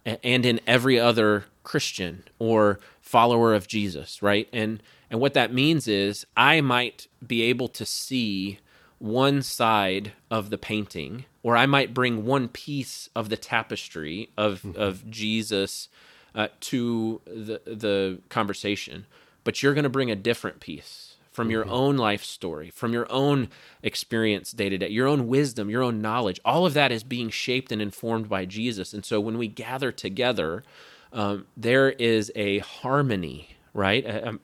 and 0.06 0.46
in 0.46 0.60
every 0.68 1.00
other 1.00 1.46
Christian 1.64 2.24
or 2.40 2.80
follower 3.02 3.54
of 3.54 3.68
Jesus, 3.68 4.22
right? 4.22 4.48
And 4.54 4.82
and 5.10 5.20
what 5.20 5.34
that 5.36 5.54
means 5.54 5.88
is 5.88 6.26
I 6.36 6.62
might 6.62 7.08
be 7.26 7.44
able 7.44 7.68
to 7.70 7.86
see 7.86 8.60
one 9.00 9.42
side 9.42 10.14
of 10.32 10.50
the 10.50 10.58
painting, 10.58 11.26
or 11.44 11.56
I 11.58 11.66
might 11.66 11.94
bring 11.94 12.26
one 12.26 12.48
piece 12.48 13.10
of 13.16 13.30
the 13.30 13.38
tapestry 13.38 14.30
of 14.38 14.76
of 14.76 15.10
Jesus 15.10 15.90
uh, 16.36 16.48
to 16.62 17.22
the 17.26 17.62
the 17.66 18.20
conversation, 18.30 19.06
but 19.44 19.62
you're 19.62 19.74
going 19.74 19.84
to 19.84 19.90
bring 19.90 20.12
a 20.12 20.16
different 20.16 20.60
piece 20.60 21.13
from 21.34 21.50
your 21.50 21.68
own 21.68 21.98
life 21.98 22.24
story, 22.24 22.70
from 22.70 22.94
your 22.94 23.12
own 23.12 23.50
experience 23.82 24.52
day 24.52 24.70
to 24.70 24.78
day, 24.78 24.88
your 24.90 25.08
own 25.08 25.28
wisdom, 25.28 25.70
your 25.70 25.82
own 25.84 26.02
knowledge. 26.02 26.40
All 26.46 26.66
of 26.66 26.74
that 26.76 26.92
is 26.92 27.04
being 27.04 27.30
shaped 27.30 27.72
and 27.72 27.82
informed 27.82 28.30
by 28.30 28.46
Jesus. 28.46 28.94
And 28.94 29.04
so 29.04 29.20
when 29.20 29.38
we 29.38 29.48
gather 29.48 29.92
together, 29.92 30.64
um, 31.12 31.46
there 31.58 31.90
is 31.92 32.32
a 32.36 32.60
harmony. 32.60 33.50
Right? 33.76 34.06
I- 34.06 34.20
I'm 34.28 34.40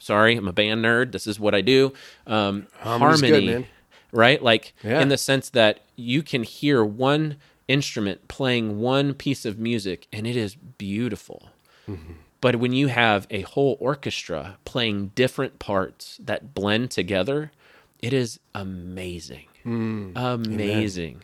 sorry, 0.00 0.36
I'm 0.36 0.46
a 0.46 0.52
band 0.52 0.84
nerd. 0.84 1.12
This 1.12 1.26
is 1.26 1.40
what 1.40 1.54
I 1.54 1.62
do. 1.62 1.94
Um, 2.26 2.66
good, 2.82 2.88
harmony, 3.00 3.46
man. 3.46 3.66
right? 4.12 4.42
Like 4.42 4.74
Yeah. 4.84 5.00
in 5.00 5.08
the 5.08 5.16
sense 5.16 5.48
that 5.50 5.80
you 5.96 6.22
can 6.22 6.42
hear 6.42 6.84
one 6.84 7.36
instrument 7.66 8.28
playing 8.28 8.78
one 8.78 9.14
piece 9.14 9.46
of 9.46 9.58
music 9.58 10.06
and 10.12 10.26
it 10.26 10.36
is 10.36 10.54
beautiful. 10.54 11.48
But 12.40 12.56
when 12.56 12.72
you 12.72 12.88
have 12.88 13.26
a 13.30 13.42
whole 13.42 13.76
orchestra 13.80 14.58
playing 14.64 15.12
different 15.14 15.58
parts 15.58 16.20
that 16.22 16.54
blend 16.54 16.90
together, 16.90 17.50
it 18.00 18.12
is 18.12 18.38
amazing. 18.54 19.46
Mm. 19.64 20.12
Amazing. 20.14 21.22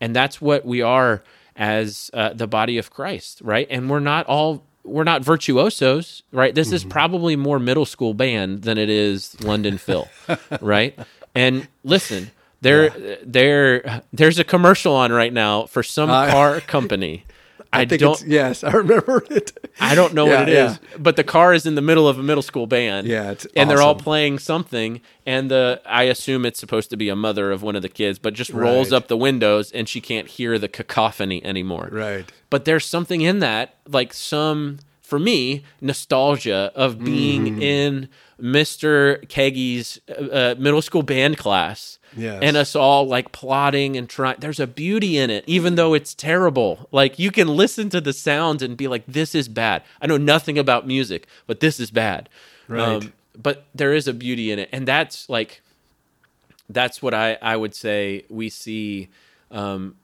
And 0.00 0.16
that's 0.16 0.40
what 0.40 0.64
we 0.64 0.82
are 0.82 1.22
as 1.56 2.10
uh, 2.14 2.32
the 2.32 2.46
body 2.46 2.78
of 2.78 2.90
Christ, 2.90 3.40
right? 3.42 3.66
And 3.70 3.88
we're 3.88 4.00
not 4.00 4.26
all 4.26 4.64
we're 4.84 5.04
not 5.04 5.24
virtuosos, 5.24 6.22
right? 6.30 6.54
This 6.54 6.72
is 6.72 6.82
mm-hmm. 6.82 6.90
probably 6.90 7.36
more 7.36 7.58
middle 7.58 7.86
school 7.86 8.14
band 8.14 8.62
than 8.62 8.78
it 8.78 8.88
is 8.88 9.40
London 9.42 9.78
Phil, 9.78 10.08
right? 10.60 10.98
And 11.34 11.68
listen, 11.84 12.30
there 12.60 12.90
there 13.22 14.02
there's 14.12 14.38
a 14.38 14.44
commercial 14.44 14.94
on 14.94 15.12
right 15.12 15.32
now 15.32 15.66
for 15.66 15.82
some 15.82 16.10
I- 16.10 16.30
car 16.30 16.60
company. 16.60 17.24
I, 17.80 17.84
think 17.86 18.00
don't 18.00 18.22
yes, 18.26 18.62
I 18.64 18.70
remember 18.82 19.24
it. 19.30 19.52
I 19.80 19.94
don't 19.94 20.14
know 20.14 20.26
Yeah, 20.26 20.40
what 20.40 20.48
it 20.48 20.54
is, 20.54 20.78
but 20.98 21.16
the 21.16 21.24
car 21.24 21.54
is 21.54 21.66
in 21.66 21.74
the 21.74 21.82
middle 21.82 22.08
of 22.08 22.18
a 22.18 22.22
middle 22.22 22.42
school 22.42 22.66
band. 22.66 23.06
Yeah, 23.06 23.30
it's 23.32 23.46
and 23.56 23.70
they're 23.70 23.82
all 23.82 23.94
playing 23.94 24.38
something, 24.38 25.00
and 25.24 25.50
the 25.50 25.80
I 25.86 26.04
assume 26.04 26.44
it's 26.46 26.58
supposed 26.60 26.90
to 26.90 26.96
be 26.96 27.08
a 27.08 27.16
mother 27.16 27.52
of 27.52 27.62
one 27.62 27.76
of 27.76 27.82
the 27.82 27.88
kids, 27.88 28.18
but 28.18 28.34
just 28.34 28.50
rolls 28.50 28.90
Right. 28.92 28.96
up 28.96 29.08
the 29.08 29.16
windows 29.16 29.70
and 29.72 29.88
she 29.88 30.00
can't 30.00 30.28
hear 30.28 30.58
the 30.58 30.68
cacophony 30.68 31.44
anymore. 31.44 31.88
Right. 31.92 32.30
But 32.50 32.64
there's 32.64 32.86
something 32.86 33.20
in 33.22 33.40
that, 33.40 33.74
like 33.88 34.12
some 34.12 34.78
for 35.06 35.18
me 35.20 35.62
nostalgia 35.80 36.72
of 36.74 36.98
being 37.04 37.44
Mm. 37.58 37.62
in 37.62 38.08
Mr. 38.42 39.24
Keggy's 39.28 40.00
uh, 40.10 40.12
uh, 40.40 40.54
middle 40.58 40.82
school 40.82 41.02
band 41.04 41.38
class. 41.38 41.98
Yes. 42.16 42.40
And 42.42 42.56
us 42.56 42.74
all 42.74 43.06
like 43.06 43.30
plotting 43.30 43.96
and 43.96 44.08
trying. 44.08 44.36
There's 44.40 44.58
a 44.60 44.66
beauty 44.66 45.16
in 45.16 45.30
it, 45.30 45.44
even 45.46 45.76
though 45.76 45.94
it's 45.94 46.12
terrible. 46.14 46.88
Like 46.90 47.18
you 47.18 47.30
can 47.30 47.46
listen 47.48 47.88
to 47.90 48.00
the 48.00 48.12
sounds 48.12 48.62
and 48.62 48.76
be 48.76 48.88
like, 48.88 49.04
"This 49.06 49.34
is 49.34 49.48
bad." 49.48 49.82
I 50.02 50.06
know 50.06 50.16
nothing 50.16 50.58
about 50.58 50.86
music, 50.86 51.26
but 51.46 51.60
this 51.60 51.78
is 51.78 51.90
bad. 51.90 52.28
Um, 52.68 52.76
Right. 52.76 53.12
but 53.40 53.66
there 53.74 53.92
is 53.94 54.08
a 54.08 54.12
beauty 54.12 54.50
in 54.50 54.58
it, 54.58 54.68
and 54.72 54.88
that's 54.88 55.28
like, 55.28 55.60
that's 56.68 57.00
what 57.02 57.14
I 57.14 57.38
I 57.40 57.56
would 57.56 57.74
say 57.74 58.24
we 58.28 58.48
see 58.48 59.08
um, 59.50 59.94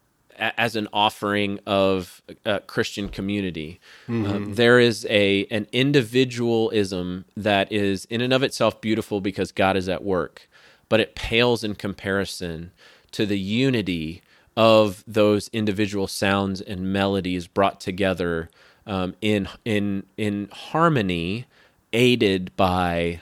as 0.57 0.77
an 0.77 0.89
offering 0.93 1.61
of 1.67 2.23
uh, 2.45 2.59
Christian 2.67 3.09
community. 3.09 3.81
Um, 4.09 4.55
there 4.55 4.79
is 4.81 5.07
a 5.09 5.47
an 5.51 5.67
individualism 5.73 7.25
that 7.37 7.71
is 7.71 8.05
in 8.07 8.21
and 8.21 8.33
of 8.33 8.43
itself 8.43 8.81
beautiful 8.81 9.21
because 9.21 9.53
God 9.53 9.77
is 9.77 9.89
at 9.89 10.03
work, 10.03 10.49
but 10.89 11.01
it 11.01 11.15
pales 11.15 11.63
in 11.63 11.75
comparison 11.75 12.73
to 13.13 13.27
the 13.27 13.39
unity 13.39 14.23
of 14.57 15.05
those 15.07 15.49
individual 15.53 16.07
sounds 16.07 16.61
and 16.61 16.93
melodies 16.93 17.47
brought 17.47 17.81
together 17.81 18.51
um, 18.87 19.15
in 19.21 19.49
in 19.65 20.05
in 20.17 20.49
harmony, 20.53 21.47
aided 21.93 22.55
by 22.57 23.21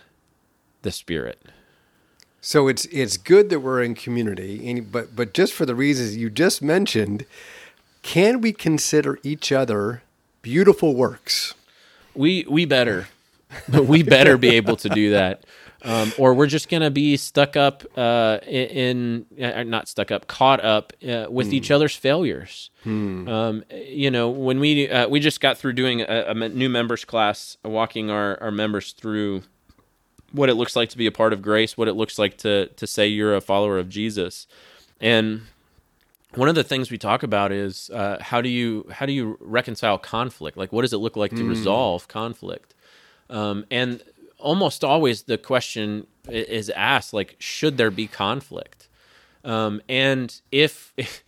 the 0.82 0.90
Spirit. 0.90 1.42
So 2.40 2.68
it's 2.68 2.86
it's 2.86 3.16
good 3.16 3.50
that 3.50 3.60
we're 3.60 3.82
in 3.82 3.94
community, 3.94 4.68
and, 4.70 4.90
but 4.90 5.14
but 5.14 5.34
just 5.34 5.52
for 5.52 5.66
the 5.66 5.74
reasons 5.74 6.16
you 6.16 6.30
just 6.30 6.62
mentioned, 6.62 7.26
can 8.02 8.40
we 8.40 8.52
consider 8.52 9.18
each 9.22 9.52
other 9.52 10.02
beautiful 10.42 10.94
works? 10.94 11.54
we 12.14 12.44
we 12.48 12.64
better. 12.64 13.08
We 13.72 14.02
better 14.04 14.36
be 14.38 14.50
able 14.50 14.76
to 14.76 14.88
do 14.88 15.10
that. 15.10 15.44
Um, 15.82 16.12
or 16.18 16.34
we're 16.34 16.46
just 16.46 16.68
gonna 16.68 16.90
be 16.90 17.16
stuck 17.16 17.56
up 17.56 17.84
uh, 17.96 18.38
in, 18.46 19.26
in 19.36 19.44
uh, 19.44 19.62
not 19.64 19.88
stuck 19.88 20.10
up 20.10 20.26
caught 20.28 20.62
up 20.62 20.92
uh, 21.08 21.26
with 21.30 21.52
each 21.52 21.70
other's 21.70 21.96
failures. 21.96 22.70
Um, 23.28 23.64
you 23.70 24.10
know 24.10 24.28
when 24.28 24.60
we 24.60 24.88
uh, 24.88 25.08
we 25.08 25.20
just 25.20 25.40
got 25.40 25.58
through 25.58 25.72
doing 25.72 26.02
a, 26.02 26.26
a 26.28 26.34
new 26.48 26.68
members 26.68 27.04
class 27.04 27.56
walking 27.64 28.08
our, 28.10 28.40
our 28.42 28.50
members 28.50 28.92
through 28.92 29.42
what 30.32 30.48
it 30.48 30.54
looks 30.54 30.76
like 30.76 30.88
to 30.88 30.98
be 30.98 31.06
a 31.06 31.12
part 31.12 31.32
of 31.32 31.42
grace 31.42 31.76
what 31.76 31.88
it 31.88 31.94
looks 31.94 32.18
like 32.18 32.36
to 32.36 32.66
to 32.68 32.86
say 32.86 33.06
you're 33.06 33.34
a 33.34 33.40
follower 33.40 33.78
of 33.78 33.88
jesus 33.88 34.46
and 35.00 35.42
one 36.34 36.48
of 36.48 36.54
the 36.54 36.64
things 36.64 36.90
we 36.90 36.98
talk 36.98 37.22
about 37.22 37.50
is 37.50 37.90
uh, 37.90 38.18
how 38.20 38.40
do 38.40 38.48
you 38.48 38.86
how 38.90 39.06
do 39.06 39.12
you 39.12 39.36
reconcile 39.40 39.98
conflict? 39.98 40.56
Like, 40.56 40.72
what 40.72 40.82
does 40.82 40.92
it 40.92 40.98
look 40.98 41.16
like 41.16 41.34
to 41.34 41.44
resolve 41.44 42.06
conflict? 42.08 42.74
Um, 43.28 43.64
and 43.70 44.02
almost 44.38 44.84
always 44.84 45.22
the 45.22 45.38
question 45.38 46.06
is 46.28 46.70
asked, 46.70 47.12
like, 47.12 47.36
should 47.38 47.76
there 47.78 47.90
be 47.90 48.06
conflict? 48.06 48.88
Um, 49.44 49.82
and 49.88 50.40
if 50.52 50.92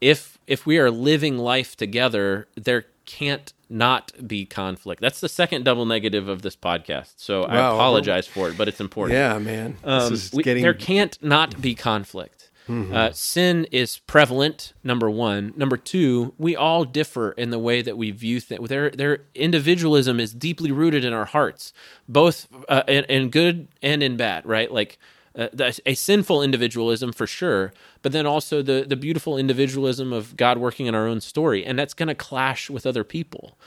if 0.00 0.38
if 0.46 0.64
we 0.64 0.78
are 0.78 0.90
living 0.90 1.36
life 1.36 1.76
together, 1.76 2.48
there 2.54 2.86
can't 3.04 3.52
not 3.72 4.12
be 4.28 4.44
conflict. 4.44 5.00
That's 5.00 5.20
the 5.20 5.28
second 5.28 5.64
double 5.64 5.86
negative 5.86 6.28
of 6.28 6.42
this 6.42 6.54
podcast. 6.56 7.14
So 7.16 7.42
I 7.44 7.56
Wow. 7.56 7.74
apologize 7.74 8.26
for 8.26 8.48
it, 8.48 8.56
but 8.58 8.68
it's 8.68 8.80
important. 8.80 9.16
Yeah, 9.18 9.38
man. 9.38 9.76
Um, 9.84 10.10
this 10.10 10.26
is 10.26 10.32
we- 10.32 10.42
getting 10.42 10.62
there 10.62 10.74
can't 10.74 11.16
not 11.22 11.60
be 11.60 11.74
conflict. 11.74 12.50
Uh, 12.68 13.10
sin 13.12 13.66
is 13.70 13.98
prevalent. 14.06 14.72
Number 14.82 15.10
one. 15.10 15.52
Number 15.56 15.76
two. 15.76 16.32
We 16.38 16.56
all 16.56 16.84
differ 16.84 17.32
in 17.32 17.50
the 17.50 17.58
way 17.58 17.82
that 17.82 17.98
we 17.98 18.12
view 18.12 18.40
things. 18.40 18.66
Their 18.68 18.88
their 18.88 19.24
individualism 19.34 20.18
is 20.20 20.32
deeply 20.32 20.72
rooted 20.72 21.04
in 21.04 21.12
our 21.12 21.26
hearts, 21.26 21.74
both 22.08 22.46
uh, 22.70 22.82
in, 22.88 23.04
in 23.04 23.28
good 23.30 23.68
and 23.82 24.02
in 24.02 24.16
bad. 24.16 24.46
Right? 24.46 24.72
Like 24.72 24.98
uh, 25.36 25.48
the- 25.52 25.80
a 25.86 25.94
sinful 25.94 26.42
individualism 26.42 27.12
for 27.12 27.26
sure, 27.26 27.72
but 28.02 28.12
then 28.12 28.26
also 28.26 28.62
the 28.62 28.84
the 28.86 28.96
beautiful 28.96 29.38
individualism 29.38 30.12
of 30.12 30.36
God 30.36 30.58
working 30.58 30.86
in 30.86 30.94
our 30.94 31.06
own 31.06 31.20
story, 31.20 31.64
and 31.64 31.78
that's 31.78 31.94
going 31.94 32.08
to 32.08 32.14
clash 32.14 32.68
with 32.70 32.86
other 32.86 33.04
people. 33.04 33.58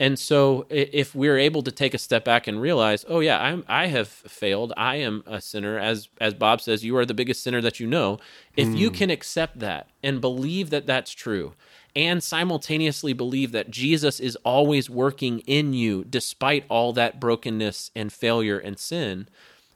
And 0.00 0.18
so, 0.18 0.66
if 0.70 1.14
we're 1.14 1.38
able 1.38 1.62
to 1.62 1.70
take 1.70 1.94
a 1.94 1.98
step 1.98 2.24
back 2.24 2.48
and 2.48 2.60
realize, 2.60 3.04
oh 3.08 3.20
yeah, 3.20 3.40
I'm 3.40 3.64
I 3.68 3.86
have 3.86 4.08
failed. 4.08 4.72
I 4.76 4.96
am 4.96 5.22
a 5.24 5.40
sinner. 5.40 5.78
As 5.78 6.08
as 6.20 6.34
Bob 6.34 6.60
says, 6.60 6.84
you 6.84 6.96
are 6.96 7.06
the 7.06 7.14
biggest 7.14 7.42
sinner 7.44 7.60
that 7.60 7.78
you 7.78 7.86
know. 7.86 8.18
If 8.56 8.74
you 8.74 8.90
can 8.90 9.10
accept 9.10 9.60
that 9.60 9.88
and 10.02 10.20
believe 10.20 10.70
that 10.70 10.86
that's 10.86 11.12
true, 11.12 11.54
and 11.94 12.22
simultaneously 12.24 13.12
believe 13.12 13.52
that 13.52 13.70
Jesus 13.70 14.18
is 14.18 14.36
always 14.44 14.90
working 14.90 15.40
in 15.40 15.74
you 15.74 16.04
despite 16.04 16.64
all 16.68 16.92
that 16.94 17.20
brokenness 17.20 17.92
and 17.94 18.12
failure 18.12 18.58
and 18.58 18.78
sin, 18.78 19.28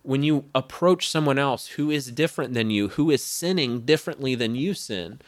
when 0.08 0.22
you 0.22 0.46
approach 0.54 1.06
someone 1.06 1.38
else 1.38 1.66
who 1.76 1.90
is 1.90 2.10
different 2.10 2.54
than 2.54 2.70
you, 2.70 2.88
who 2.88 3.10
is 3.10 3.22
sinning 3.22 3.82
differently 3.82 4.34
than 4.34 4.54
you 4.54 4.72
sin, 4.72 5.20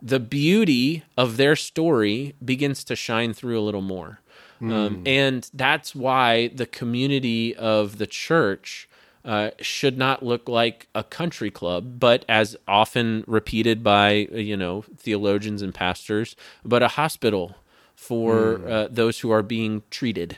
the 0.00 0.20
beauty 0.20 1.02
of 1.16 1.36
their 1.36 1.56
story 1.56 2.36
begins 2.44 2.84
to 2.84 2.94
shine 2.94 3.32
through 3.32 3.58
a 3.58 3.60
little 3.60 3.80
more. 3.80 4.20
Mm. 4.62 4.72
Um, 4.72 5.02
and 5.04 5.50
that's 5.52 5.96
why 5.96 6.46
the 6.54 6.66
community 6.66 7.56
of 7.56 7.98
the 7.98 8.06
church 8.06 8.88
uh, 9.24 9.50
should 9.60 9.98
not 9.98 10.24
look 10.24 10.48
like 10.48 10.86
a 10.94 11.02
country 11.02 11.50
club, 11.50 11.98
but 11.98 12.24
as 12.28 12.56
often 12.68 13.24
repeated 13.26 13.82
by 13.82 14.28
you 14.30 14.56
know 14.56 14.84
theologians 14.96 15.60
and 15.60 15.74
pastors, 15.74 16.36
but 16.64 16.84
a 16.84 16.88
hospital 16.88 17.56
for 17.96 18.58
mm. 18.58 18.70
uh, 18.70 18.88
those 18.88 19.18
who 19.18 19.32
are 19.32 19.42
being 19.42 19.82
treated. 19.90 20.36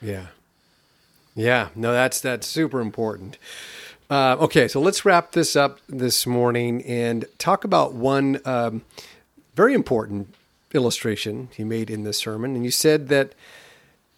Yeah, 0.00 0.26
yeah. 1.34 1.68
No, 1.74 1.92
that's 1.92 2.20
that's 2.20 2.46
super 2.46 2.80
important. 2.80 3.38
Uh, 4.10 4.36
okay, 4.40 4.68
so 4.68 4.80
let's 4.80 5.04
wrap 5.04 5.32
this 5.32 5.56
up 5.56 5.80
this 5.88 6.26
morning 6.26 6.82
and 6.84 7.24
talk 7.38 7.64
about 7.64 7.94
one 7.94 8.40
um, 8.44 8.82
very 9.54 9.74
important 9.74 10.34
illustration 10.74 11.48
you 11.56 11.64
made 11.64 11.90
in 11.90 12.04
this 12.04 12.18
sermon, 12.18 12.54
and 12.54 12.64
you 12.64 12.70
said 12.70 13.08
that 13.08 13.34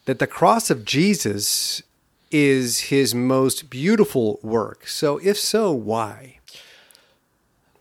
that 0.05 0.19
the 0.19 0.27
cross 0.27 0.69
of 0.69 0.85
Jesus 0.85 1.81
is 2.31 2.79
his 2.81 3.15
most 3.15 3.69
beautiful 3.69 4.39
work. 4.41 4.87
So, 4.87 5.17
if 5.17 5.37
so, 5.37 5.71
why? 5.71 6.39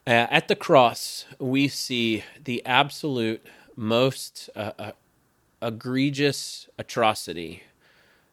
Uh, 0.07 0.27
at 0.31 0.49
the 0.49 0.55
cross, 0.55 1.25
we 1.41 1.67
see 1.67 2.25
the 2.43 2.65
absolute 2.65 3.45
most 3.75 4.49
uh, 4.55 4.73
uh, 4.79 4.93
egregious 5.61 6.69
atrocity, 6.79 7.65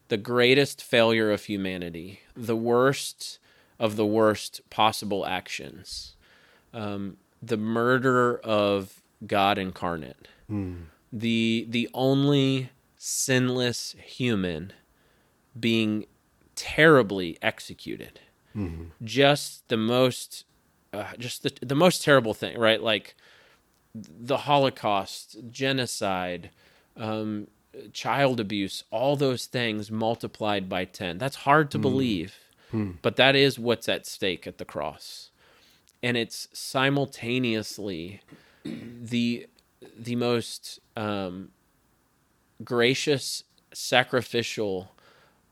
the 0.08 0.18
greatest 0.18 0.84
failure 0.84 1.32
of 1.32 1.45
humanity, 1.45 2.22
the 2.36 2.56
worst 2.56 3.39
of 3.80 3.95
the 3.95 4.06
worst 4.06 4.62
possible 4.70 5.26
actions, 5.26 6.16
um, 6.74 7.18
the 7.41 7.58
murder 7.58 8.38
of 8.39 9.01
God 9.26 9.58
incarnate, 9.58 10.28
mm. 10.49 10.84
the 11.12 11.66
the 11.70 11.89
only 11.93 12.70
sinless 12.97 13.95
human 14.04 14.74
being 15.60 16.06
terribly 16.56 17.38
executed. 17.41 18.20
Mm-hmm. 18.56 18.86
Just 19.04 19.68
the 19.68 19.78
most, 19.78 20.45
uh, 20.93 21.14
just 21.18 21.43
the 21.43 21.51
the 21.62 21.76
most 21.76 22.04
terrible 22.04 22.34
thing, 22.34 22.58
right? 22.58 22.82
Like 22.82 23.16
the 23.95 24.38
Holocaust, 24.38 25.38
genocide, 25.51 26.49
um, 26.95 27.47
child 27.91 28.39
abuse, 28.39 28.84
all 28.91 29.15
those 29.15 29.45
things 29.45 29.91
multiplied 29.91 30.69
by 30.69 30.86
ten. 30.86 31.17
That's 31.17 31.38
hard 31.38 31.71
to 31.71 31.80
mm. 31.80 31.82
believe, 31.82 32.36
mm. 32.74 32.95
but 33.01 33.15
that 33.15 33.36
is 33.36 33.59
what's 33.59 33.89
at 33.89 34.05
stake 34.05 34.47
at 34.47 34.57
the 34.57 34.65
cross, 34.65 35.32
and 36.01 36.17
it's 36.17 36.47
simultaneously 36.53 38.21
the 38.63 39.47
the 39.97 40.15
most 40.15 40.80
um, 40.95 41.49
gracious, 42.63 43.43
sacrificial 43.74 44.91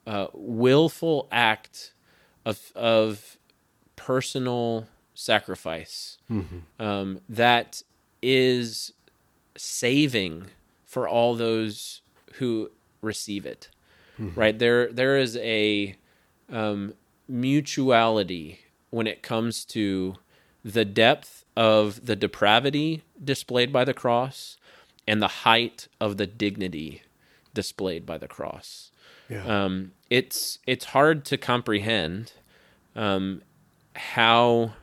uh, 0.07 0.28
willful 0.34 1.28
act 1.32 1.93
of 2.45 2.72
of 2.76 3.38
personal 3.95 4.88
sacrifice 5.13 6.17
mm-hmm. 6.30 6.59
um, 6.82 7.22
that 7.30 7.84
is 8.22 8.93
saving 9.55 10.45
for 10.86 11.07
all 11.07 11.36
those 11.36 12.01
who 12.36 12.71
receive 13.01 13.45
it. 13.45 13.69
Mm-hmm. 14.19 14.39
Right 14.39 14.59
there, 14.59 14.91
there 14.91 15.17
is 15.17 15.38
a 15.38 15.95
um, 16.51 16.93
mutuality 17.27 18.59
when 18.89 19.07
it 19.07 19.23
comes 19.23 19.65
to 19.65 20.15
the 20.63 20.86
depth 20.86 21.45
of 21.55 22.05
the 22.05 22.15
depravity 22.15 23.03
displayed 23.23 23.73
by 23.73 23.84
the 23.84 23.93
cross 23.93 24.57
and 25.07 25.21
the 25.21 25.27
height 25.27 25.88
of 25.99 26.17
the 26.17 26.27
dignity 26.27 27.01
displayed 27.53 28.05
by 28.05 28.17
the 28.17 28.27
cross. 28.27 28.91
Yeah. 29.29 29.45
Um, 29.45 29.93
it's 30.09 30.59
it's 30.67 30.86
hard 30.86 31.25
to 31.25 31.38
comprehend 31.38 32.34
um, 32.95 33.41
how 33.95 34.73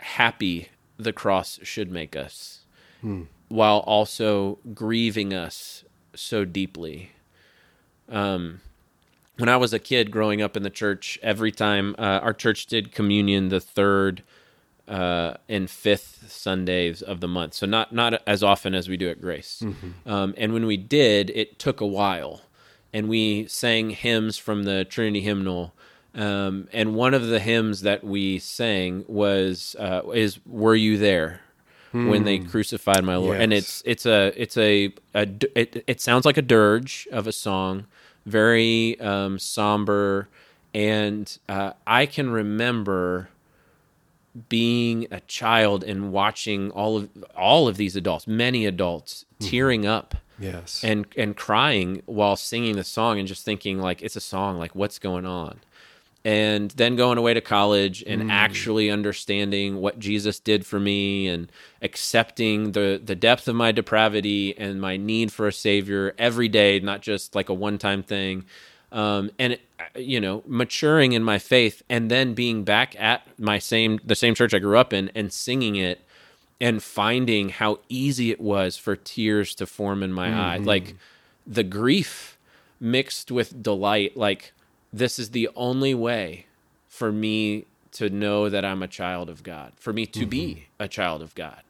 happy 0.00 0.68
the 0.96 1.12
cross 1.12 1.58
should 1.62 1.90
make 1.90 2.14
us, 2.14 2.60
hmm. 3.00 3.22
While 3.52 3.78
also 3.80 4.58
grieving 4.72 5.34
us 5.34 5.84
so 6.14 6.44
deeply. 6.44 7.12
Um, 8.08 8.60
when 9.36 9.48
I 9.48 9.56
was 9.56 9.72
a 9.72 9.78
kid 9.78 10.10
growing 10.10 10.40
up 10.40 10.56
in 10.56 10.62
the 10.62 10.70
church, 10.70 11.18
every 11.22 11.52
time 11.52 11.94
uh, 11.98 12.20
our 12.22 12.32
church 12.32 12.66
did 12.66 12.92
communion 12.92 13.50
the 13.50 13.60
third 13.60 14.22
uh, 14.88 15.34
and 15.48 15.68
fifth 15.70 16.30
Sundays 16.30 17.02
of 17.02 17.20
the 17.20 17.28
month, 17.28 17.54
so 17.54 17.66
not 17.66 17.92
not 17.92 18.22
as 18.26 18.42
often 18.42 18.74
as 18.74 18.88
we 18.88 18.96
do 18.96 19.08
at 19.10 19.20
Grace. 19.20 19.62
Mm-hmm. 19.64 20.10
Um, 20.10 20.34
and 20.36 20.52
when 20.52 20.66
we 20.66 20.76
did, 20.76 21.30
it 21.30 21.58
took 21.58 21.80
a 21.80 21.86
while 21.86 22.42
and 22.92 23.08
we 23.08 23.46
sang 23.46 23.90
hymns 23.90 24.38
from 24.38 24.64
the 24.64 24.84
Trinity 24.84 25.20
hymnal. 25.20 25.74
Um, 26.14 26.68
and 26.72 26.94
one 26.94 27.14
of 27.14 27.26
the 27.26 27.38
hymns 27.38 27.82
that 27.82 28.04
we 28.04 28.38
sang 28.38 29.04
was 29.08 29.76
uh, 29.78 30.02
is 30.14 30.40
"Were 30.46 30.74
You 30.74 30.98
There?" 30.98 31.40
Hmm. 31.92 32.08
when 32.08 32.24
they 32.24 32.38
hmm. 32.38 32.48
crucified 32.48 33.04
my 33.04 33.16
Lord, 33.16 33.36
yes. 33.36 33.44
and 33.44 33.52
it's 33.52 33.82
it's 33.84 34.06
a 34.06 34.32
it's 34.34 34.56
a, 34.56 34.94
a 35.14 35.28
it, 35.54 35.84
it 35.86 36.00
sounds 36.00 36.24
like 36.24 36.38
a 36.38 36.42
dirge 36.42 37.06
of 37.12 37.26
a 37.26 37.32
song, 37.32 37.86
very 38.24 38.98
um, 38.98 39.38
somber, 39.38 40.28
and 40.72 41.38
uh, 41.50 41.72
I 41.86 42.06
can 42.06 42.30
remember 42.30 43.28
being 44.48 45.06
a 45.10 45.20
child 45.20 45.84
and 45.84 46.10
watching 46.12 46.70
all 46.70 46.96
of 46.96 47.10
all 47.36 47.68
of 47.68 47.76
these 47.76 47.94
adults, 47.94 48.26
many 48.26 48.64
adults, 48.64 49.26
mm-hmm. 49.38 49.50
tearing 49.50 49.86
up 49.86 50.14
yes 50.38 50.82
and 50.82 51.06
and 51.16 51.36
crying 51.36 52.02
while 52.06 52.36
singing 52.36 52.74
the 52.76 52.84
song 52.84 53.18
and 53.18 53.28
just 53.28 53.44
thinking 53.44 53.78
like 53.78 54.02
it's 54.02 54.16
a 54.16 54.20
song 54.20 54.58
like 54.58 54.74
what's 54.74 54.98
going 54.98 55.26
on 55.26 55.60
and 56.24 56.70
then 56.72 56.94
going 56.94 57.18
away 57.18 57.34
to 57.34 57.40
college 57.40 58.04
and 58.06 58.22
mm. 58.22 58.30
actually 58.30 58.90
understanding 58.90 59.80
what 59.80 59.98
Jesus 59.98 60.38
did 60.38 60.64
for 60.64 60.78
me 60.78 61.26
and 61.26 61.50
accepting 61.80 62.72
the 62.72 63.00
the 63.02 63.16
depth 63.16 63.48
of 63.48 63.56
my 63.56 63.72
depravity 63.72 64.56
and 64.56 64.80
my 64.80 64.96
need 64.96 65.32
for 65.32 65.48
a 65.48 65.52
savior 65.52 66.14
every 66.18 66.48
day 66.48 66.78
not 66.80 67.02
just 67.02 67.34
like 67.34 67.48
a 67.48 67.54
one-time 67.54 68.02
thing 68.02 68.44
um, 68.92 69.30
and 69.38 69.58
you 69.96 70.20
know 70.20 70.42
maturing 70.46 71.12
in 71.12 71.24
my 71.24 71.38
faith 71.38 71.82
and 71.88 72.10
then 72.10 72.34
being 72.34 72.62
back 72.62 72.94
at 73.00 73.26
my 73.38 73.58
same 73.58 73.98
the 74.04 74.14
same 74.14 74.34
church 74.34 74.54
I 74.54 74.58
grew 74.60 74.78
up 74.78 74.92
in 74.92 75.10
and 75.14 75.32
singing 75.32 75.76
it 75.76 76.00
and 76.60 76.80
finding 76.80 77.48
how 77.48 77.80
easy 77.88 78.30
it 78.30 78.40
was 78.40 78.76
for 78.76 78.94
tears 78.94 79.56
to 79.56 79.66
form 79.66 80.04
in 80.04 80.12
my 80.12 80.28
mm-hmm. 80.28 80.40
eyes 80.40 80.60
like 80.60 80.94
the 81.44 81.64
grief 81.64 82.38
mixed 82.78 83.32
with 83.32 83.60
delight 83.60 84.16
like 84.16 84.52
this 84.92 85.18
is 85.18 85.30
the 85.30 85.48
only 85.54 85.94
way 85.94 86.46
for 86.88 87.10
me 87.10 87.64
to 87.92 88.08
know 88.08 88.48
that 88.48 88.64
I'm 88.64 88.82
a 88.82 88.88
child 88.88 89.28
of 89.28 89.42
God 89.42 89.72
for 89.76 89.92
me 89.92 90.06
to 90.06 90.20
mm-hmm. 90.20 90.28
be 90.28 90.66
a 90.78 90.88
child 90.88 91.22
of 91.22 91.34
God 91.34 91.62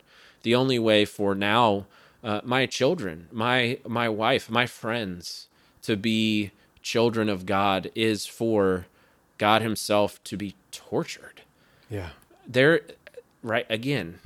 the 0.43 0.55
only 0.55 0.79
way 0.79 1.05
for 1.05 1.35
now 1.35 1.87
uh, 2.23 2.41
my 2.45 2.67
children 2.67 3.29
my 3.33 3.79
my 3.87 4.09
wife 4.09 4.51
my 4.51 4.67
friends 4.67 5.49
to 5.83 5.97
be 5.97 6.53
children 6.83 7.29
of 7.29 7.47
God 7.47 7.91
is 7.95 8.27
for 8.27 8.87
God 9.39 9.63
himself 9.63 10.23
to 10.25 10.37
be 10.37 10.55
tortured 10.71 11.43
yeah 11.91 12.11
there 12.47 12.83
right 13.43 13.67
again 13.69 14.19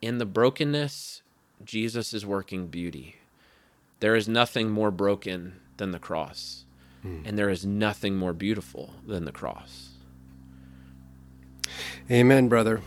in 0.00 0.18
the 0.18 0.26
brokenness, 0.26 1.22
Jesus 1.64 2.14
is 2.14 2.24
working 2.24 2.68
beauty. 2.68 3.16
There 4.00 4.14
is 4.14 4.28
nothing 4.28 4.70
more 4.70 4.90
broken 4.90 5.60
than 5.76 5.90
the 5.90 5.98
cross, 5.98 6.64
mm. 7.08 7.28
and 7.28 7.38
there 7.38 7.48
is 7.48 7.64
nothing 7.64 8.16
more 8.16 8.32
beautiful 8.32 8.94
than 9.06 9.24
the 9.24 9.32
cross. 9.32 9.90
Amen, 12.10 12.48
brother. 12.48 12.80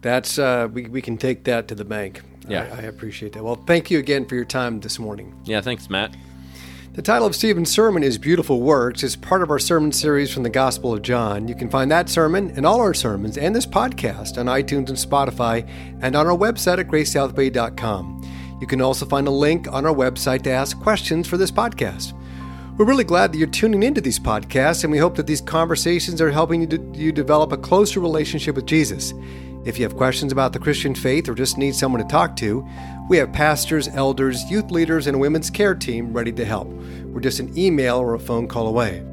That's 0.00 0.38
uh, 0.38 0.68
we 0.72 0.86
we 0.86 1.00
can 1.00 1.16
take 1.16 1.44
that 1.44 1.68
to 1.68 1.74
the 1.74 1.84
bank. 1.84 2.22
Yeah, 2.48 2.68
I, 2.72 2.78
I 2.78 2.82
appreciate 2.82 3.32
that. 3.34 3.44
Well, 3.44 3.56
thank 3.66 3.90
you 3.90 3.98
again 3.98 4.26
for 4.26 4.34
your 4.34 4.44
time 4.44 4.80
this 4.80 4.98
morning. 4.98 5.40
Yeah, 5.44 5.60
thanks, 5.60 5.88
Matt. 5.88 6.14
The 6.94 7.00
title 7.00 7.26
of 7.26 7.34
Stephen's 7.34 7.70
sermon 7.70 8.02
is 8.02 8.18
Beautiful 8.18 8.60
Works. 8.60 9.02
It's 9.02 9.16
part 9.16 9.42
of 9.42 9.50
our 9.50 9.58
sermon 9.58 9.92
series 9.92 10.30
from 10.30 10.42
the 10.42 10.50
Gospel 10.50 10.92
of 10.92 11.00
John. 11.00 11.48
You 11.48 11.54
can 11.54 11.70
find 11.70 11.90
that 11.90 12.10
sermon 12.10 12.52
and 12.54 12.66
all 12.66 12.82
our 12.82 12.92
sermons 12.92 13.38
and 13.38 13.56
this 13.56 13.64
podcast 13.64 14.36
on 14.36 14.44
iTunes 14.44 14.90
and 14.90 14.98
Spotify 14.98 15.66
and 16.02 16.14
on 16.14 16.26
our 16.26 16.36
website 16.36 16.78
at 16.78 16.88
gracesouthbay.com. 16.88 18.58
You 18.60 18.66
can 18.66 18.82
also 18.82 19.06
find 19.06 19.26
a 19.26 19.30
link 19.30 19.72
on 19.72 19.86
our 19.86 19.94
website 19.94 20.42
to 20.42 20.50
ask 20.50 20.78
questions 20.80 21.26
for 21.26 21.38
this 21.38 21.50
podcast. 21.50 22.12
We're 22.78 22.86
really 22.86 23.04
glad 23.04 23.32
that 23.32 23.38
you're 23.38 23.48
tuning 23.48 23.82
into 23.82 24.00
these 24.00 24.18
podcasts, 24.18 24.82
and 24.82 24.90
we 24.90 24.96
hope 24.96 25.14
that 25.16 25.26
these 25.26 25.42
conversations 25.42 26.22
are 26.22 26.30
helping 26.30 26.62
you, 26.62 26.92
you 26.94 27.12
develop 27.12 27.52
a 27.52 27.58
closer 27.58 28.00
relationship 28.00 28.56
with 28.56 28.64
Jesus. 28.64 29.12
If 29.66 29.78
you 29.78 29.84
have 29.84 29.94
questions 29.94 30.32
about 30.32 30.54
the 30.54 30.58
Christian 30.58 30.94
faith 30.94 31.28
or 31.28 31.34
just 31.34 31.58
need 31.58 31.74
someone 31.74 32.02
to 32.02 32.08
talk 32.08 32.34
to, 32.36 32.66
we 33.10 33.18
have 33.18 33.30
pastors, 33.30 33.88
elders, 33.88 34.50
youth 34.50 34.70
leaders, 34.70 35.06
and 35.06 35.16
a 35.16 35.18
women's 35.18 35.50
care 35.50 35.74
team 35.74 36.14
ready 36.14 36.32
to 36.32 36.46
help. 36.46 36.68
We're 36.68 37.20
just 37.20 37.40
an 37.40 37.56
email 37.58 37.98
or 37.98 38.14
a 38.14 38.18
phone 38.18 38.48
call 38.48 38.66
away. 38.66 39.04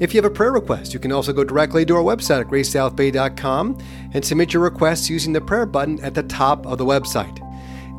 If 0.00 0.12
you 0.12 0.20
have 0.20 0.30
a 0.30 0.34
prayer 0.34 0.52
request, 0.52 0.92
you 0.92 0.98
can 0.98 1.12
also 1.12 1.32
go 1.32 1.44
directly 1.44 1.86
to 1.86 1.94
our 1.94 2.02
website 2.02 2.40
at 2.40 2.48
gracesouthbay.com 2.48 3.78
and 4.12 4.24
submit 4.24 4.52
your 4.52 4.64
requests 4.64 5.08
using 5.08 5.32
the 5.32 5.40
prayer 5.40 5.66
button 5.66 6.00
at 6.00 6.14
the 6.14 6.24
top 6.24 6.66
of 6.66 6.78
the 6.78 6.84
website. 6.84 7.43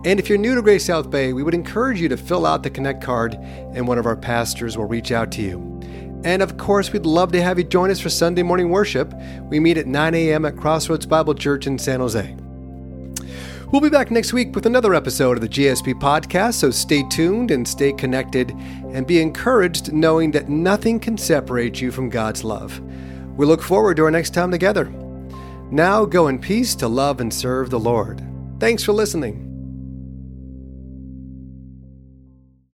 And 0.05 0.19
if 0.19 0.29
you're 0.29 0.37
new 0.37 0.53
to 0.53 0.61
Grace 0.61 0.85
South 0.85 1.09
Bay, 1.09 1.33
we 1.33 1.41
would 1.41 1.55
encourage 1.55 1.99
you 1.99 2.07
to 2.09 2.15
fill 2.15 2.45
out 2.45 2.61
the 2.61 2.69
Connect 2.69 3.01
card 3.01 3.33
and 3.33 3.87
one 3.87 3.97
of 3.97 4.05
our 4.05 4.15
pastors 4.15 4.77
will 4.77 4.85
reach 4.85 5.11
out 5.11 5.31
to 5.31 5.41
you. 5.41 5.59
And 6.23 6.43
of 6.43 6.57
course, 6.57 6.93
we'd 6.93 7.07
love 7.07 7.31
to 7.31 7.41
have 7.41 7.57
you 7.57 7.63
join 7.63 7.89
us 7.89 7.99
for 7.99 8.09
Sunday 8.09 8.43
morning 8.43 8.69
worship. 8.69 9.11
We 9.49 9.59
meet 9.59 9.79
at 9.79 9.87
9 9.87 10.13
a.m. 10.13 10.45
at 10.45 10.57
Crossroads 10.57 11.07
Bible 11.07 11.33
Church 11.33 11.65
in 11.65 11.79
San 11.79 12.01
Jose. 12.01 12.37
We'll 13.71 13.81
be 13.81 13.89
back 13.89 14.11
next 14.11 14.31
week 14.31 14.53
with 14.53 14.67
another 14.67 14.93
episode 14.93 15.37
of 15.37 15.41
the 15.41 15.49
GSB 15.49 15.95
podcast, 15.95 16.53
so 16.53 16.69
stay 16.69 17.01
tuned 17.09 17.49
and 17.49 17.67
stay 17.67 17.91
connected 17.91 18.51
and 18.51 19.07
be 19.07 19.19
encouraged 19.19 19.91
knowing 19.91 20.29
that 20.31 20.49
nothing 20.49 20.99
can 20.99 21.17
separate 21.17 21.81
you 21.81 21.91
from 21.91 22.09
God's 22.09 22.43
love. 22.43 22.79
We 23.37 23.47
look 23.47 23.63
forward 23.63 23.97
to 23.97 24.03
our 24.03 24.11
next 24.11 24.35
time 24.35 24.51
together. 24.51 24.85
Now 25.71 26.05
go 26.05 26.27
in 26.27 26.37
peace 26.37 26.75
to 26.75 26.87
love 26.87 27.21
and 27.21 27.33
serve 27.33 27.71
the 27.71 27.79
Lord. 27.79 28.23
Thanks 28.59 28.83
for 28.83 28.93
listening. 28.93 29.44